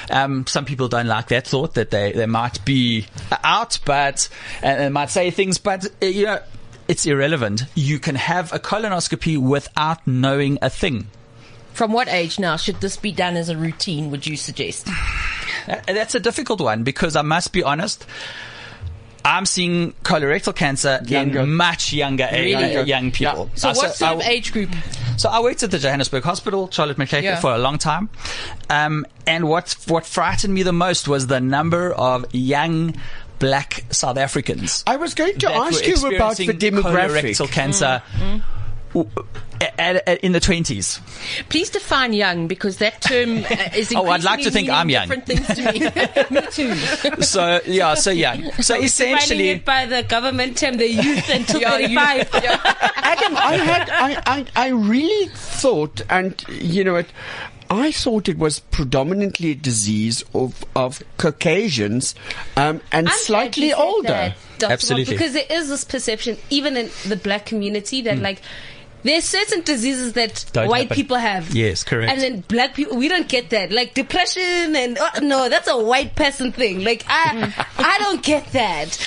Um, 0.09 0.45
some 0.47 0.65
people 0.65 0.87
don't 0.87 1.07
like 1.07 1.29
that 1.29 1.47
thought 1.47 1.73
that 1.73 1.89
they, 1.89 2.11
they 2.11 2.27
might 2.27 2.63
be 2.65 3.07
out, 3.43 3.79
but 3.85 4.29
and, 4.61 4.79
and 4.79 4.93
might 4.93 5.09
say 5.09 5.31
things, 5.31 5.57
but 5.57 5.85
uh, 6.01 6.05
you 6.05 6.25
know 6.25 6.39
it's 6.87 7.05
irrelevant. 7.05 7.63
You 7.75 7.99
can 7.99 8.15
have 8.15 8.51
a 8.53 8.59
colonoscopy 8.59 9.37
without 9.37 10.05
knowing 10.07 10.57
a 10.61 10.69
thing. 10.69 11.07
From 11.73 11.91
what 11.91 12.07
age 12.07 12.37
now 12.39 12.55
should 12.55 12.81
this 12.81 12.97
be 12.97 13.11
done 13.11 13.35
as 13.35 13.49
a 13.49 13.57
routine? 13.57 14.11
Would 14.11 14.27
you 14.27 14.37
suggest? 14.37 14.87
Uh, 15.67 15.77
That's 15.87 16.13
a 16.13 16.19
difficult 16.19 16.61
one 16.61 16.83
because 16.83 17.15
I 17.15 17.21
must 17.23 17.51
be 17.53 17.63
honest. 17.63 18.05
I'm 19.25 19.45
seeing 19.45 19.93
colorectal 20.03 20.53
cancer 20.53 20.99
Younger. 21.05 21.39
in 21.39 21.53
much 21.55 21.93
younger 21.93 22.27
age, 22.29 22.51
Younger. 22.51 22.83
young 22.83 23.09
people. 23.11 23.49
So, 23.55 23.69
Uh, 23.69 23.73
what 23.73 23.95
sort 23.95 24.11
I- 24.11 24.13
of 24.15 24.21
age 24.23 24.51
group? 24.51 24.69
So 25.15 25.29
I 25.29 25.39
worked 25.39 25.63
at 25.63 25.71
the 25.71 25.79
Johannesburg 25.79 26.23
Hospital, 26.25 26.67
Charlotte 26.71 26.97
Maxeke, 26.97 27.23
Yeah. 27.23 27.39
for 27.39 27.53
a 27.53 27.57
long 27.57 27.77
time. 27.77 28.09
Um, 28.69 29.05
and 29.25 29.47
what 29.47 29.77
what 29.87 30.05
frightened 30.05 30.53
me 30.53 30.63
the 30.63 30.73
most 30.73 31.07
was 31.07 31.27
the 31.27 31.39
number 31.39 31.93
of 31.93 32.25
young 32.33 32.95
black 33.43 33.83
South 33.91 34.17
Africans 34.17 34.83
I 34.87 34.95
was 34.97 35.13
going 35.13 35.37
to 35.39 35.49
ask 35.51 35.85
you 35.85 35.95
about 36.15 36.37
the 36.37 36.49
experiencing 36.49 36.57
demographic. 36.83 37.35
colorectal 37.35 37.51
cancer 37.51 38.01
w- 38.93 39.09
at, 39.79 40.07
at, 40.07 40.19
in 40.25 40.33
the 40.33 40.41
20s. 40.41 40.99
Please 41.47 41.69
define 41.69 42.11
young 42.11 42.47
because 42.47 42.77
that 42.77 43.01
term 43.01 43.37
uh, 43.45 43.69
is 43.77 43.93
Oh, 43.95 44.09
I'd 44.09 44.23
like 44.23 44.41
to 44.43 44.51
think 44.51 44.69
I'm 44.69 44.89
young. 44.89 45.07
Different 45.07 45.25
things 45.25 45.47
to 45.55 45.71
me. 45.71 45.79
me 46.41 46.47
too. 46.51 47.21
So, 47.21 47.61
yeah, 47.65 47.93
so 47.93 48.11
yeah. 48.11 48.51
So 48.59 48.75
essentially, 48.75 49.49
it 49.51 49.63
by 49.65 49.85
the 49.85 50.03
government 50.03 50.57
term, 50.57 50.75
the 50.75 50.89
youth 50.89 51.29
until 51.29 51.61
Yeah, 51.61 51.77
you- 51.77 51.97
35. 51.97 52.29
Adam, 52.35 53.37
I 53.37 53.57
had, 53.57 53.89
I, 53.89 54.21
I, 54.25 54.45
I 54.55 54.67
really 54.69 55.29
thought, 55.33 56.01
and 56.09 56.43
you 56.49 56.83
know, 56.83 56.97
it, 56.97 57.07
I 57.73 57.91
thought 57.91 58.29
it 58.29 58.37
was 58.37 58.59
predominantly 58.59 59.51
a 59.51 59.55
disease 59.55 60.23
of 60.33 60.63
of 60.75 61.01
Caucasians, 61.17 62.13
um, 62.55 62.81
and 62.91 63.09
I'm 63.09 63.17
slightly 63.17 63.73
older. 63.73 64.07
that, 64.09 64.37
Dr. 64.59 64.69
Bob, 64.69 64.71
Absolutely. 64.71 65.13
because 65.13 65.33
there 65.33 65.47
is 65.49 65.69
this 65.69 65.83
perception, 65.83 66.37
even 66.49 66.77
in 66.77 66.89
the 67.07 67.15
black 67.15 67.45
community, 67.45 68.01
that 68.01 68.19
like 68.19 68.41
there's 69.03 69.25
certain 69.25 69.61
diseases 69.61 70.13
that 70.13 70.45
Don't 70.53 70.67
white 70.69 70.83
happen. 70.83 70.95
people 70.95 71.17
have. 71.17 71.53
Yes, 71.53 71.83
correct. 71.83 72.11
And 72.11 72.21
then 72.21 72.41
black 72.41 72.73
people, 72.73 72.97
we 72.97 73.07
don't 73.07 73.27
get 73.27 73.49
that. 73.51 73.71
Like 73.71 73.93
depression 73.93 74.75
and 74.75 74.97
oh, 74.99 75.09
no, 75.21 75.49
that's 75.49 75.67
a 75.67 75.77
white 75.77 76.15
person 76.15 76.51
thing. 76.51 76.83
Like 76.83 77.03
I, 77.07 77.53
I 77.77 77.97
don't 77.99 78.23
get 78.23 78.51
that. 78.53 78.97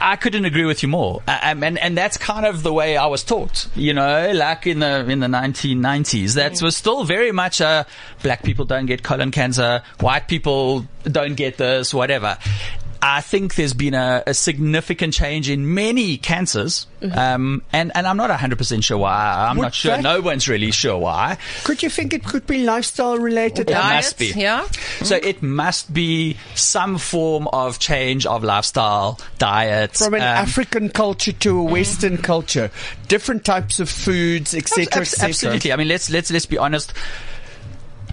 I 0.00 0.16
couldn't 0.16 0.44
agree 0.44 0.64
with 0.64 0.82
you 0.82 0.88
more. 0.88 1.22
Um, 1.26 1.62
and, 1.62 1.78
and 1.78 1.96
that's 1.96 2.16
kind 2.16 2.46
of 2.46 2.62
the 2.62 2.72
way 2.72 2.96
I 2.96 3.06
was 3.06 3.24
taught, 3.24 3.68
you 3.74 3.92
know, 3.92 4.32
like 4.32 4.66
in 4.66 4.80
the, 4.80 5.08
in 5.08 5.20
the 5.20 5.26
1990s. 5.26 6.34
That 6.34 6.60
was 6.62 6.76
still 6.76 7.04
very 7.04 7.32
much 7.32 7.60
a 7.60 7.86
black 8.22 8.42
people 8.42 8.64
don't 8.64 8.86
get 8.86 9.02
colon 9.02 9.30
cancer, 9.30 9.82
white 10.00 10.28
people 10.28 10.86
don't 11.04 11.34
get 11.34 11.56
this, 11.58 11.92
whatever. 11.92 12.38
I 13.06 13.20
think 13.20 13.56
there's 13.56 13.74
been 13.74 13.92
a, 13.92 14.22
a 14.26 14.32
significant 14.32 15.12
change 15.12 15.50
in 15.50 15.74
many 15.74 16.16
cancers, 16.16 16.86
um, 17.12 17.60
and, 17.70 17.92
and 17.94 18.06
I'm 18.06 18.16
not 18.16 18.30
100% 18.30 18.82
sure 18.82 18.96
why. 18.96 19.46
I'm 19.46 19.58
Would 19.58 19.62
not 19.62 19.74
sure. 19.74 20.00
No 20.00 20.22
one's 20.22 20.48
really 20.48 20.70
sure 20.70 20.96
why. 20.96 21.36
Could 21.64 21.82
you 21.82 21.90
think 21.90 22.14
it 22.14 22.24
could 22.24 22.46
be 22.46 22.64
lifestyle 22.64 23.18
related? 23.18 23.68
It 23.68 23.74
must 23.74 24.18
be. 24.18 24.32
Yeah. 24.34 24.66
So 25.02 25.16
it 25.16 25.42
must 25.42 25.92
be 25.92 26.38
some 26.54 26.96
form 26.96 27.46
of 27.48 27.78
change 27.78 28.24
of 28.24 28.42
lifestyle, 28.42 29.20
diet. 29.36 29.98
From 29.98 30.14
an 30.14 30.22
um, 30.22 30.26
African 30.26 30.88
culture 30.88 31.32
to 31.32 31.60
a 31.60 31.62
Western 31.62 32.16
culture, 32.16 32.70
different 33.08 33.44
types 33.44 33.80
of 33.80 33.90
foods, 33.90 34.54
etc., 34.54 35.02
Abs- 35.02 35.12
etc. 35.12 35.28
Absolutely. 35.28 35.72
I 35.74 35.76
mean, 35.76 35.88
let's 35.88 36.08
let's 36.08 36.30
let's 36.30 36.46
be 36.46 36.56
honest. 36.56 36.94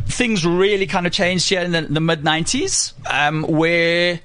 Things 0.07 0.45
really 0.45 0.85
kind 0.85 1.07
of 1.07 1.13
changed 1.13 1.47
here 1.47 1.61
in 1.61 1.71
the, 1.71 1.81
the 1.83 2.01
mid 2.01 2.23
'90s, 2.23 2.91
um, 3.09 3.43
where 3.43 4.19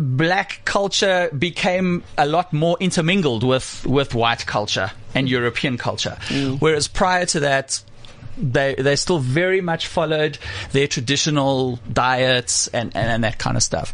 black 0.00 0.62
culture 0.64 1.30
became 1.36 2.02
a 2.16 2.26
lot 2.26 2.52
more 2.52 2.76
intermingled 2.80 3.42
with 3.44 3.86
with 3.86 4.14
white 4.14 4.46
culture 4.46 4.90
and 5.14 5.28
European 5.28 5.78
culture, 5.78 6.16
whereas 6.58 6.88
prior 6.88 7.26
to 7.26 7.40
that. 7.40 7.82
They 8.40 8.76
they 8.76 8.94
still 8.94 9.18
very 9.18 9.60
much 9.60 9.88
followed 9.88 10.38
their 10.70 10.86
traditional 10.86 11.80
diets 11.92 12.68
and, 12.68 12.94
and, 12.94 13.10
and 13.10 13.24
that 13.24 13.38
kind 13.38 13.56
of 13.56 13.64
stuff. 13.64 13.92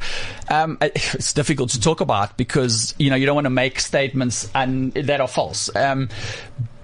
Um, 0.51 0.77
it's 0.83 1.33
difficult 1.33 1.71
to 1.71 1.81
talk 1.81 2.03
about 2.03 2.37
because 2.37 2.95
you 2.99 3.09
know 3.09 3.17
you 3.17 3.25
don't 3.25 3.37
want 3.37 3.47
to 3.47 3.51
make 3.65 3.81
statements 3.81 4.51
and 4.55 4.93
that 4.93 5.23
are 5.23 5.29
false. 5.29 5.75
Um, 5.75 6.11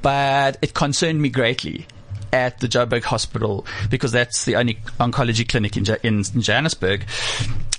but 0.00 0.56
it 0.62 0.72
concerned 0.72 1.20
me 1.20 1.28
greatly 1.28 1.86
at 2.32 2.60
the 2.60 2.66
Joburg 2.68 3.04
Hospital 3.04 3.66
because 3.88 4.12
that's 4.12 4.44
the 4.44 4.56
only 4.56 4.74
oncology 4.98 5.48
clinic 5.48 5.76
in, 5.76 5.84
in, 6.02 6.22
in 6.34 6.40
Johannesburg 6.40 7.04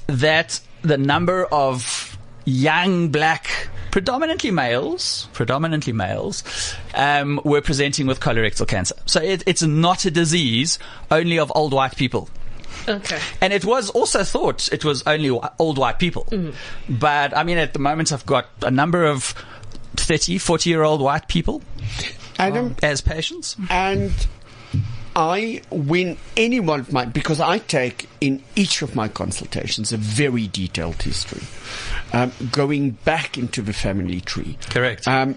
that 0.08 0.60
the 0.82 0.98
number 0.98 1.46
of 1.46 2.18
young 2.46 3.10
black 3.10 3.70
predominantly 3.92 4.52
males 4.52 5.28
predominantly 5.34 5.94
males 5.94 6.44
um, 6.96 7.40
were 7.44 7.62
presenting 7.62 8.08
with 8.08 8.20
colorectal 8.20 8.68
cancer 8.68 8.96
so 9.06 9.22
it, 9.22 9.44
it's 9.46 9.62
not 9.62 10.06
a 10.06 10.12
disease 10.12 10.80
only 11.12 11.38
of 11.38 11.52
old 11.56 11.74
white 11.74 11.96
people 11.96 12.30
okay. 12.88 13.20
and 13.42 13.54
it 13.54 13.66
was 13.66 13.90
also 13.90 14.24
thought 14.24 14.72
it 14.72 14.84
was 14.86 15.04
only 15.06 15.30
old 15.60 15.78
white 15.78 16.00
people. 16.00 16.28
But 16.90 17.36
I 17.36 17.44
mean, 17.44 17.58
at 17.58 17.74
the 17.74 17.80
moment, 17.80 18.12
I've 18.12 18.26
got 18.26 18.48
a 18.62 18.72
number 18.72 19.06
of 19.06 19.34
30, 19.96 20.38
40 20.38 20.70
year 20.70 20.84
old 20.84 21.02
white 21.02 21.28
people 21.28 21.62
Adam, 22.40 22.76
as 22.82 23.02
patients. 23.02 23.56
and 23.70 24.12
I, 25.16 25.62
when 25.70 26.18
any 26.38 26.60
one 26.60 26.80
of 26.80 26.94
my, 26.94 27.06
because 27.06 27.40
I 27.40 27.60
take 27.60 28.08
in 28.22 28.42
each 28.56 28.82
of 28.82 28.96
my 28.96 29.08
consultations 29.08 29.92
a 29.92 29.98
very 29.98 30.48
detailed 30.48 31.02
history, 31.02 31.44
um, 32.14 32.32
going 32.52 32.92
back 32.92 33.38
into 33.38 33.62
the 33.62 33.74
family 33.74 34.22
tree. 34.22 34.58
Correct. 34.70 35.08
Um, 35.08 35.36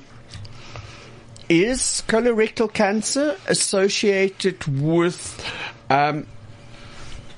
is 1.49 2.03
colorectal 2.09 2.73
cancer 2.73 3.37
associated 3.47 4.65
with 4.67 5.45
um, 5.91 6.27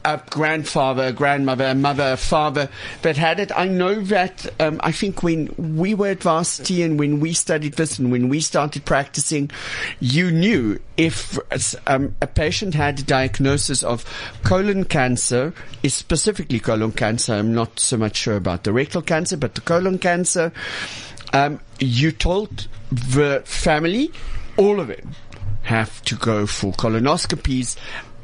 a 0.07 0.23
grandfather, 0.31 1.13
grandmother, 1.13 1.75
mother, 1.75 2.17
father 2.17 2.69
that 3.03 3.17
had 3.17 3.41
it? 3.41 3.51
I 3.55 3.67
know 3.67 4.01
that 4.03 4.47
um, 4.61 4.81
I 4.83 4.93
think 4.93 5.23
when 5.23 5.53
we 5.59 5.95
were 5.95 6.09
at 6.09 6.23
varsity 6.23 6.83
and 6.83 6.99
when 6.99 7.21
we 7.21 7.33
studied 7.33 7.75
this 7.75 7.99
and 7.99 8.11
when 8.11 8.29
we 8.29 8.41
started 8.41 8.85
practicing, 8.85 9.51
you 10.01 10.31
knew 10.31 10.81
if 10.97 11.39
um, 11.87 12.15
a 12.23 12.27
patient 12.27 12.75
had 12.75 13.01
a 13.01 13.03
diagnosis 13.03 13.83
of 13.83 14.05
colon 14.45 14.85
cancer, 14.85 15.53
is 15.83 15.93
specifically 15.93 16.61
colon 16.61 16.93
cancer. 16.93 17.35
I'm 17.35 17.53
not 17.53 17.79
so 17.81 17.97
much 17.97 18.17
sure 18.17 18.37
about 18.37 18.65
the 18.65 18.73
rectal 18.73 19.03
cancer, 19.03 19.37
but 19.37 19.57
the 19.57 19.61
colon 19.61 19.99
cancer 19.99 20.53
um, 21.33 21.61
you 21.81 22.13
told 22.13 22.69
the 22.91 23.43
family, 23.45 24.13
all 24.57 24.81
of 24.81 24.89
them, 24.89 25.11
have 25.63 26.03
to 26.05 26.15
go 26.15 26.47
for 26.47 26.73
colonoscopies 26.73 27.77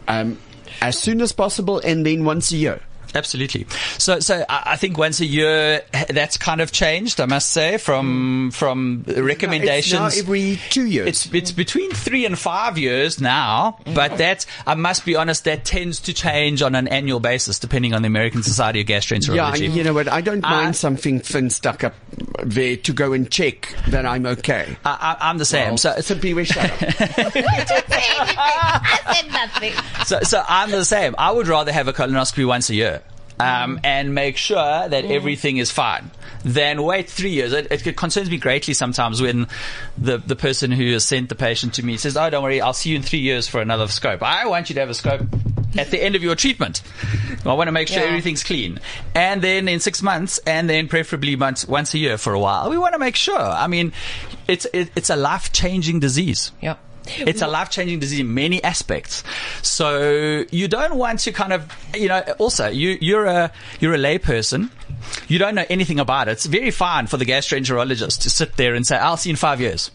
um, 0.08 0.38
as 0.82 0.98
soon 0.98 1.20
as 1.20 1.30
possible 1.30 1.78
and 1.84 2.04
then 2.04 2.24
once 2.24 2.50
a 2.50 2.56
year. 2.56 2.80
Absolutely. 3.14 3.66
So, 3.98 4.20
so 4.20 4.44
I 4.48 4.72
I 4.72 4.76
think 4.76 4.96
once 4.96 5.20
a 5.20 5.26
year 5.26 5.82
that's 6.08 6.38
kind 6.38 6.60
of 6.60 6.72
changed. 6.72 7.20
I 7.20 7.26
must 7.26 7.50
say 7.50 7.76
from 7.76 8.50
mm. 8.50 8.54
from 8.54 9.04
recommendations. 9.06 10.16
It's 10.16 10.16
now 10.16 10.22
every 10.22 10.58
two 10.70 10.86
years. 10.86 11.08
It's 11.08 11.32
it's 11.32 11.52
between 11.52 11.92
three 11.92 12.24
and 12.24 12.38
five 12.38 12.78
years 12.78 13.20
now, 13.20 13.78
mm. 13.84 13.94
but 13.94 14.18
that 14.18 14.46
I 14.66 14.74
must 14.74 15.04
be 15.04 15.16
honest, 15.16 15.44
that 15.44 15.64
tends 15.64 16.00
to 16.00 16.14
change 16.14 16.62
on 16.62 16.74
an 16.74 16.88
annual 16.88 17.20
basis 17.20 17.58
depending 17.58 17.94
on 17.94 18.02
the 18.02 18.06
American 18.06 18.42
Society 18.42 18.80
of 18.80 18.88
yeah, 18.88 18.98
Gastroenterology. 18.98 19.66
and 19.66 19.74
you 19.74 19.84
know 19.84 19.94
what? 19.94 20.08
I 20.08 20.20
don't 20.20 20.44
uh, 20.44 20.50
mind 20.50 20.68
I- 20.68 20.72
something 20.72 21.20
thin 21.20 21.50
stuck 21.50 21.84
up 21.84 21.94
there 22.42 22.76
to 22.76 22.92
go 22.92 23.12
and 23.12 23.30
check 23.30 23.74
that 23.88 24.06
I'm 24.06 24.26
okay. 24.26 24.76
I, 24.84 25.16
I, 25.20 25.28
I'm 25.28 25.38
the 25.38 25.44
same. 25.44 25.70
Well, 25.70 25.78
so, 25.78 26.00
simply 26.00 26.34
we 26.34 26.44
shut 26.44 26.64
up. 26.64 26.72
I 26.80 26.84
said 29.14 29.32
nothing. 29.32 29.72
so, 30.06 30.20
so 30.22 30.42
I'm 30.48 30.70
the 30.70 30.84
same. 30.84 31.14
I 31.18 31.30
would 31.30 31.48
rather 31.48 31.72
have 31.72 31.88
a 31.88 31.92
colonoscopy 31.92 32.46
once 32.46 32.70
a 32.70 32.74
year. 32.74 33.01
Um, 33.40 33.80
and 33.82 34.14
make 34.14 34.36
sure 34.36 34.88
that 34.88 35.04
everything 35.04 35.56
is 35.56 35.70
fine. 35.70 36.10
Then 36.44 36.82
wait 36.82 37.08
three 37.10 37.30
years. 37.30 37.52
It, 37.52 37.86
it 37.86 37.96
concerns 37.96 38.30
me 38.30 38.36
greatly 38.36 38.74
sometimes 38.74 39.20
when 39.20 39.48
the 39.98 40.18
the 40.18 40.36
person 40.36 40.70
who 40.70 40.92
has 40.92 41.04
sent 41.04 41.28
the 41.28 41.34
patient 41.34 41.74
to 41.74 41.82
me 41.84 41.96
says, 41.96 42.16
"Oh, 42.16 42.30
don't 42.30 42.42
worry, 42.42 42.60
I'll 42.60 42.72
see 42.72 42.90
you 42.90 42.96
in 42.96 43.02
three 43.02 43.20
years 43.20 43.48
for 43.48 43.60
another 43.60 43.88
scope." 43.88 44.22
I 44.22 44.46
want 44.46 44.68
you 44.68 44.74
to 44.74 44.80
have 44.80 44.90
a 44.90 44.94
scope 44.94 45.22
at 45.76 45.90
the 45.90 46.02
end 46.02 46.14
of 46.14 46.22
your 46.22 46.34
treatment. 46.36 46.82
I 47.44 47.54
want 47.54 47.68
to 47.68 47.72
make 47.72 47.88
sure 47.88 48.02
Yeah. 48.02 48.08
everything's 48.08 48.44
clean, 48.44 48.78
and 49.14 49.40
then 49.42 49.66
in 49.66 49.80
six 49.80 50.02
months, 50.02 50.38
and 50.46 50.68
then 50.70 50.86
preferably 50.88 51.34
once 51.34 51.66
once 51.66 51.94
a 51.94 51.98
year 51.98 52.18
for 52.18 52.32
a 52.32 52.38
while. 52.38 52.70
We 52.70 52.78
want 52.78 52.92
to 52.92 52.98
make 52.98 53.16
sure. 53.16 53.40
I 53.40 53.66
mean, 53.66 53.92
it's 54.46 54.66
it, 54.72 54.90
it's 54.94 55.10
a 55.10 55.16
life 55.16 55.52
changing 55.52 56.00
disease. 56.00 56.52
Yeah. 56.60 56.76
It's 57.06 57.42
a 57.42 57.46
life 57.48 57.70
changing 57.70 57.98
disease 58.00 58.20
in 58.20 58.32
many 58.32 58.62
aspects. 58.62 59.24
So 59.62 60.44
you 60.50 60.68
don't 60.68 60.94
want 60.96 61.20
to 61.20 61.32
kind 61.32 61.52
of, 61.52 61.70
you 61.94 62.08
know, 62.08 62.20
also 62.38 62.68
you, 62.68 62.96
you're 63.00 63.26
a, 63.26 63.52
you're 63.80 63.94
a 63.94 63.98
lay 63.98 64.18
person. 64.18 64.70
You 65.28 65.38
don't 65.38 65.54
know 65.56 65.64
anything 65.68 65.98
about 65.98 66.28
it. 66.28 66.32
It's 66.32 66.46
very 66.46 66.70
fine 66.70 67.06
for 67.08 67.16
the 67.16 67.24
gastroenterologist 67.24 68.22
to 68.22 68.30
sit 68.30 68.56
there 68.56 68.74
and 68.74 68.86
say, 68.86 68.96
I'll 68.96 69.16
see 69.16 69.30
you 69.30 69.32
in 69.32 69.36
five 69.36 69.60
years. 69.60 69.90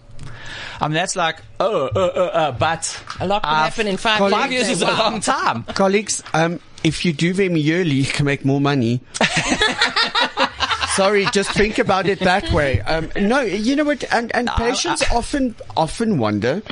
I 0.82 0.88
mean, 0.88 0.95
that's 0.95 1.16
like, 1.16 1.38
oh, 1.60 1.88
uh, 1.88 1.99
uh, 1.99 2.20
uh, 2.34 2.51
but 2.51 3.01
A 3.20 3.28
lot 3.28 3.43
can 3.43 3.51
I've- 3.53 3.64
happen 3.70 3.88
in 3.88 3.97
five 3.97 4.20
Five 4.20 4.51
years. 4.51 4.68
years 4.68 4.78
is 4.78 4.82
a 4.84 4.86
Wow. 4.88 4.97
long 5.12 5.20
time. 5.22 5.64
Colleagues, 5.64 6.22
um, 6.34 6.60
if 6.84 7.05
you 7.05 7.14
do 7.14 7.34
them 7.34 7.55
yearly, 7.58 7.95
you 7.95 8.05
can 8.05 8.26
make 8.26 8.43
more 8.45 8.62
money. 8.62 9.01
Sorry, 10.98 11.26
just 11.32 11.52
think 11.52 11.78
about 11.78 12.08
it 12.08 12.20
that 12.22 12.52
way. 12.52 12.82
Um, 12.82 13.12
no, 13.16 13.41
you 13.41 13.76
know 13.76 13.84
what? 13.84 14.04
And, 14.12 14.36
and 14.36 14.50
patients 14.50 15.04
often 15.12 15.56
often 15.78 16.18
wonder. 16.18 16.64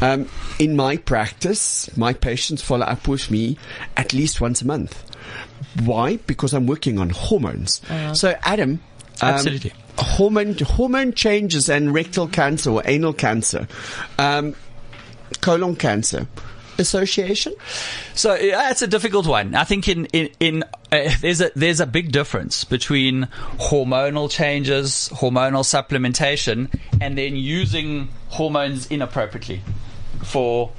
Um, 0.00 0.28
in 0.58 0.74
my 0.74 0.96
practice, 0.96 1.88
my 1.96 2.12
patients 2.12 2.60
follow 2.60 2.84
up 2.86 3.06
with 3.06 3.30
me 3.30 3.56
at 3.96 4.12
least 4.12 4.40
once 4.40 4.62
a 4.62 4.66
month. 4.66 5.04
Why? 5.84 6.16
Because 6.16 6.52
I'm 6.54 6.66
working 6.66 6.98
on 6.98 7.10
hormones. 7.10 7.80
So, 8.14 8.34
Adam. 8.42 8.80
um, 9.22 9.34
Absolutely. 9.34 9.72
hormone 9.96 10.56
hormone 10.58 11.12
changes 11.12 11.68
and 11.68 11.94
rectal 11.94 12.26
cancer 12.26 12.70
or 12.70 12.82
anal 12.84 13.12
cancer, 13.12 13.68
um, 14.18 14.56
colon 15.40 15.76
cancer. 15.76 16.26
Association? 16.78 17.54
So 18.14 18.34
yeah, 18.34 18.70
it's 18.70 18.82
a 18.82 18.86
difficult 18.86 19.26
one. 19.26 19.54
I 19.54 19.64
think 19.64 19.88
in 19.88 20.06
in, 20.06 20.30
in 20.40 20.64
uh, 20.92 21.10
there's 21.20 21.40
a 21.40 21.50
there's 21.54 21.80
a 21.80 21.86
big 21.86 22.12
difference 22.12 22.64
between 22.64 23.28
hormonal 23.58 24.30
changes, 24.30 25.10
hormonal 25.12 25.64
supplementation, 25.64 26.72
and 27.00 27.18
then 27.18 27.36
using 27.36 28.08
hormones 28.28 28.86
inappropriately 28.86 29.62
for 30.24 30.70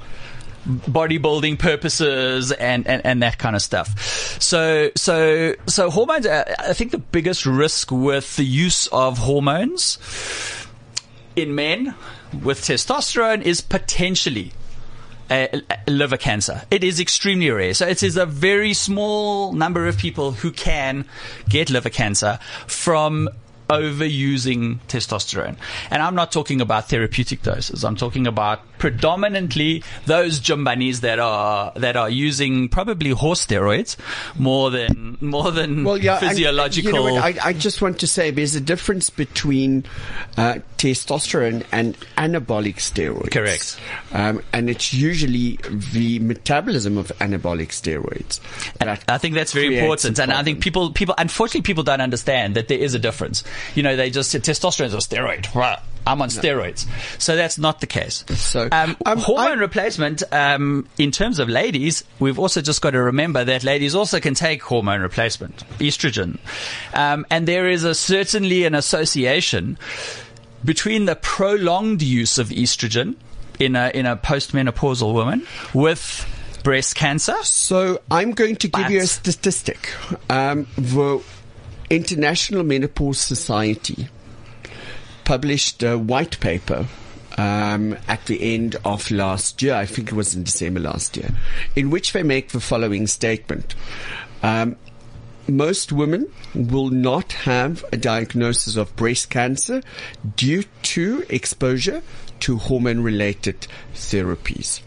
bodybuilding 0.66 1.58
purposes 1.58 2.52
and, 2.52 2.86
and, 2.86 3.04
and 3.04 3.22
that 3.22 3.38
kind 3.38 3.56
of 3.56 3.62
stuff. 3.62 3.98
So, 4.40 4.90
so, 4.94 5.54
so 5.66 5.90
hormones, 5.90 6.26
I 6.26 6.72
think 6.74 6.90
the 6.90 6.98
biggest 6.98 7.46
risk 7.46 7.90
with 7.90 8.36
the 8.36 8.44
use 8.44 8.86
of 8.88 9.18
hormones 9.18 9.98
in 11.34 11.54
men 11.54 11.94
with 12.42 12.60
testosterone 12.60 13.42
is 13.42 13.60
potentially 13.60 14.52
liver 15.86 16.16
cancer. 16.16 16.62
It 16.70 16.84
is 16.84 17.00
extremely 17.00 17.50
rare. 17.50 17.74
So 17.74 17.86
it 17.86 18.02
is 18.02 18.16
a 18.16 18.26
very 18.26 18.72
small 18.72 19.52
number 19.52 19.86
of 19.86 19.96
people 19.96 20.32
who 20.32 20.50
can 20.50 21.04
get 21.48 21.70
liver 21.70 21.90
cancer 21.90 22.38
from 22.66 23.28
overusing 23.70 24.80
testosterone. 24.88 25.56
And 25.90 26.02
I'm 26.02 26.14
not 26.14 26.32
talking 26.32 26.60
about 26.60 26.88
therapeutic 26.88 27.42
doses. 27.42 27.84
I'm 27.84 27.96
talking 27.96 28.26
about 28.26 28.60
predominantly 28.78 29.84
those 30.06 30.40
jumbanis 30.40 31.00
that 31.00 31.18
are 31.18 31.72
that 31.76 31.96
are 31.96 32.10
using 32.10 32.68
probably 32.68 33.10
horse 33.10 33.46
steroids 33.46 33.96
more 34.38 34.70
than 34.70 35.18
more 35.20 35.52
than 35.52 35.84
Well, 35.84 35.98
yeah, 35.98 36.18
and, 36.18 36.28
physiological. 36.28 36.92
you 36.92 37.14
know 37.14 37.16
I, 37.16 37.36
I 37.44 37.52
just 37.52 37.80
want 37.80 38.00
to 38.00 38.06
say 38.06 38.30
there's 38.30 38.54
a 38.54 38.60
difference 38.60 39.10
between 39.10 39.84
uh, 40.36 40.58
testosterone 40.78 41.64
and 41.70 41.94
anabolic 42.16 42.76
steroids. 42.76 43.30
Correct. 43.30 43.78
Um, 44.12 44.42
and 44.52 44.70
it's 44.70 44.94
usually 44.94 45.58
the 45.92 46.18
metabolism 46.20 46.96
of 46.96 47.08
anabolic 47.18 47.68
steroids. 47.68 48.40
I 48.80 49.18
think 49.18 49.34
that's 49.34 49.52
very 49.52 49.78
important, 49.78 50.18
and 50.18 50.32
I 50.32 50.42
think 50.42 50.60
people, 50.60 50.90
people, 50.92 51.14
unfortunately, 51.18 51.62
people 51.62 51.84
don't 51.84 52.00
understand 52.00 52.56
that 52.56 52.68
there 52.68 52.78
is 52.78 52.94
a 52.94 52.98
difference. 52.98 53.44
You 53.74 53.82
know, 53.82 53.96
they 53.96 54.10
just 54.10 54.34
testosterone 54.34 54.86
is 54.86 54.94
a 54.94 54.98
steroid. 54.98 55.54
Right. 55.54 55.78
I'm 56.06 56.22
on 56.22 56.30
steroids, 56.30 56.86
so 57.20 57.36
that's 57.36 57.58
not 57.58 57.80
the 57.80 57.86
case. 57.86 58.24
So, 58.34 58.68
um, 58.72 58.96
um, 59.04 59.18
hormone 59.18 59.58
I- 59.58 59.60
replacement, 59.60 60.22
um, 60.32 60.88
in 60.96 61.10
terms 61.10 61.38
of 61.38 61.48
ladies, 61.48 62.04
we've 62.18 62.38
also 62.38 62.62
just 62.62 62.80
got 62.80 62.90
to 62.90 63.02
remember 63.02 63.44
that 63.44 63.64
ladies 63.64 63.94
also 63.94 64.18
can 64.18 64.34
take 64.34 64.62
hormone 64.62 65.02
replacement, 65.02 65.62
estrogen, 65.78 66.38
um, 66.94 67.26
and 67.30 67.46
there 67.46 67.68
is 67.68 67.84
a 67.84 67.94
certainly 67.94 68.64
an 68.64 68.74
association 68.74 69.78
between 70.64 71.04
the 71.04 71.16
prolonged 71.16 72.02
use 72.02 72.38
of 72.38 72.48
estrogen 72.48 73.14
in 73.58 73.76
a 73.76 73.90
in 73.94 74.06
a 74.06 74.16
postmenopausal 74.16 75.12
woman 75.12 75.46
with 75.74 76.26
breast 76.64 76.94
cancer. 76.94 77.36
So 77.42 78.00
I'm 78.10 78.32
going 78.32 78.56
to 78.56 78.68
give 78.68 78.90
you 78.90 79.00
a 79.00 79.06
statistic. 79.06 79.94
Um, 80.28 80.66
the 80.76 81.22
International 81.90 82.62
Menopause 82.62 83.18
Society 83.18 84.08
published 85.24 85.82
a 85.82 85.98
white 85.98 86.38
paper 86.38 86.86
um, 87.36 87.96
at 88.06 88.26
the 88.26 88.54
end 88.54 88.76
of 88.84 89.10
last 89.10 89.60
year. 89.60 89.74
I 89.74 89.86
think 89.86 90.08
it 90.08 90.14
was 90.14 90.34
in 90.34 90.44
December 90.44 90.78
last 90.80 91.16
year, 91.16 91.30
in 91.74 91.90
which 91.90 92.12
they 92.12 92.22
make 92.22 92.50
the 92.50 92.60
following 92.60 93.08
statement. 93.08 93.74
Um, 94.42 94.76
most 95.48 95.90
women 95.90 96.32
will 96.54 96.90
not 96.90 97.32
have 97.32 97.84
a 97.92 97.96
diagnosis 97.96 98.76
of 98.76 98.94
breast 98.94 99.30
cancer 99.30 99.82
due 100.36 100.62
to 100.82 101.24
exposure 101.28 102.02
to 102.40 102.56
hormone 102.56 103.00
related 103.00 103.66
therapies. 103.94 104.80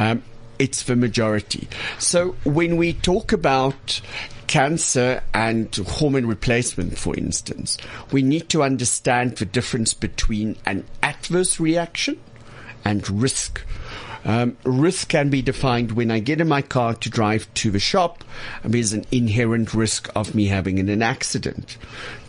Um, 0.00 0.24
it's 0.58 0.82
the 0.82 0.96
majority. 0.96 1.68
So 1.98 2.30
when 2.44 2.76
we 2.76 2.94
talk 2.94 3.32
about 3.32 4.00
cancer 4.48 5.22
and 5.32 5.74
hormone 5.76 6.26
replacement, 6.26 6.98
for 6.98 7.14
instance, 7.16 7.78
we 8.10 8.22
need 8.22 8.48
to 8.48 8.62
understand 8.62 9.36
the 9.36 9.44
difference 9.44 9.94
between 9.94 10.56
an 10.66 10.84
adverse 11.02 11.60
reaction 11.60 12.18
and 12.84 13.08
risk. 13.08 13.62
Um, 14.24 14.56
risk 14.64 15.08
can 15.08 15.30
be 15.30 15.42
defined 15.42 15.92
when 15.92 16.10
I 16.10 16.18
get 16.18 16.40
in 16.40 16.48
my 16.48 16.60
car 16.60 16.94
to 16.94 17.10
drive 17.10 17.52
to 17.54 17.70
the 17.70 17.78
shop. 17.78 18.24
There's 18.64 18.92
an 18.92 19.04
inherent 19.12 19.74
risk 19.74 20.10
of 20.16 20.34
me 20.34 20.46
having 20.46 20.78
an 20.80 21.02
accident. 21.02 21.76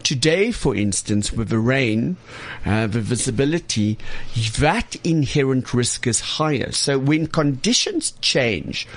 Today, 0.04 0.52
for 0.52 0.76
instance, 0.76 1.34
with 1.34 1.50
the 1.50 1.60
rain, 1.60 2.18
uh, 2.66 2.88
the 2.88 3.02
visibility, 3.02 3.98
that 4.60 4.96
inherent 5.04 5.74
risk 5.74 6.06
is 6.08 6.20
higher. 6.20 6.72
So 6.72 7.00
when 7.00 7.28
conditions 7.28 8.14
change, 8.22 8.88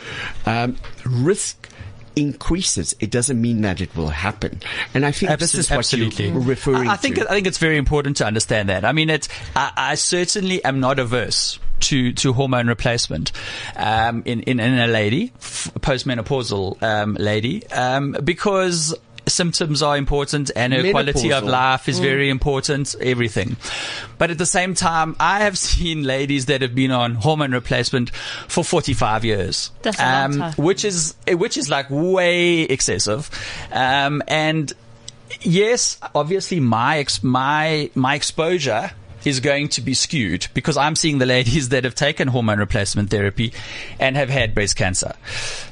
um, 0.46 0.76
risk 1.04 1.68
increases. 2.16 2.94
It 3.00 3.10
doesn't 3.10 3.40
mean 3.40 3.62
that 3.62 3.80
it 3.80 3.94
will 3.96 4.08
happen. 4.08 4.60
And 4.94 5.04
I 5.04 5.12
think 5.12 5.38
this 5.38 5.54
is 5.54 5.70
what 5.70 5.78
Absolutely. 5.78 6.28
you're 6.28 6.40
referring 6.40 6.88
I, 6.88 6.92
I 6.92 6.96
think 6.96 7.16
to. 7.16 7.26
I 7.28 7.34
think 7.34 7.46
it's 7.46 7.58
very 7.58 7.76
important 7.76 8.16
to 8.18 8.26
understand 8.26 8.68
that. 8.68 8.84
I 8.84 8.92
mean, 8.92 9.10
it's 9.10 9.28
I, 9.56 9.72
I 9.76 9.94
certainly 9.94 10.64
am 10.64 10.80
not 10.80 10.98
averse 10.98 11.58
to 11.80 12.12
to 12.12 12.32
hormone 12.32 12.68
replacement 12.68 13.32
um, 13.76 14.22
in, 14.24 14.40
in 14.42 14.60
in 14.60 14.78
a 14.78 14.86
lady, 14.86 15.32
f- 15.36 15.70
postmenopausal 15.80 16.82
um, 16.82 17.14
lady, 17.14 17.66
um, 17.68 18.16
because. 18.24 18.94
Symptoms 19.26 19.82
are 19.82 19.96
important 19.96 20.50
and 20.56 20.72
her 20.72 20.90
quality 20.90 21.32
of 21.32 21.44
life 21.44 21.88
is 21.88 21.98
very 22.00 22.28
important, 22.28 22.94
everything. 23.00 23.56
But 24.18 24.30
at 24.30 24.38
the 24.38 24.46
same 24.46 24.74
time, 24.74 25.16
I 25.20 25.40
have 25.40 25.56
seen 25.72 26.02
ladies 26.02 26.46
that 26.46 26.62
have 26.62 26.74
been 26.74 26.90
on 26.90 27.14
hormone 27.14 27.52
replacement 27.52 28.10
for 28.48 28.64
45 28.64 29.24
years. 29.24 29.70
That's 29.82 30.00
um. 30.00 30.52
Which 30.54 30.84
is, 30.84 31.14
which 31.28 31.56
is 31.56 31.68
like 31.68 31.86
way 31.90 32.62
excessive. 32.62 33.30
Um, 33.72 34.22
and 34.26 34.72
yes, 35.40 35.98
obviously 36.14 36.60
my 36.60 36.98
ex- 36.98 37.22
my 37.22 37.90
my 37.94 38.14
exposure 38.14 38.90
is 39.24 39.40
going 39.40 39.68
to 39.68 39.80
be 39.80 39.94
skewed 39.94 40.46
because 40.54 40.76
I'm 40.76 40.96
seeing 40.96 41.18
the 41.18 41.26
ladies 41.26 41.68
that 41.70 41.84
have 41.84 41.94
taken 41.94 42.28
hormone 42.28 42.58
replacement 42.58 43.10
therapy 43.10 43.52
and 43.98 44.16
have 44.16 44.28
had 44.28 44.54
breast 44.54 44.76
cancer. 44.76 45.12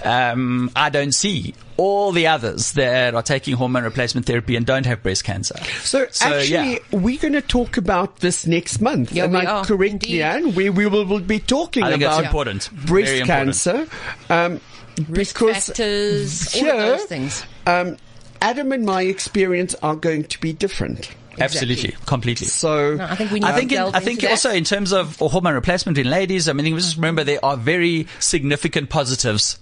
Um, 0.04 0.70
I 0.76 0.90
don't 0.90 1.12
see 1.12 1.54
all 1.76 2.12
the 2.12 2.26
others 2.26 2.72
that 2.72 3.14
are 3.14 3.22
taking 3.22 3.56
hormone 3.56 3.84
replacement 3.84 4.26
therapy 4.26 4.54
and 4.54 4.66
don't 4.66 4.84
have 4.84 5.02
breast 5.02 5.24
cancer. 5.24 5.56
So, 5.80 6.02
actually, 6.20 6.74
yeah. 6.74 6.78
we're 6.92 7.18
going 7.18 7.32
to 7.32 7.40
talk 7.40 7.78
about 7.78 8.16
this 8.16 8.46
next 8.46 8.80
month. 8.80 9.12
Yeah, 9.12 9.24
Am 9.24 9.32
we 9.32 9.38
I 9.38 9.44
are, 9.46 9.64
correct, 9.64 9.92
indeed. 9.92 10.20
Leanne? 10.20 10.54
We, 10.54 10.68
we 10.68 10.86
will, 10.86 11.06
will 11.06 11.20
be 11.20 11.38
talking 11.38 11.82
I 11.82 11.90
think 11.90 12.02
about 12.02 12.24
important. 12.24 12.70
breast 12.84 13.12
important. 13.12 13.26
cancer. 13.26 13.86
Um, 14.28 14.60
Risk 15.08 15.38
because 15.38 15.66
factors, 15.66 16.54
all 16.54 16.60
here, 16.60 16.74
of 16.74 16.80
those 16.80 17.04
things. 17.04 17.44
Um, 17.66 17.96
Adam 18.42 18.72
and 18.72 18.84
my 18.84 19.02
experience 19.02 19.74
are 19.82 19.96
going 19.96 20.24
to 20.24 20.40
be 20.40 20.52
different. 20.52 21.10
Absolutely, 21.40 21.94
completely. 22.06 22.46
So, 22.46 22.94
No, 22.94 23.04
I 23.04 23.14
think 23.14 23.30
we 23.30 23.40
need 23.40 23.46
I 23.46 23.52
think, 23.56 23.70
to 23.70 23.76
in, 23.86 23.94
I 23.94 24.00
think 24.00 24.24
also 24.24 24.50
in 24.50 24.64
terms 24.64 24.92
of 24.92 25.16
hormone 25.16 25.54
replacement 25.54 25.98
in 25.98 26.08
ladies, 26.10 26.48
I 26.48 26.52
mean, 26.52 26.74
just 26.76 26.96
remember 26.96 27.24
there 27.24 27.44
are 27.44 27.56
very 27.56 28.06
significant 28.18 28.90
positives 28.90 29.58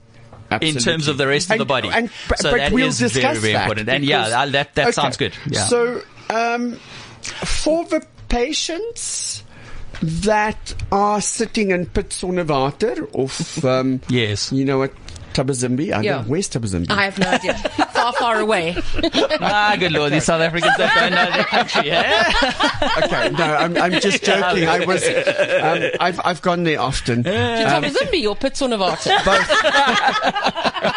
in 0.63 0.77
terms 0.77 1.09
of 1.09 1.19
the 1.19 1.27
rest 1.27 1.51
of 1.51 1.59
the 1.59 1.65
body. 1.67 1.91
and- 1.93 2.11
but- 2.29 2.39
so 2.39 2.51
but 2.51 2.57
that 2.59 2.73
we'll 2.73 2.89
is 2.89 2.99
discuss 2.99 3.23
very, 3.23 3.39
very 3.39 3.53
important. 3.55 3.89
And 3.89 4.01
because- 4.03 4.31
yeah, 4.31 4.47
that 4.47 4.75
that 4.75 4.83
Okay. 4.89 4.93
sounds 4.93 5.17
good. 5.17 5.35
Yeah. 5.49 5.67
So, 5.67 6.03
um, 6.31 6.79
for 7.23 7.85
the 7.85 8.03
patients 8.29 9.43
that 10.01 10.75
are 10.93 11.21
sitting 11.21 11.71
in 11.71 11.87
pits 11.87 12.23
or 12.23 12.33
water 12.45 13.09
of, 13.15 13.65
um, 13.65 14.01
Yes. 14.09 14.53
you 14.53 14.65
know 14.65 14.79
what, 14.79 14.93
Thabazimbi? 15.39 15.93
I 15.93 16.03
Yeah. 16.03 16.13
don't 16.15 16.23
know, 16.25 16.29
where's 16.31 16.49
Thabazimbi? 16.49 16.91
I 16.91 17.05
have 17.05 17.19
no 17.19 17.29
idea. 17.31 17.55
far, 17.55 18.13
far 18.15 18.41
away. 18.41 18.77
ah, 19.41 19.77
good 19.79 19.93
lord, 19.93 20.13
these 20.13 20.25
South 20.25 20.41
Africans 20.41 20.73
don't 20.77 21.11
know 21.13 21.31
their 21.31 21.45
country. 21.45 21.91
Eh? 21.91 22.33
okay, 23.05 23.31
no, 23.31 23.45
I'm, 23.45 23.77
I'm 23.77 23.93
just 24.01 24.25
joking. 24.25 24.67
I 24.69 24.85
was, 24.85 25.05
um, 25.07 25.91
I've, 26.01 26.21
I've 26.25 26.43
gone 26.43 26.65
there 26.65 26.81
often. 26.81 27.23
Did 27.23 27.67
Um, 27.67 27.85
Zimbi 27.85 28.27
or 28.29 28.37
Pitsonavata? 28.37 29.19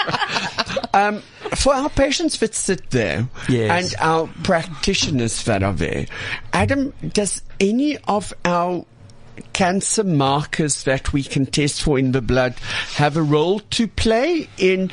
Um, 0.93 1.21
for 1.55 1.73
our 1.73 1.89
patients 1.89 2.37
that 2.39 2.53
sit 2.53 2.89
there 2.89 3.29
Yes. 3.47 3.93
and 3.93 4.01
our 4.01 4.27
practitioners 4.43 5.43
that 5.45 5.63
are 5.63 5.71
there, 5.73 6.05
Adam, 6.51 6.91
does 7.13 7.41
any 7.61 7.97
of 8.09 8.33
our 8.43 8.85
cancer 9.53 10.03
markers 10.03 10.83
that 10.83 11.13
we 11.13 11.23
can 11.23 11.45
test 11.45 11.81
for 11.81 11.97
in 11.97 12.11
the 12.11 12.21
blood 12.21 12.53
have 12.95 13.17
a 13.17 13.21
role 13.21 13.59
to 13.59 13.87
play 13.87 14.47
in 14.57 14.91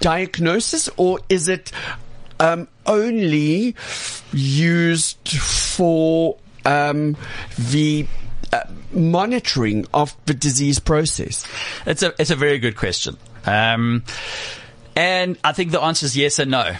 diagnosis 0.00 0.88
or 0.96 1.20
is 1.28 1.48
it 1.48 1.72
um, 2.40 2.68
only 2.86 3.74
used 4.32 5.28
for 5.28 6.36
um, 6.64 7.16
the 7.70 8.06
uh, 8.52 8.60
monitoring 8.92 9.86
of 9.92 10.14
the 10.26 10.34
disease 10.34 10.78
process? 10.78 11.46
It's 11.86 12.02
a 12.02 12.14
it's 12.18 12.30
a 12.30 12.36
very 12.36 12.58
good 12.58 12.76
question, 12.76 13.16
um, 13.44 14.04
and 14.96 15.38
I 15.44 15.52
think 15.52 15.72
the 15.72 15.80
answer 15.80 16.06
is 16.06 16.16
yes 16.16 16.38
and 16.38 16.50
no. 16.50 16.76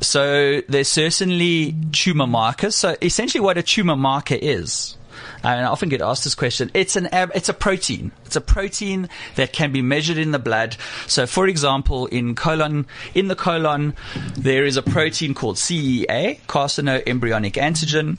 So 0.00 0.62
there's 0.68 0.88
certainly 0.88 1.76
tumor 1.92 2.26
markers. 2.26 2.74
So 2.74 2.96
essentially, 3.00 3.40
what 3.40 3.56
a 3.56 3.62
tumor 3.62 3.96
marker 3.96 4.38
is. 4.40 4.96
Uh, 5.44 5.48
and 5.48 5.66
I 5.66 5.68
often 5.68 5.88
get 5.88 6.00
asked 6.00 6.24
this 6.24 6.34
question. 6.34 6.70
It's 6.74 6.96
an 6.96 7.06
ab- 7.08 7.32
it's 7.34 7.48
a 7.48 7.54
protein. 7.54 8.12
It's 8.24 8.36
a 8.36 8.40
protein 8.40 9.08
that 9.36 9.52
can 9.52 9.72
be 9.72 9.82
measured 9.82 10.18
in 10.18 10.30
the 10.30 10.38
blood. 10.38 10.76
So, 11.06 11.26
for 11.26 11.46
example, 11.46 12.06
in 12.06 12.34
colon 12.34 12.86
in 13.14 13.28
the 13.28 13.36
colon, 13.36 13.94
there 14.36 14.64
is 14.64 14.76
a 14.76 14.82
protein 14.82 15.34
called 15.34 15.56
CEA, 15.56 16.40
carcinoembryonic 16.46 17.54
antigen, 17.54 18.16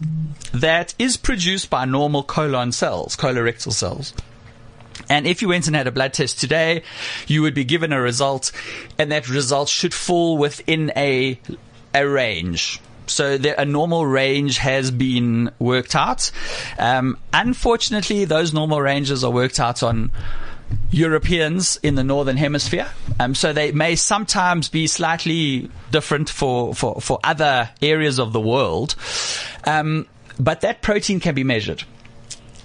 that 0.53 0.93
is 0.99 1.17
produced 1.17 1.69
by 1.69 1.85
normal 1.85 2.23
colon 2.23 2.71
cells, 2.71 3.15
colorectal 3.15 3.71
cells. 3.71 4.13
And 5.09 5.27
if 5.27 5.41
you 5.41 5.47
went 5.47 5.67
and 5.67 5.75
had 5.75 5.87
a 5.87 5.91
blood 5.91 6.13
test 6.13 6.39
today, 6.39 6.83
you 7.27 7.41
would 7.41 7.53
be 7.53 7.63
given 7.63 7.91
a 7.91 8.01
result, 8.01 8.51
and 8.97 9.11
that 9.11 9.29
result 9.29 9.69
should 9.69 9.93
fall 9.93 10.37
within 10.37 10.91
a 10.95 11.39
a 11.93 12.07
range. 12.07 12.79
So 13.07 13.37
the, 13.37 13.59
a 13.59 13.65
normal 13.65 14.05
range 14.05 14.57
has 14.57 14.91
been 14.91 15.51
worked 15.59 15.95
out. 15.95 16.31
Um, 16.77 17.17
unfortunately, 17.31 18.25
those 18.25 18.53
normal 18.53 18.81
ranges 18.81 19.23
are 19.23 19.31
worked 19.31 19.59
out 19.59 19.83
on 19.83 20.11
Europeans 20.91 21.77
in 21.83 21.95
the 21.95 22.03
northern 22.03 22.37
hemisphere. 22.37 22.87
Um, 23.19 23.35
so 23.35 23.53
they 23.53 23.71
may 23.71 23.95
sometimes 23.95 24.69
be 24.69 24.87
slightly 24.87 25.69
different 25.91 26.29
for, 26.29 26.73
for, 26.73 27.01
for 27.01 27.19
other 27.23 27.69
areas 27.81 28.19
of 28.19 28.33
the 28.33 28.41
world. 28.41 28.95
Um, 29.65 30.07
but 30.39 30.61
that 30.61 30.81
protein 30.81 31.19
can 31.19 31.35
be 31.35 31.43
measured 31.43 31.83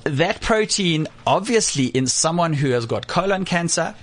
that 0.04 0.40
protein, 0.40 1.06
obviously, 1.26 1.86
in 1.86 2.06
someone 2.06 2.52
who 2.52 2.70
has 2.70 2.86
got 2.86 3.06
colon 3.06 3.44
cancer, 3.44 3.94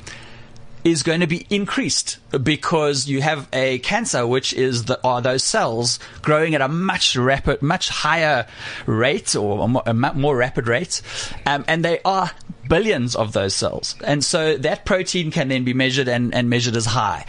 is 0.86 1.02
going 1.02 1.20
to 1.20 1.28
be 1.28 1.48
increased 1.50 2.20
because 2.44 3.08
you 3.08 3.20
have 3.20 3.50
a 3.52 3.80
cancer, 3.80 4.26
which 4.26 4.54
is 4.54 4.86
the, 4.86 5.04
are 5.04 5.20
those 5.20 5.44
cells 5.44 5.98
growing 6.22 6.54
at 6.54 6.62
a 6.62 6.68
much 6.68 7.16
rapid, 7.16 7.60
much 7.64 7.90
higher 7.90 8.46
rate 8.86 9.36
or 9.36 9.68
a 9.86 9.94
more, 9.94 10.38
rapid 10.38 10.68
rate, 10.68 11.02
um, 11.48 11.66
and 11.68 11.84
they 11.84 12.00
are 12.06 12.30
billions 12.70 13.16
of 13.16 13.34
those 13.34 13.56
cells, 13.56 13.96
and 14.04 14.24
so 14.24 14.58
that 14.58 14.86
protein 14.86 15.32
can 15.32 15.48
then 15.48 15.64
be 15.64 15.74
measured 15.74 16.08
and, 16.08 16.34
and 16.36 16.50
measured 16.50 16.76
as 16.76 16.86
high. 16.86 17.26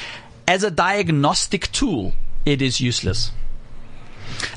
As 0.47 0.63
a 0.63 0.71
diagnostic 0.71 1.73
tool, 1.73 2.13
it 2.45 2.61
is 2.61 2.81
useless. 2.81 3.33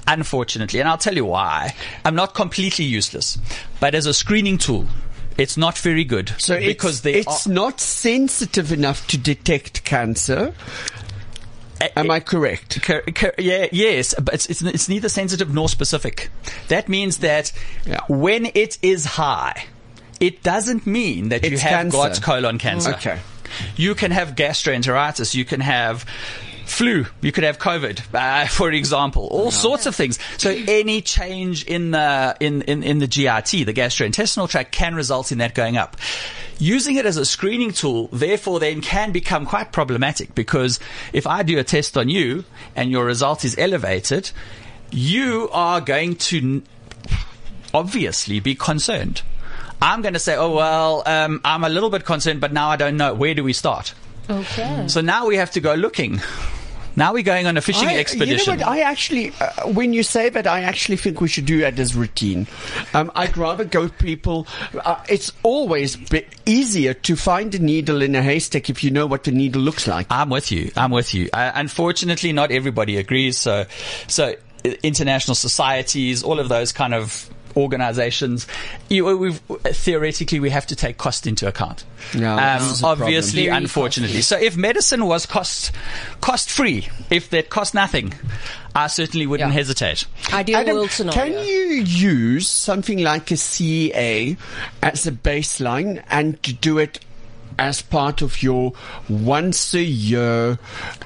Unfortunately, 0.08 0.80
and 0.80 0.90
I'll 0.90 0.98
tell 0.98 1.16
you 1.16 1.26
why. 1.26 1.74
I'm 2.04 2.16
not 2.16 2.34
completely 2.34 2.84
useless, 2.84 3.38
but 3.80 3.96
as 3.96 4.06
a 4.06 4.14
screening 4.14 4.58
tool, 4.58 4.88
it's 5.40 5.58
not 5.58 5.78
very 5.78 6.04
good. 6.04 6.34
So 6.38 6.60
because 6.60 7.06
it's, 7.06 7.28
it's 7.28 7.48
are, 7.48 7.52
not 7.54 7.80
sensitive 7.80 8.72
enough 8.72 9.08
to 9.08 9.18
detect 9.18 9.84
cancer. 9.84 10.54
Am 11.96 12.12
I 12.12 12.20
correct? 12.20 12.82
Cor- 12.84 13.04
cor- 13.16 13.34
yeah, 13.38 13.68
yes, 13.72 14.14
but 14.22 14.34
it's, 14.34 14.48
it's, 14.48 14.62
it's 14.62 14.90
neither 14.90 15.08
sensitive 15.08 15.54
nor 15.54 15.70
specific. 15.70 16.30
That 16.68 16.90
means 16.90 17.20
that 17.20 17.54
Yeah. 17.86 18.02
when 18.10 18.52
it 18.54 18.78
is 18.82 19.06
high, 19.06 19.66
it 20.20 20.44
doesn't 20.44 20.86
mean 20.86 21.30
that 21.30 21.50
you 21.50 21.58
have 21.58 21.72
cancer. 21.72 21.98
got 21.98 22.22
colon 22.22 22.58
cancer. 22.58 22.92
Okay. 22.96 23.20
You 23.78 23.96
can 23.96 24.12
have 24.12 24.36
gastroenteritis. 24.36 25.34
You 25.34 25.46
can 25.46 25.62
have 25.62 26.06
flu. 26.70 27.06
You 27.22 27.32
could 27.32 27.44
have 27.44 27.60
COVID, 27.60 28.14
uh, 28.14 28.48
for 28.50 28.72
example. 28.72 29.28
All 29.28 29.52
sorts 29.52 29.86
of 29.86 29.96
things. 29.96 30.20
So 30.38 30.50
any 30.50 31.02
change 31.02 31.66
in 31.66 31.92
the 31.92 32.36
in, 32.40 32.62
in, 32.64 32.84
in 32.84 33.00
the 33.00 33.08
GIT, 33.08 33.66
the 33.66 33.74
gastrointestinal 33.74 34.50
tract, 34.50 34.72
can 34.72 34.96
result 34.96 35.32
in 35.32 35.40
that 35.40 35.56
going 35.56 35.78
up. 35.78 35.98
Using 36.60 36.98
it 36.98 37.06
as 37.06 37.16
a 37.16 37.26
screening 37.26 37.72
tool, 37.72 38.10
therefore, 38.12 38.60
then 38.60 38.82
can 38.82 39.12
become 39.12 39.46
quite 39.46 39.72
problematic 39.72 40.36
because 40.36 40.80
if 41.14 41.26
I 41.26 41.44
do 41.44 41.58
a 41.58 41.64
test 41.64 41.98
on 41.98 42.10
you 42.10 42.44
and 42.76 42.92
your 42.92 43.06
result 43.06 43.46
is 43.46 43.58
elevated, 43.58 44.32
you 44.92 45.50
are 45.54 45.80
going 45.80 46.16
to 46.16 46.62
obviously 47.74 48.40
be 48.40 48.56
concerned. 48.56 49.22
I'm 49.82 50.02
going 50.02 50.14
to 50.14 50.20
say, 50.20 50.36
oh, 50.36 50.54
well, 50.54 51.04
um, 51.06 51.40
I'm 51.46 51.64
a 51.64 51.70
little 51.70 51.90
bit 51.90 52.04
concerned, 52.04 52.42
but 52.42 52.52
now 52.52 52.70
I 52.70 52.76
don't 52.76 52.98
know. 52.98 53.14
Where 53.14 53.34
do 53.34 53.44
we 53.44 53.54
start? 53.54 53.94
Okay. 54.30 54.88
So 54.88 55.02
now 55.02 55.28
we 55.28 55.38
have 55.38 55.52
to 55.52 55.62
go 55.62 55.74
looking. 55.76 56.22
Now 57.00 57.14
we're 57.14 57.24
going 57.24 57.48
on 57.48 57.56
a 57.56 57.62
fishing 57.62 57.88
I, 57.88 57.98
expedition. 57.98 58.54
You 58.54 58.60
know 58.60 58.66
what? 58.66 58.78
I 58.78 58.82
actually, 58.82 59.32
uh, 59.40 59.70
when 59.70 59.94
you 59.94 60.04
say 60.04 60.28
that, 60.28 60.46
I 60.46 60.64
actually 60.64 60.98
think 60.98 61.22
we 61.22 61.30
should 61.30 61.46
do 61.46 61.66
it 61.66 61.80
as 61.80 61.96
routine. 61.96 62.46
Um, 62.94 63.10
I'd 63.16 63.38
rather 63.38 63.64
go 63.64 63.88
people. 63.88 64.48
Uh, 64.84 65.02
it's 65.08 65.32
always 65.42 65.96
be 65.96 66.26
easier 66.46 66.94
to 66.94 67.16
find 67.16 67.56
a 67.56 67.60
needle 67.60 68.02
in 68.02 68.16
a 68.16 68.22
haystack 68.22 68.70
if 68.70 68.84
you 68.84 68.92
know 68.92 69.08
what 69.08 69.24
the 69.24 69.32
needle 69.32 69.62
looks 69.62 69.88
like. 69.88 70.08
I'm 70.10 70.30
with 70.30 70.52
you. 70.52 70.72
I'm 70.76 70.92
with 70.92 71.14
you. 71.14 71.30
Uh, 71.32 71.54
unfortunately, 71.56 72.34
not 72.34 72.52
everybody 72.52 72.98
agrees. 72.98 73.38
So, 73.40 73.66
so 74.08 74.36
international 74.84 75.36
societies, 75.36 76.22
all 76.22 76.38
of 76.38 76.50
those 76.50 76.74
kind 76.74 76.94
of 76.94 77.30
organizations, 77.58 78.48
you, 78.90 79.06
we've, 79.18 79.38
theoretically, 79.64 80.40
we 80.40 80.50
have 80.50 80.68
to 80.68 80.76
take 80.76 80.98
cost 80.98 81.28
into 81.28 81.48
account. 81.48 81.84
Yeah, 82.14 82.56
um, 82.58 82.64
is 82.70 82.80
problem. 82.82 83.04
obviously, 83.04 83.46
Very 83.46 83.58
unfortunately. 83.58 84.22
So, 84.22 84.38
if 84.38 84.56
medicine 84.58 85.06
was 85.06 85.26
cost 85.26 85.72
cost 86.22 86.50
free, 86.50 86.88
if 87.10 87.30
that 87.32 87.50
cost 87.50 87.74
nothing, 87.74 88.14
I 88.76 88.88
certainly 88.88 89.28
wouldn't 89.28 89.50
Yeah. 89.50 89.54
hesitate. 89.54 90.06
Ideal 90.32 90.58
Adam, 90.58 90.76
world 90.78 90.92
scenario. 90.92 91.20
can 91.38 91.46
you 91.46 91.84
use 91.84 92.48
something 92.48 93.00
like 93.00 93.32
a 93.32 93.36
CEA 93.38 94.38
as 94.82 95.08
a 95.08 95.12
baseline 95.12 96.04
and 96.10 96.42
to 96.44 96.54
do 96.54 96.78
it 96.78 97.00
as 97.60 97.82
part 97.82 98.22
of 98.22 98.42
your 98.42 98.72
once 99.10 99.74
a 99.74 99.82
year 99.84 100.58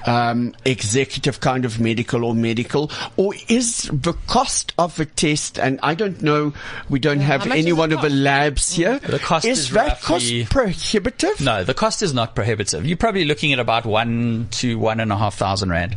um, 0.06 0.54
executive 0.64 1.40
kind 1.40 1.64
of 1.64 1.80
medical 1.80 2.24
or 2.24 2.34
medical, 2.34 2.90
or 3.16 3.34
is 3.48 3.90
the 3.92 4.12
cost 4.28 4.72
of 4.78 4.98
a 5.00 5.04
test? 5.04 5.58
And 5.58 5.80
I 5.82 5.94
don't 5.94 6.22
know, 6.22 6.52
we 6.88 6.98
don't 7.00 7.20
have 7.20 7.42
how 7.42 7.48
much 7.48 7.58
any 7.58 7.70
does 7.70 7.72
it 7.72 7.80
one 7.80 7.92
of 7.92 8.00
the 8.02 8.08
cost? 8.08 8.14
labs 8.20 8.72
here. 8.74 8.98
The 9.00 9.18
cost 9.18 9.44
is 9.44 9.70
that 9.70 10.00
roughly- 10.02 10.44
cost 10.44 10.50
prohibitive? 10.52 11.40
No, 11.40 11.64
the 11.64 11.74
cost 11.74 12.02
is 12.02 12.14
not 12.14 12.34
prohibitive. 12.34 12.86
You're 12.86 12.96
probably 12.96 13.24
looking 13.24 13.52
at 13.52 13.58
about 13.58 13.84
one 13.84 14.48
to 14.52 14.78
one 14.78 15.00
and 15.00 15.10
a 15.12 15.16
half 15.16 15.34
thousand 15.34 15.70
rand. 15.70 15.96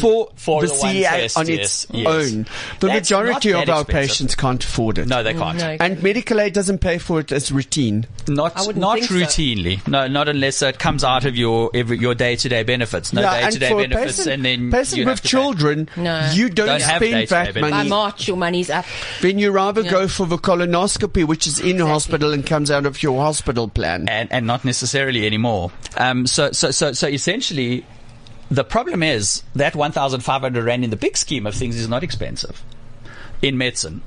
For, 0.00 0.30
For 0.36 0.62
the, 0.62 0.68
the 0.68 0.74
one 0.74 0.94
CEA 0.94 1.02
test, 1.02 1.36
on 1.38 1.48
yes, 1.48 1.84
its 1.84 1.86
yes. 1.92 2.06
own. 2.06 2.46
The 2.80 2.86
That's 2.86 3.10
majority 3.10 3.52
of 3.52 3.68
our 3.68 3.80
expensive. 3.82 3.88
patients 3.88 4.34
can't 4.36 4.62
afford 4.62 4.98
it. 4.98 5.08
No, 5.08 5.22
they 5.22 5.34
can't. 5.34 5.58
no. 5.58 5.76
And 5.80 6.02
medical 6.02 6.40
aid 6.40 6.52
doesn't 6.52 6.78
pay 6.78 6.98
for 6.98 7.18
it 7.20 7.32
as 7.32 7.50
routine. 7.50 8.06
Not 8.28 8.56
I 8.56 8.60
wouldn't 8.60 8.78
not 8.80 9.00
think 9.00 9.10
so. 9.10 9.14
Routinely. 9.88 9.92
No, 9.92 10.06
not 10.08 10.28
unless 10.28 10.62
it 10.62 10.78
comes 10.78 11.02
out 11.04 11.24
of 11.24 11.36
your 11.36 11.70
every, 11.74 11.98
your 11.98 12.14
day 12.14 12.36
to 12.36 12.48
day 12.48 12.62
benefits. 12.62 13.12
No 13.12 13.22
day 13.22 13.50
to 13.50 13.58
day 13.58 13.72
benefits, 13.74 14.16
person, 14.18 14.32
and 14.32 14.44
then 14.44 14.70
person 14.70 14.98
you 14.98 15.04
with 15.04 15.08
have 15.10 15.20
to 15.20 15.22
pay. 15.22 15.28
children, 15.28 15.88
No. 15.96 16.30
you 16.32 16.48
don't, 16.48 16.66
Don't 16.66 16.80
spend 16.80 17.28
that 17.28 17.54
benefits. 17.54 17.70
By. 17.70 17.82
March, 17.84 18.28
your 18.28 18.36
money's 18.36 18.70
up. 18.70 18.84
Then 19.20 19.38
you 19.38 19.50
rather 19.50 19.82
Yeah. 19.82 19.90
go 19.90 20.08
for 20.08 20.26
the 20.26 20.38
colonoscopy, 20.38 21.26
which 21.26 21.46
is 21.46 21.58
in 21.60 21.78
hospital 21.78 22.32
and 22.32 22.44
comes 22.46 22.70
out 22.70 22.86
of 22.86 23.02
your 23.02 23.20
hospital 23.20 23.68
plan. 23.68 24.08
and 24.08 24.30
and 24.32 24.46
not 24.46 24.64
necessarily 24.64 25.26
anymore. 25.26 25.70
Um, 25.96 26.26
so 26.26 26.52
so 26.52 26.70
so 26.70 26.92
so 26.92 27.06
essentially, 27.08 27.84
the 28.50 28.64
problem 28.64 29.02
is 29.02 29.42
that 29.54 29.74
one 29.76 29.92
thousand 29.92 30.20
five 30.20 30.40
hundred 30.42 30.64
rand 30.64 30.84
in 30.84 30.90
the 30.90 30.96
big 30.96 31.16
scheme 31.16 31.46
of 31.46 31.54
things 31.54 31.76
is 31.76 31.88
not 31.88 32.02
expensive 32.02 32.62
in 33.42 33.56
medicine. 33.58 34.02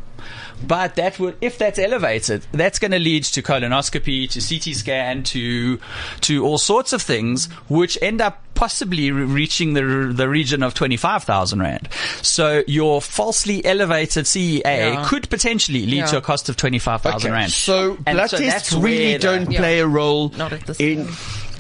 But 0.68 0.96
that 0.96 1.20
would, 1.20 1.38
if 1.42 1.58
that's 1.58 1.80
elevated, 1.80 2.46
that's 2.52 2.80
going 2.80 2.92
to 2.92 3.00
lead 3.00 3.24
to 3.26 3.42
colonoscopy, 3.42 4.30
to 4.32 4.40
CT 4.40 4.76
scan, 4.76 5.24
to 5.24 5.80
to 6.22 6.46
all 6.46 6.58
sorts 6.58 6.94
of 6.94 7.02
things, 7.02 7.46
which 7.68 7.98
end 8.02 8.22
up 8.22 8.44
possibly 8.54 9.12
re- 9.12 9.24
reaching 9.24 9.74
the 9.74 10.12
the 10.16 10.30
region 10.30 10.62
of 10.64 10.74
twenty 10.74 10.98
five 10.98 11.24
thousand 11.24 11.60
rand. 11.62 11.90
So 12.22 12.64
your 12.68 13.02
falsely 13.02 13.66
elevated 13.66 14.26
CEA 14.26 14.62
Yeah. 14.64 15.06
could 15.08 15.30
potentially 15.30 15.86
lead 15.86 15.94
Yeah. 15.98 16.06
to 16.08 16.18
a 16.18 16.22
cost 16.22 16.48
of 16.50 16.58
twenty 16.58 16.80
five 16.80 17.02
thousand 17.02 17.32
rand. 17.32 17.52
So 17.52 17.98
And 18.06 18.18
blood 18.18 18.30
so 18.30 18.38
tests 18.38 18.74
really 18.74 19.18
don't 19.18 19.52
Yeah. 19.52 19.60
play 19.60 19.80
a 19.80 19.88
role 19.88 20.30
Not 20.38 20.54
at 20.54 20.80
in 20.80 21.08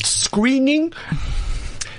screening 0.03 0.93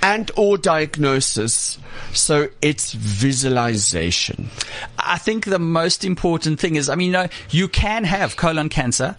and 0.01 0.31
or 0.35 0.57
diagnosis. 0.57 1.77
So 2.13 2.49
it's 2.61 2.93
visualization. 2.93 4.49
I 4.97 5.17
think 5.17 5.45
the 5.45 5.59
most 5.59 6.03
important 6.03 6.59
thing 6.59 6.75
is, 6.75 6.89
I 6.89 6.95
mean, 6.95 7.07
you 7.07 7.13
know, 7.13 7.27
you 7.49 7.67
can 7.67 8.03
have 8.03 8.35
colon 8.35 8.69
cancer 8.69 9.17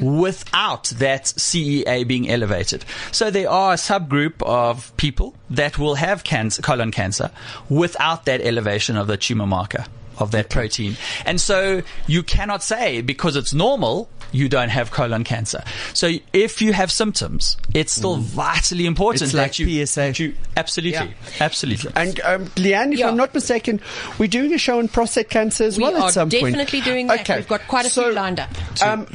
without 0.00 0.84
that 0.98 1.24
CEA 1.24 2.06
being 2.06 2.28
elevated. 2.28 2.84
So 3.12 3.30
there 3.30 3.48
are 3.48 3.74
a 3.74 3.76
subgroup 3.76 4.42
of 4.42 4.94
people 4.96 5.34
that 5.50 5.78
will 5.78 5.94
have 5.94 6.24
cancer, 6.24 6.62
colon 6.62 6.90
cancer 6.90 7.30
without 7.68 8.24
that 8.24 8.40
elevation 8.40 8.96
of 8.96 9.06
the 9.06 9.16
tumor 9.16 9.46
marker 9.46 9.84
of 10.18 10.32
that 10.32 10.50
protein. 10.50 10.96
And 11.24 11.40
so 11.40 11.82
you 12.06 12.22
cannot 12.22 12.62
say 12.62 13.00
because 13.00 13.36
it's 13.36 13.54
normal, 13.54 14.08
you 14.32 14.48
don't 14.48 14.68
have 14.68 14.90
colon 14.90 15.24
cancer. 15.24 15.62
So 15.94 16.10
if 16.32 16.62
you 16.62 16.72
have 16.72 16.90
symptoms, 16.92 17.56
it's 17.74 17.92
still 17.92 18.16
vitally 18.16 18.86
important 18.86 19.22
It's 19.22 19.32
that 19.32 19.38
like 19.42 19.58
you, 19.58 19.86
PSA. 19.86 20.00
that 20.00 20.18
you 20.18 20.34
absolutely, 20.56 21.14
absolutely. 21.40 21.90
And 21.96 22.20
um, 22.20 22.46
Leanne, 22.56 22.92
if 22.92 22.98
Yeah. 23.00 23.08
I'm 23.08 23.16
not 23.16 23.34
mistaken, 23.34 23.80
we're 24.18 24.28
doing 24.28 24.52
a 24.54 24.58
show 24.58 24.78
on 24.78 24.88
prostate 24.88 25.30
cancer 25.30 25.64
as 25.64 25.76
We 25.78 25.84
well 25.84 26.04
at 26.04 26.12
some 26.14 26.30
point. 26.30 26.44
definitely 26.44 26.80
doing 26.82 27.06
that. 27.08 27.28
We've 27.28 27.48
got 27.48 27.66
quite 27.68 27.86
a 27.86 27.90
few 27.90 28.12
lined 28.12 28.40
up. 28.40 28.50
Um, 28.82 29.06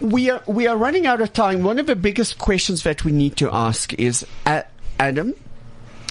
we 0.00 0.30
are 0.30 0.42
we 0.46 0.66
are 0.66 0.76
running 0.76 1.06
out 1.06 1.20
of 1.20 1.32
time. 1.32 1.62
One 1.62 1.78
of 1.78 1.86
the 1.86 1.96
biggest 1.96 2.38
questions 2.38 2.82
that 2.84 3.04
we 3.04 3.12
need 3.12 3.36
to 3.36 3.50
ask 3.52 3.92
is, 3.94 4.26
uh, 4.46 4.62
Adam, 4.98 5.34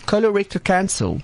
colorectal 0.06 0.64
cancer. 0.64 1.18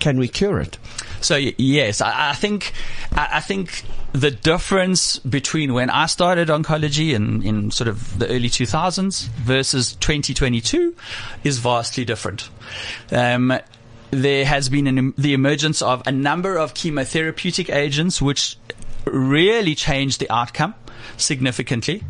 Can 0.00 0.18
we 0.18 0.28
cure 0.28 0.58
it? 0.60 0.78
So 1.22 1.36
yes, 1.36 2.00
I, 2.00 2.30
I 2.30 2.32
think 2.34 2.72
I, 3.12 3.28
I 3.34 3.40
think 3.40 3.84
the 4.12 4.30
difference 4.30 5.18
between 5.20 5.72
when 5.72 5.88
I 5.90 6.06
started 6.06 6.48
oncology 6.48 7.14
in, 7.14 7.42
in 7.42 7.70
sort 7.70 7.88
of 7.88 8.18
the 8.18 8.28
early 8.28 8.50
2000s 8.50 9.28
versus 9.28 9.94
2022 9.96 10.94
is 11.44 11.58
vastly 11.58 12.04
different. 12.04 12.50
Um, 13.10 13.58
there 14.10 14.44
has 14.44 14.68
been 14.68 14.86
an, 14.86 15.14
the 15.16 15.32
emergence 15.32 15.80
of 15.80 16.02
a 16.06 16.12
number 16.12 16.58
of 16.58 16.74
chemotherapeutic 16.74 17.74
agents 17.74 18.20
which 18.20 18.58
really 19.06 19.74
changed 19.74 20.20
the 20.20 20.30
outcome 20.30 20.74
significantly. 21.16 22.04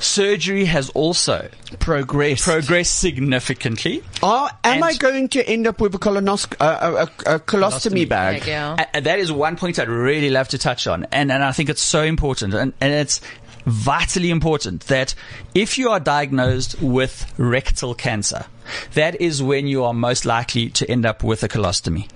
Surgery 0.00 0.64
has 0.64 0.90
also 0.90 1.48
Progress. 1.78 2.44
progressed 2.44 2.98
significantly. 2.98 4.02
Oh, 4.22 4.48
am 4.64 4.82
I 4.82 4.94
going 4.94 5.28
to 5.28 5.46
end 5.46 5.66
up 5.66 5.80
with 5.80 5.94
a, 5.94 5.98
colonosc- 5.98 6.56
uh, 6.60 7.06
a, 7.26 7.30
a, 7.30 7.36
a 7.36 7.40
colostomy 7.40 8.08
bag? 8.08 8.46
Yeah. 8.46 8.76
And- 8.78 8.86
and 8.92 9.06
that 9.06 9.18
is 9.18 9.30
one 9.30 9.56
point 9.56 9.78
I'd 9.78 9.88
really 9.88 10.30
love 10.30 10.48
to 10.48 10.58
touch 10.58 10.86
on. 10.86 11.06
And, 11.12 11.30
and 11.30 11.44
I 11.44 11.52
think 11.52 11.68
it's 11.68 11.82
so 11.82 12.02
important. 12.02 12.54
And, 12.54 12.72
and 12.80 12.92
it's 12.92 13.20
vitally 13.66 14.30
important 14.30 14.86
that 14.86 15.14
if 15.54 15.78
you 15.78 15.90
are 15.90 16.00
diagnosed 16.00 16.80
with 16.80 17.32
rectal 17.38 17.94
cancer, 17.94 18.46
that 18.94 19.20
is 19.20 19.42
when 19.42 19.66
you 19.66 19.84
are 19.84 19.94
most 19.94 20.24
likely 20.24 20.70
to 20.70 20.90
end 20.90 21.04
up 21.06 21.22
with 21.22 21.42
a 21.42 21.48
colostomy. 21.48 22.08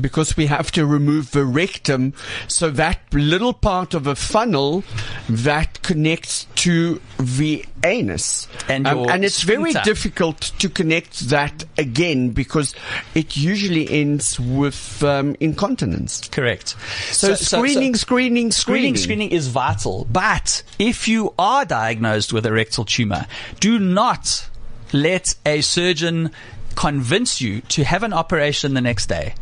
Because 0.00 0.36
we 0.36 0.46
have 0.46 0.70
to 0.72 0.86
remove 0.86 1.32
the 1.32 1.44
rectum, 1.44 2.14
so 2.46 2.70
that 2.70 3.00
little 3.12 3.52
part 3.52 3.94
of 3.94 4.06
a 4.06 4.14
funnel 4.14 4.84
that 5.28 5.82
connects 5.82 6.46
to 6.56 7.00
the 7.18 7.64
anus. 7.84 8.46
And 8.68 8.86
Um, 8.86 9.08
and 9.08 9.24
it's 9.24 9.42
very 9.42 9.70
sphincter. 9.70 9.90
difficult 9.90 10.40
to 10.58 10.68
connect 10.68 11.28
that 11.30 11.64
again 11.76 12.30
because 12.30 12.74
it 13.14 13.36
usually 13.36 13.88
ends 13.90 14.38
with 14.38 15.02
um, 15.02 15.36
incontinence. 15.40 16.28
Correct. 16.30 16.76
So, 17.10 17.34
screening, 17.34 17.94
screening, 17.96 18.50
screening, 18.52 18.52
Screening, 18.52 18.96
screening 18.96 19.30
is 19.30 19.48
vital. 19.48 20.06
But 20.10 20.62
if 20.78 21.08
you 21.08 21.34
are 21.38 21.64
diagnosed 21.64 22.32
with 22.32 22.46
a 22.46 22.52
rectal 22.52 22.84
tumor, 22.84 23.26
do 23.60 23.78
not 23.78 24.48
let 24.92 25.34
a 25.44 25.60
surgeon 25.60 26.30
convince 26.74 27.40
you 27.40 27.60
to 27.62 27.84
have 27.84 28.02
an 28.02 28.12
operation 28.12 28.74
the 28.74 28.80
next 28.80 29.06
day. 29.06 29.34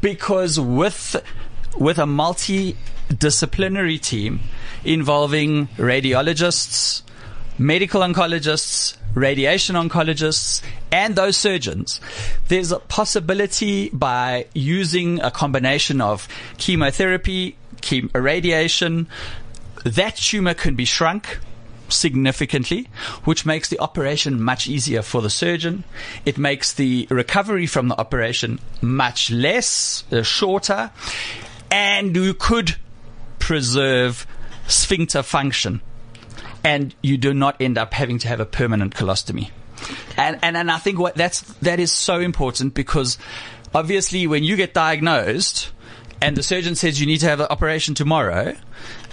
Because 0.00 0.58
with, 0.60 1.16
with 1.76 1.98
a 1.98 2.04
multidisciplinary 2.04 4.00
team 4.00 4.40
involving 4.84 5.66
radiologists, 5.76 7.02
medical 7.58 8.00
oncologists, 8.02 8.96
radiation 9.14 9.76
oncologists, 9.76 10.62
and 10.92 11.16
those 11.16 11.36
surgeons, 11.36 12.00
there's 12.48 12.70
a 12.72 12.78
possibility 12.78 13.88
by 13.90 14.46
using 14.54 15.20
a 15.20 15.30
combination 15.30 16.00
of 16.00 16.28
chemotherapy, 16.58 17.56
chem- 17.80 18.10
radiation, 18.14 19.08
that 19.84 20.16
tumor 20.16 20.54
can 20.54 20.74
be 20.74 20.84
shrunk 20.84 21.38
significantly, 21.88 22.88
which 23.24 23.46
makes 23.46 23.68
the 23.68 23.78
operation 23.80 24.40
much 24.40 24.68
easier 24.68 25.02
for 25.02 25.22
the 25.22 25.30
surgeon. 25.30 25.84
It 26.24 26.38
makes 26.38 26.72
the 26.72 27.06
recovery 27.10 27.66
from 27.66 27.88
the 27.88 27.98
operation 27.98 28.58
much 28.80 29.30
less, 29.30 30.04
uh, 30.12 30.22
shorter, 30.22 30.90
and 31.70 32.14
you 32.14 32.34
could 32.34 32.76
preserve 33.38 34.26
sphincter 34.66 35.22
function 35.22 35.80
and 36.64 36.94
you 37.00 37.16
do 37.16 37.32
not 37.32 37.56
end 37.60 37.78
up 37.78 37.94
having 37.94 38.18
to 38.18 38.28
have 38.28 38.40
a 38.40 38.44
permanent 38.44 38.94
colostomy. 38.94 39.50
And, 40.16 40.38
and, 40.42 40.56
and 40.56 40.70
I 40.70 40.78
think 40.78 40.98
what 40.98 41.14
that's, 41.14 41.42
that 41.62 41.78
is 41.78 41.92
so 41.92 42.18
important 42.18 42.74
because 42.74 43.18
obviously 43.72 44.26
when 44.26 44.42
you 44.42 44.56
get 44.56 44.74
diagnosed 44.74 45.70
and 46.20 46.36
the 46.36 46.42
surgeon 46.42 46.74
says 46.74 47.00
you 47.00 47.06
need 47.06 47.18
to 47.18 47.28
have 47.28 47.38
an 47.38 47.46
operation 47.50 47.94
tomorrow, 47.94 48.56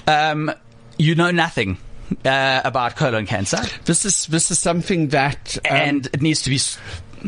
um, 0.08 0.52
you 0.98 1.14
know 1.16 1.30
nothing. 1.30 1.78
Uh, 2.26 2.62
about 2.64 2.96
colon 2.96 3.26
cancer, 3.26 3.58
This 3.86 4.06
is 4.06 4.26
this 4.28 4.52
is 4.52 4.60
something 4.60 5.10
that 5.10 5.58
um, 5.70 5.76
and 5.76 6.06
it 6.08 6.22
needs 6.22 6.42
to 6.44 6.50
be, 6.50 6.60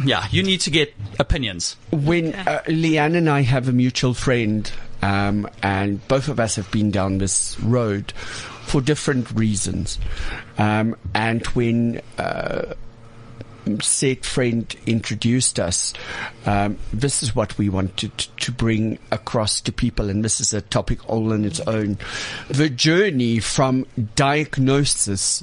yeah, 0.06 0.26
you 0.32 0.44
need 0.44 0.62
to 0.62 0.70
get 0.70 0.94
opinions. 1.20 1.76
when 1.92 2.34
uh, 2.34 2.62
Leanne 2.68 3.16
and 3.16 3.30
I 3.30 3.42
have 3.42 3.68
a 3.68 3.72
mutual 3.72 4.14
friend, 4.14 4.70
um, 5.02 5.48
and 5.64 6.06
both 6.08 6.28
of 6.28 6.40
us 6.40 6.56
have 6.56 6.70
been 6.72 6.92
down 6.92 7.18
this 7.18 7.60
road 7.60 8.12
for 8.14 8.82
different 8.82 9.32
reasons, 9.32 10.00
um, 10.58 10.96
and 11.14 11.46
when 11.48 12.02
uh, 12.18 12.74
said 13.82 14.26
friend 14.26 14.76
introduced 14.86 15.60
us, 15.60 15.94
um, 16.46 16.78
this 16.94 17.24
is 17.24 17.36
what 17.36 17.58
we 17.58 17.70
wanted 17.70 18.28
to 18.46 18.52
bring 18.52 19.00
across 19.12 19.60
to 19.60 19.72
people, 19.72 20.08
and 20.08 20.24
this 20.24 20.40
is 20.40 20.54
a 20.54 20.62
topic 20.62 21.10
all 21.10 21.34
on 21.34 21.44
its 21.44 21.60
own. 21.62 21.98
The 22.48 22.70
journey 22.70 23.40
from 23.40 23.88
diagnosis 24.16 25.42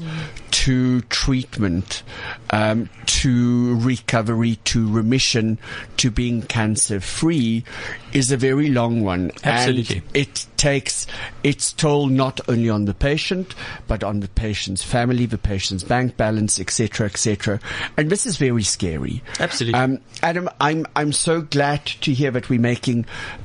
to 0.53 1.01
treatment, 1.03 2.05
um, 2.51 2.89
to 3.07 3.75
recovery, 3.81 4.55
to 4.67 4.89
remission, 4.89 5.59
to 5.97 6.13
being 6.13 6.43
cancer 6.43 7.01
free 7.01 7.65
is 8.13 8.31
a 8.31 8.37
very 8.37 8.69
long 8.69 9.03
one. 9.03 9.33
Absolutely. 9.43 9.97
And 9.97 10.05
it 10.15 10.47
takes 10.57 11.09
its 11.43 11.73
toll 11.73 12.07
not 12.07 12.41
only 12.49 12.71
on 12.71 12.85
the 12.85 12.95
patient, 12.95 13.53
but 13.89 14.05
on 14.05 14.21
the 14.21 14.29
patient's 14.29 14.85
family, 14.85 15.27
the 15.27 15.39
patient's 15.39 15.83
bank 15.83 16.17
balance, 16.17 16.61
etc., 16.61 17.07
etc. 17.07 17.59
And 17.97 18.11
this 18.11 18.27
is 18.27 18.37
very 18.37 18.63
scary. 18.63 19.25
Absolutely. 19.41 19.81
Um, 19.81 19.99
Adam, 20.23 20.49
I'm 20.61 20.87
I'm 20.95 21.13
so 21.13 21.41
glad 21.41 21.85
to 21.87 22.13
hear 22.13 22.31
that 22.31 22.49
we're 22.49 22.61
making 22.61 22.92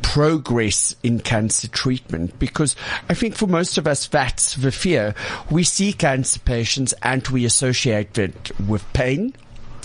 progress 0.01 0.95
in 1.03 1.19
cancer 1.19 1.67
treatment 1.67 2.37
because 2.39 2.75
I 3.09 3.13
think 3.13 3.35
for 3.35 3.47
most 3.47 3.77
of 3.77 3.87
us 3.87 4.07
that's 4.07 4.55
the 4.55 4.71
fear. 4.71 5.15
We 5.49 5.63
see 5.63 5.93
cancer 5.93 6.39
patients 6.39 6.93
and 7.01 7.27
we 7.27 7.45
associate 7.45 8.17
it 8.17 8.51
with 8.59 8.91
pain. 8.93 9.33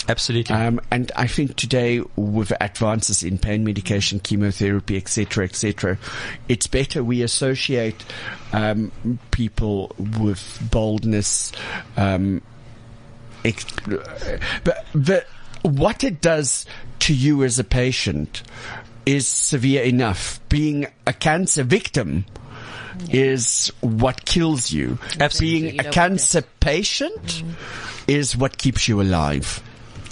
Absolutely. 0.07 0.53
Um, 0.53 0.81
and 0.91 1.11
I 1.15 1.27
think 1.27 1.55
today, 1.55 2.01
with 2.15 2.51
advances 2.59 3.23
in 3.23 3.37
pain 3.37 3.63
medication, 3.63 4.19
chemotherapy, 4.19 4.97
etc., 4.97 5.45
etc., 5.45 5.97
it's 6.49 6.67
better 6.67 7.03
we 7.03 7.21
associate 7.21 8.03
um, 8.51 8.91
people 9.31 9.95
with 9.97 10.59
boldness. 10.69 11.53
Um, 11.95 12.41
ex- 13.45 13.65
but 14.63 14.85
the, 14.93 15.25
what 15.61 16.03
it 16.03 16.19
does 16.21 16.65
to 16.99 17.13
you 17.13 17.43
as 17.43 17.59
a 17.59 17.63
patient 17.63 18.43
is 19.05 19.27
severe 19.27 19.83
enough. 19.83 20.39
Being 20.49 20.87
a 21.05 21.13
cancer 21.13 21.63
victim 21.63 22.25
is 23.09 23.71
what 23.81 24.25
kills 24.25 24.71
you. 24.71 24.97
Absolutely. 25.19 25.61
Being 25.61 25.75
You 25.75 25.79
a 25.81 25.91
cancer 25.91 26.43
patient 26.59 27.43
is 28.07 28.37
what 28.37 28.57
keeps 28.57 28.87
you 28.87 29.01
alive. 29.01 29.61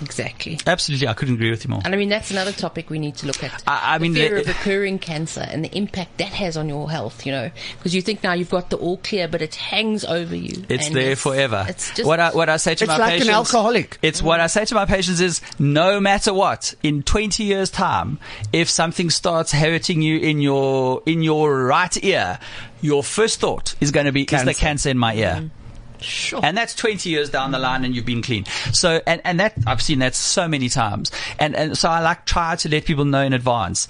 Exactly. 0.02 0.60
Absolutely, 0.66 1.08
I 1.08 1.14
couldn't 1.14 1.36
agree 1.36 1.52
with 1.52 1.64
you 1.64 1.70
more. 1.70 1.82
And 1.86 1.94
I 1.94 1.98
mean, 1.98 2.10
that's 2.10 2.32
another 2.32 2.52
topic 2.52 2.90
we 2.90 3.00
need 3.00 3.16
to 3.18 3.28
look 3.28 3.44
at. 3.44 3.64
I- 3.68 3.96
I 3.96 3.98
the 3.98 4.02
mean, 4.04 4.14
fear 4.16 4.36
the- 4.36 4.42
of 4.42 4.48
recurring 4.48 5.00
cancer 5.00 5.42
and 5.42 5.64
the 5.64 5.76
impact 5.78 6.18
that 6.18 6.30
has 6.30 6.58
on 6.58 6.68
your 6.70 6.90
health, 6.90 7.26
you 7.26 7.32
know, 7.32 7.52
because 7.78 7.94
you 7.96 8.02
think 8.02 8.24
now 8.24 8.34
you've 8.34 8.50
got 8.50 8.70
the 8.70 8.78
all 8.78 8.98
clear, 8.98 9.28
but 9.28 9.42
it 9.42 9.56
hangs 9.56 10.04
over 10.06 10.36
you. 10.36 10.66
It's 10.70 10.88
and 10.88 10.96
there 10.96 11.16
forever. 11.16 11.66
It's 11.70 11.90
just 11.92 12.06
what 12.08 12.20
I 12.20 12.32
what 12.32 12.50
I 12.50 12.58
say 12.58 12.76
to 12.76 12.84
It's 12.84 12.90
my 12.90 12.98
like 12.98 13.14
an 13.14 13.20
patients. 13.20 13.36
alcoholic. 13.36 14.00
It's 14.02 14.22
what 14.22 14.40
I 14.40 14.48
say 14.48 14.66
to 14.66 14.76
my 14.76 14.86
patients 14.86 15.20
is 15.22 15.42
no 15.60 16.00
matter 16.00 16.34
what, 16.34 16.74
in 16.84 17.04
20 17.04 17.44
years 17.44 17.70
time, 17.70 18.20
if 18.52 18.70
something 18.70 19.10
starts 19.10 19.52
hurting 19.52 20.02
you 20.02 20.18
in 20.18 20.42
your 20.42 21.02
in 21.06 21.22
your 21.22 21.66
right 21.66 22.04
ear, 22.04 22.40
your 22.82 23.04
first 23.04 23.40
thought 23.40 23.76
is 23.80 23.92
going 23.92 24.08
to 24.08 24.12
be 24.12 24.22
is 24.24 24.30
Cancer. 24.30 24.46
the 24.46 24.54
cancer 24.54 24.90
in 24.90 24.98
my 24.98 25.14
ear. 25.16 25.38
Mm. 25.42 25.50
Sure. 26.02 26.40
And 26.44 26.58
that's 26.58 26.76
20 26.76 27.10
years 27.10 27.30
down 27.30 27.52
the 27.52 27.60
line 27.60 27.86
and 27.86 27.96
you've 27.96 28.06
been 28.06 28.22
clean. 28.22 28.46
So, 28.74 29.02
and, 29.06 29.22
and 29.24 29.40
that, 29.40 29.54
I've 29.66 29.82
seen 29.82 30.00
that 30.00 30.16
so 30.16 30.48
many 30.48 30.70
times. 30.70 31.12
And, 31.40 31.56
and 31.56 31.78
so 31.78 31.90
I 31.90 32.02
like 32.02 32.26
try 32.26 32.56
to 32.58 32.70
let 32.70 32.86
people 32.86 33.06
know 33.06 33.22
in 33.22 33.34
advance. 33.34 33.88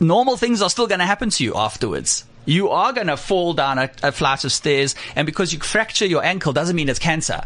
Normal 0.00 0.36
things 0.36 0.62
are 0.62 0.70
still 0.70 0.86
going 0.86 0.98
to 0.98 1.06
happen 1.06 1.30
to 1.30 1.44
you 1.44 1.54
afterwards. 1.54 2.24
You 2.44 2.70
are 2.70 2.92
going 2.92 3.06
to 3.06 3.16
fall 3.16 3.52
down 3.54 3.78
a, 3.78 3.90
a 4.02 4.10
flight 4.10 4.44
of 4.44 4.50
stairs 4.50 4.96
and 5.14 5.26
because 5.26 5.52
you 5.52 5.60
fracture 5.60 6.06
your 6.06 6.24
ankle 6.24 6.52
doesn't 6.52 6.74
mean 6.74 6.88
it's 6.88 6.98
cancer. 6.98 7.42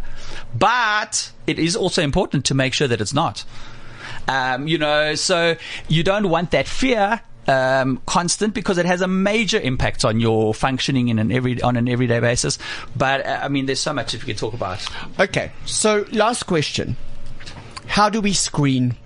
But 0.59 1.33
it 1.47 1.59
is 1.59 1.77
also 1.77 2.03
important 2.03 2.47
to 2.47 2.55
make 2.55 2.73
sure 2.73 2.89
that 2.89 3.01
it's 3.01 3.13
not. 3.13 3.45
Um, 4.29 4.67
you 4.67 4.79
know, 4.79 5.15
so 5.15 5.57
you 5.89 6.03
don't 6.03 6.31
want 6.31 6.51
that 6.53 6.67
fear 6.67 7.21
um, 7.49 8.01
constant 8.07 8.55
because 8.55 8.79
it 8.79 8.87
has 8.87 9.01
a 9.01 9.09
major 9.09 9.61
impact 9.61 10.05
on 10.05 10.21
your 10.21 10.55
functioning 10.55 11.09
in 11.09 11.19
an 11.19 11.31
every 11.33 11.61
on 11.63 11.77
an 11.77 11.89
everyday 11.89 12.21
basis. 12.21 12.59
But 12.95 13.27
uh, 13.27 13.41
I 13.43 13.49
mean, 13.49 13.67
there's 13.67 13.81
so 13.81 13.93
much 13.93 14.15
if 14.15 14.25
we 14.25 14.33
could 14.33 14.39
talk 14.39 14.55
about. 14.55 14.87
Okay, 15.19 15.53
so 15.65 16.07
last 16.13 16.45
question. 16.45 16.97
How 17.87 18.09
do 18.09 18.21
we 18.21 18.33
screen? 18.33 18.97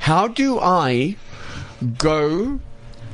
How 0.00 0.28
do 0.28 0.58
I 0.58 1.16
go 1.96 2.60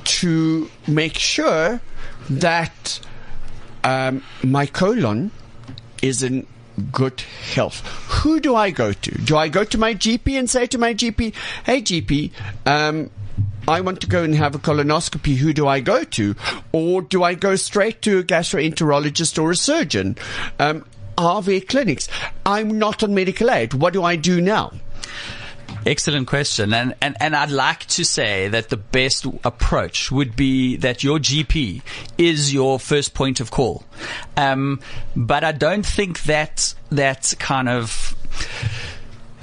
to 0.04 0.70
make 0.86 1.18
sure 1.18 1.80
that 2.28 3.00
um, 3.82 4.22
my 4.42 4.66
colon 4.66 5.30
is 6.02 6.22
in 6.22 6.46
good 6.92 7.20
health? 7.54 7.80
Who 8.08 8.40
do 8.40 8.54
I 8.54 8.70
go 8.70 8.92
to? 8.92 9.10
Do 9.22 9.36
I 9.36 9.48
go 9.48 9.64
to 9.64 9.78
my 9.78 9.94
GP 9.94 10.38
and 10.38 10.50
say 10.50 10.66
to 10.66 10.78
my 10.78 10.94
GP, 10.94 11.34
hey 11.64 11.80
GP, 11.80 12.32
um, 12.66 13.10
I 13.66 13.80
want 13.80 14.00
to 14.02 14.06
go 14.06 14.22
and 14.22 14.34
have 14.34 14.54
a 14.54 14.58
colonoscopy. 14.58 15.36
Who 15.36 15.52
do 15.52 15.66
I 15.66 15.80
go 15.80 16.04
to? 16.04 16.36
Or 16.72 17.02
do 17.02 17.22
I 17.22 17.34
go 17.34 17.56
straight 17.56 18.02
to 18.02 18.18
a 18.18 18.22
gastroenterologist 18.22 19.42
or 19.42 19.50
a 19.50 19.56
surgeon? 19.56 20.16
Um, 20.58 20.84
are 21.16 21.40
there 21.40 21.60
clinics? 21.60 22.08
I'm 22.44 22.78
not 22.78 23.02
on 23.02 23.14
medical 23.14 23.50
aid. 23.50 23.74
What 23.74 23.92
do 23.92 24.02
I 24.02 24.16
do 24.16 24.40
now? 24.40 24.72
Excellent 25.86 26.26
question. 26.26 26.72
And, 26.72 26.94
and, 27.02 27.16
and 27.20 27.36
I'd 27.36 27.50
like 27.50 27.80
to 27.86 28.04
say 28.04 28.48
that 28.48 28.70
the 28.70 28.76
best 28.76 29.26
approach 29.44 30.10
would 30.10 30.34
be 30.34 30.76
that 30.76 31.04
your 31.04 31.18
GP 31.18 31.82
is 32.16 32.54
your 32.54 32.78
first 32.78 33.12
point 33.12 33.40
of 33.40 33.50
call. 33.50 33.84
Um, 34.36 34.80
but 35.14 35.44
I 35.44 35.52
don't 35.52 35.84
think 35.84 36.22
that 36.24 36.74
that 36.90 37.34
kind 37.38 37.68
of 37.68 38.14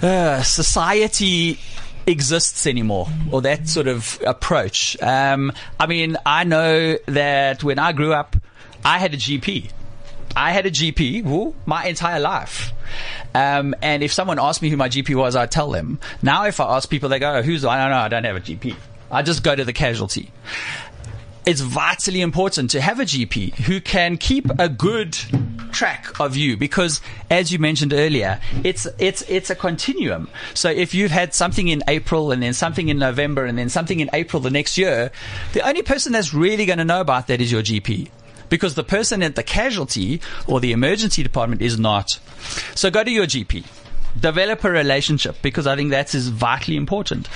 uh, 0.02 0.42
society 0.42 1.60
exists 2.08 2.68
anymore 2.68 3.08
or 3.32 3.42
that 3.42 3.68
sort 3.68 3.88
of 3.88 4.20
approach. 4.26 5.02
Um, 5.02 5.52
I 5.80 5.88
mean, 5.88 6.18
I 6.26 6.44
know 6.44 6.98
that 7.08 7.64
when 7.64 7.80
I 7.80 7.92
grew 7.92 8.14
up, 8.14 8.36
I 8.84 8.98
had 8.98 9.14
a 9.14 9.18
GP. 9.18 9.72
I 10.36 10.52
had 10.52 10.66
a 10.66 10.72
GP 10.72 11.56
my 11.66 11.86
entire 11.86 12.20
life. 12.20 12.72
Um, 13.36 13.76
and 13.82 14.04
if 14.04 14.12
someone 14.14 14.40
asked 14.40 14.62
me 14.62 14.70
who 14.70 14.78
my 14.78 14.90
GP 14.90 15.16
was, 15.16 15.36
I'd 15.36 15.52
tell 15.52 15.72
them. 15.72 16.00
Now, 16.22 16.46
if 16.46 16.60
I 16.60 16.76
ask 16.76 16.90
people, 16.90 17.10
they 17.10 17.20
go, 17.20 17.42
"Who's?" 17.42 17.64
I 17.66 17.78
don't 17.82 17.92
know. 17.92 17.98
I 17.98 18.08
don't 18.08 18.24
have 18.24 18.36
a 18.36 18.42
GP. 18.42 18.76
I 19.12 19.22
just 19.24 19.44
go 19.44 19.56
to 19.56 19.66
the 19.66 19.74
casualty. 19.74 20.32
It's 21.46 21.62
vitally 21.62 22.22
important 22.22 22.70
to 22.72 22.82
have 22.82 23.00
a 23.00 23.04
GP 23.04 23.56
who 23.56 23.82
can 23.82 24.18
keep 24.18 24.48
a 24.60 24.70
good 24.70 25.18
track 25.72 26.20
of 26.20 26.36
you 26.36 26.58
because 26.58 27.02
as 27.30 27.52
you 27.52 27.58
mentioned 27.58 27.94
earlier 27.94 28.42
it's 28.62 28.86
it's 29.00 29.22
it's 29.30 29.50
a 29.50 29.56
continuum 29.56 30.30
so 30.54 30.70
if 30.70 30.94
you've 30.94 31.12
had 31.12 31.34
something 31.34 31.70
in 31.70 31.82
April 31.88 32.30
and 32.34 32.44
then 32.44 32.52
something 32.54 32.90
in 32.90 33.00
November 33.00 33.46
and 33.46 33.58
then 33.58 33.70
something 33.70 34.02
in 34.02 34.10
April 34.12 34.42
the 34.42 34.50
next 34.50 34.78
year 34.78 35.12
the 35.54 35.66
only 35.66 35.82
person 35.82 36.12
that's 36.12 36.34
really 36.34 36.66
going 36.66 36.78
to 36.78 36.84
know 36.84 37.00
about 37.00 37.28
that 37.28 37.40
is 37.40 37.54
your 37.54 37.64
GP 37.64 38.10
because 38.52 38.76
the 38.76 38.84
person 38.84 39.24
at 39.24 39.36
the 39.36 39.42
casualty 39.42 40.22
or 40.46 40.60
the 40.60 40.74
emergency 40.74 41.24
department 41.24 41.64
is 41.64 41.80
not. 41.80 42.20
So 42.76 42.92
go 42.92 43.04
to 43.04 43.10
your 43.10 43.26
GP. 43.26 43.66
Develop 44.20 44.64
a 44.66 44.70
relationship 44.70 45.38
because 45.42 45.66
I 45.66 45.78
think 45.78 45.92
that 45.92 46.14
is 46.14 46.28
vitally 46.28 46.76
important. 46.76 47.30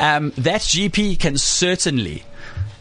Um, 0.00 0.32
that 0.38 0.62
GP 0.62 1.20
can 1.20 1.36
certainly 1.36 2.24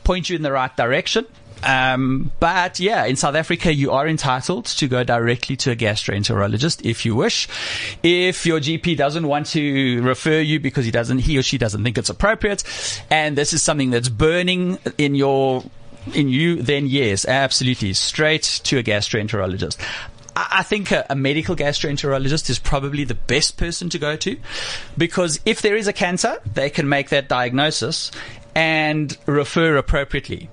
point 0.04 0.30
you 0.30 0.36
in 0.36 0.41
the 0.41 0.51
right 0.51 0.76
direction. 0.76 1.26
Um, 1.64 2.32
but 2.39 2.80
yeah, 2.80 3.06
in 3.06 3.16
South 3.16 3.36
Africa, 3.36 3.74
you 3.74 3.91
are 3.91 4.08
entitled 4.08 4.66
to 4.66 4.88
go 4.88 5.04
directly 5.04 5.56
to 5.58 5.72
a 5.72 5.76
gastroenterologist 5.76 6.86
if 6.86 7.06
you 7.06 7.16
wish. 7.16 7.47
If 8.04 8.45
your 8.45 8.60
GP 8.60 8.97
doesn't 8.97 9.28
want 9.28 9.47
to 9.47 10.01
refer 10.01 10.39
you 10.39 10.60
because 10.60 10.86
he 10.86 10.91
doesn't, 10.91 11.20
he 11.20 11.38
or 11.38 11.43
she 11.43 11.58
doesn't 11.58 11.84
think 11.84 11.97
it's 11.97 12.10
appropriate, 12.10 12.64
and 13.10 13.38
this 13.38 13.54
is 13.54 13.64
something 13.64 13.91
that's 13.91 14.10
burning 14.10 14.78
in 14.97 15.16
your 15.16 15.64
in 16.14 16.28
you, 16.28 16.62
then 16.62 16.86
yes, 16.86 17.26
absolutely, 17.26 17.93
straight 17.93 18.43
to 18.66 18.78
a 18.78 18.84
gastroenterologist. 18.84 19.78
I 20.36 20.64
think 20.64 20.91
a, 20.91 21.06
a, 21.12 21.16
medical 21.16 21.56
gastroenterologist 21.56 22.49
is 22.49 22.58
probably 22.58 23.04
the 23.04 23.14
best 23.14 23.56
person 23.56 23.89
to 23.89 23.99
go 23.99 24.16
to 24.16 24.36
because 24.97 25.39
if 25.45 25.62
there 25.62 25.76
is 25.76 25.88
a 25.88 25.93
cancer, 25.93 26.39
they 26.51 26.72
can 26.72 26.89
make 26.89 27.10
that 27.10 27.30
diagnosis 27.30 28.10
and 28.56 29.18
refer 29.26 29.78
appropriately. 29.78 30.49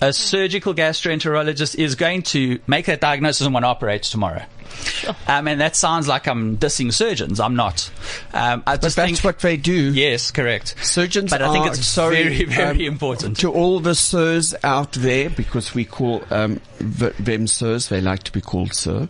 A 0.00 0.12
surgical 0.12 0.74
gastroenterologist 0.74 1.74
is 1.76 1.94
going 1.94 2.22
to 2.22 2.58
make 2.66 2.86
that 2.86 3.00
diagnosis 3.00 3.44
and 3.44 3.52
want 3.52 3.64
to 3.64 3.68
operate 3.68 4.02
tomorrow. 4.02 4.44
Sure. 4.84 5.14
Um, 5.26 5.48
and 5.48 5.60
that 5.60 5.76
sounds 5.76 6.08
like 6.08 6.26
I'm 6.26 6.56
dissing 6.56 6.92
surgeons. 6.92 7.40
I'm 7.40 7.56
not. 7.56 7.90
Um, 8.32 8.62
I 8.66 8.76
but 8.76 8.82
that's 8.82 8.94
think, 8.94 9.18
what 9.20 9.40
they 9.40 9.56
do. 9.56 9.92
Yes, 9.92 10.30
correct. 10.30 10.74
Surgeons 10.82 11.30
but 11.30 11.42
I 11.42 11.52
think 11.52 11.66
are, 11.66 11.70
it's 11.70 11.86
sorry, 11.86 12.22
very, 12.22 12.44
very 12.44 12.86
um, 12.86 12.94
important. 12.94 13.38
To 13.38 13.52
all 13.52 13.80
the 13.80 13.94
sirs 13.94 14.54
out 14.62 14.92
there, 14.92 15.30
because 15.30 15.74
we 15.74 15.84
call 15.84 16.22
um, 16.30 16.60
them 16.78 17.46
sirs, 17.46 17.88
they 17.88 18.00
like 18.00 18.22
to 18.24 18.32
be 18.32 18.40
called 18.40 18.74
sir. 18.74 19.08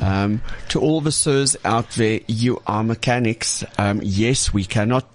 Um, 0.00 0.42
to 0.68 0.80
all 0.80 1.00
the 1.00 1.12
sirs 1.12 1.56
out 1.64 1.90
there, 1.90 2.20
you 2.26 2.62
are 2.66 2.84
mechanics. 2.84 3.64
Um, 3.78 4.00
yes, 4.02 4.52
we 4.52 4.64
cannot 4.64 5.06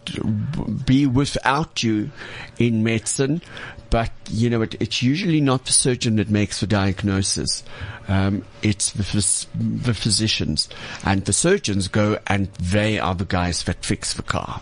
be 0.86 1.06
without 1.06 1.84
you 1.84 2.12
in 2.60 2.84
medicine, 2.84 3.42
but 3.90 4.12
you 4.30 4.50
know, 4.50 4.62
it, 4.62 4.76
it's 4.80 5.02
usually 5.02 5.42
not 5.42 5.66
the 5.66 5.72
surgeon 5.72 6.18
that 6.18 6.30
makes 6.30 6.60
the 6.60 6.68
diagnosis. 6.68 7.64
Um, 8.08 8.46
it's 8.62 8.92
the, 8.92 9.04
phys- 9.04 9.48
the 9.56 9.94
physicians 9.94 10.70
and 11.06 11.26
the 11.26 11.34
surgeons 11.34 11.88
go 11.88 12.20
and 12.28 12.48
they 12.54 13.00
are 13.00 13.16
the 13.16 13.26
guys 13.26 13.64
that 13.64 13.84
fix 13.84 14.14
the 14.14 14.24
car. 14.24 14.62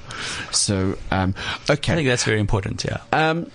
So, 0.51 0.97
um, 1.11 1.35
okay. 1.69 1.93
I 1.93 1.95
think 1.95 2.07
that's 2.07 2.23
very 2.23 2.39
important. 2.39 2.83
Yeah. 2.83 3.01
Um, 3.11 3.51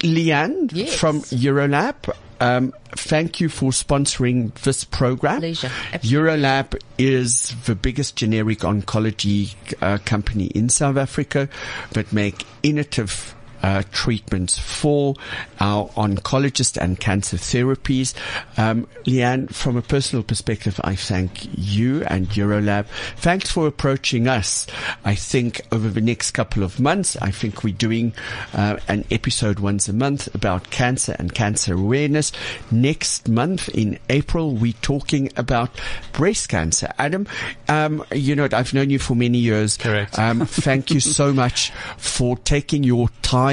Leanne 0.00 0.70
Yes. 0.72 0.94
from 0.94 1.20
Eurolab. 1.22 2.14
Um, 2.40 2.72
thank 2.92 3.38
you 3.40 3.50
for 3.50 3.70
sponsoring 3.70 4.54
this 4.62 4.82
program. 4.84 5.40
Pleasure. 5.40 5.70
Absolutely. 5.92 6.30
Eurolab 6.30 6.82
is 6.96 7.54
the 7.66 7.74
biggest 7.74 8.16
generic 8.16 8.60
oncology 8.60 9.54
uh, 9.82 9.98
company 10.06 10.46
in 10.46 10.70
South 10.70 10.96
Africa 10.96 11.48
that 11.92 12.12
make 12.14 12.46
innovative 12.62 13.34
uh, 13.62 13.82
treatments 13.92 14.58
for 14.58 15.14
our 15.58 15.88
oncologists 15.90 16.76
and 16.76 16.98
cancer 16.98 17.36
therapies. 17.36 18.14
Um, 18.56 18.86
Leanne, 19.04 19.52
from 19.52 19.76
a 19.76 19.82
personal 19.82 20.22
perspective, 20.22 20.80
I 20.82 20.94
thank 20.94 21.48
you 21.56 22.04
and 22.04 22.28
Eurolab. 22.28 22.86
Thanks 23.16 23.50
for 23.50 23.66
approaching 23.66 24.28
us. 24.28 24.66
I 25.04 25.14
think 25.14 25.60
over 25.72 25.88
the 25.88 26.00
next 26.00 26.32
couple 26.32 26.62
of 26.62 26.80
months, 26.80 27.16
I 27.16 27.30
think 27.30 27.62
we're 27.62 27.74
doing 27.74 28.12
uh, 28.54 28.76
an 28.88 29.04
episode 29.10 29.60
once 29.60 29.88
a 29.88 29.92
month 29.92 30.34
about 30.34 30.70
cancer 30.70 31.14
and 31.18 31.34
cancer 31.34 31.74
awareness. 31.74 32.32
Next 32.70 33.28
month 33.28 33.68
in 33.70 33.98
April, 34.08 34.54
we're 34.54 34.72
talking 34.80 35.30
about 35.36 35.70
breast 36.12 36.48
cancer. 36.48 36.92
Adam, 36.98 37.26
um, 37.68 38.04
you 38.12 38.34
know, 38.36 38.48
I've 38.52 38.72
known 38.74 38.90
you 38.90 38.98
for 38.98 39.14
many 39.14 39.38
years. 39.38 39.76
Correct. 39.76 40.18
Um, 40.18 40.46
thank 40.46 40.90
you 40.90 41.00
so 41.00 41.32
much 41.32 41.70
for 41.96 42.36
taking 42.38 42.84
your 42.84 43.08
time 43.22 43.49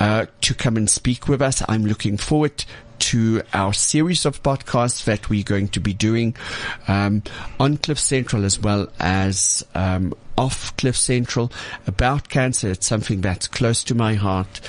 uh, 0.00 0.26
to 0.40 0.54
come 0.54 0.76
and 0.76 0.88
speak 0.88 1.28
with 1.28 1.42
us. 1.42 1.62
I'm 1.68 1.84
looking 1.84 2.16
forward 2.16 2.64
to 2.98 3.42
our 3.52 3.72
series 3.72 4.24
of 4.24 4.42
podcasts 4.42 5.04
that 5.04 5.28
we're 5.28 5.44
going 5.44 5.68
to 5.68 5.80
be 5.80 5.92
doing 5.92 6.34
um, 6.88 7.22
on 7.60 7.76
Cliff 7.76 7.98
Central 7.98 8.44
as 8.44 8.58
well 8.58 8.88
as 8.98 9.64
um, 9.74 10.14
off 10.36 10.76
Cliff 10.76 10.96
Central 10.96 11.50
about 11.86 12.28
cancer. 12.28 12.70
It's 12.70 12.86
something 12.86 13.20
that's 13.20 13.48
close 13.48 13.84
to 13.84 13.94
my 13.94 14.14
heart. 14.14 14.60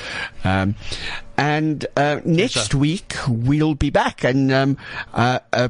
Um, 0.44 0.76
and 1.38 1.86
uh, 1.96 2.20
next 2.26 2.74
week 2.74 3.14
we'll 3.30 3.76
be 3.76 3.92
back, 3.92 4.24
and 4.24 4.52
um, 4.52 4.78
uh, 5.14 5.40
uh, 5.54 5.70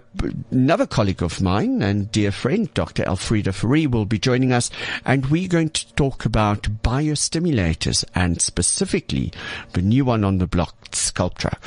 another 0.49 0.87
colleague 0.87 1.21
of 1.21 1.41
mine 1.41 1.81
and 1.81 2.09
dear 2.09 2.31
friend, 2.31 2.73
Dr. 2.73 3.03
Elfrida 3.03 3.51
Ferry, 3.51 3.85
will 3.85 4.05
be 4.05 4.17
joining 4.17 4.53
us, 4.53 4.71
and 5.03 5.25
we're 5.25 5.49
going 5.49 5.69
to 5.71 5.93
talk 5.95 6.23
about 6.23 6.61
biostimulators 6.83 8.05
and 8.15 8.41
specifically 8.41 9.33
the 9.73 9.81
new 9.81 10.05
one 10.05 10.23
on 10.23 10.37
the 10.37 10.47
block, 10.47 10.89
Sculptra. 10.91 11.57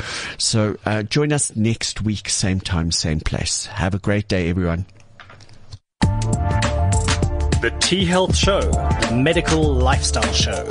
So 0.41 0.79
uh, 0.87 1.03
join 1.03 1.31
us 1.31 1.55
next 1.55 2.01
week, 2.01 2.31
same 2.31 2.61
time, 2.61 2.93
same 2.93 3.21
place. 3.21 3.67
Have 3.67 3.95
a 3.95 3.99
great 3.99 4.29
day, 4.29 4.49
everyone. 4.49 4.87
The 7.61 7.71
T 7.79 8.07
Health 8.07 8.35
Show, 8.35 8.61
the 8.61 9.21
medical 9.23 9.63
lifestyle 9.63 10.33
show. 10.33 10.67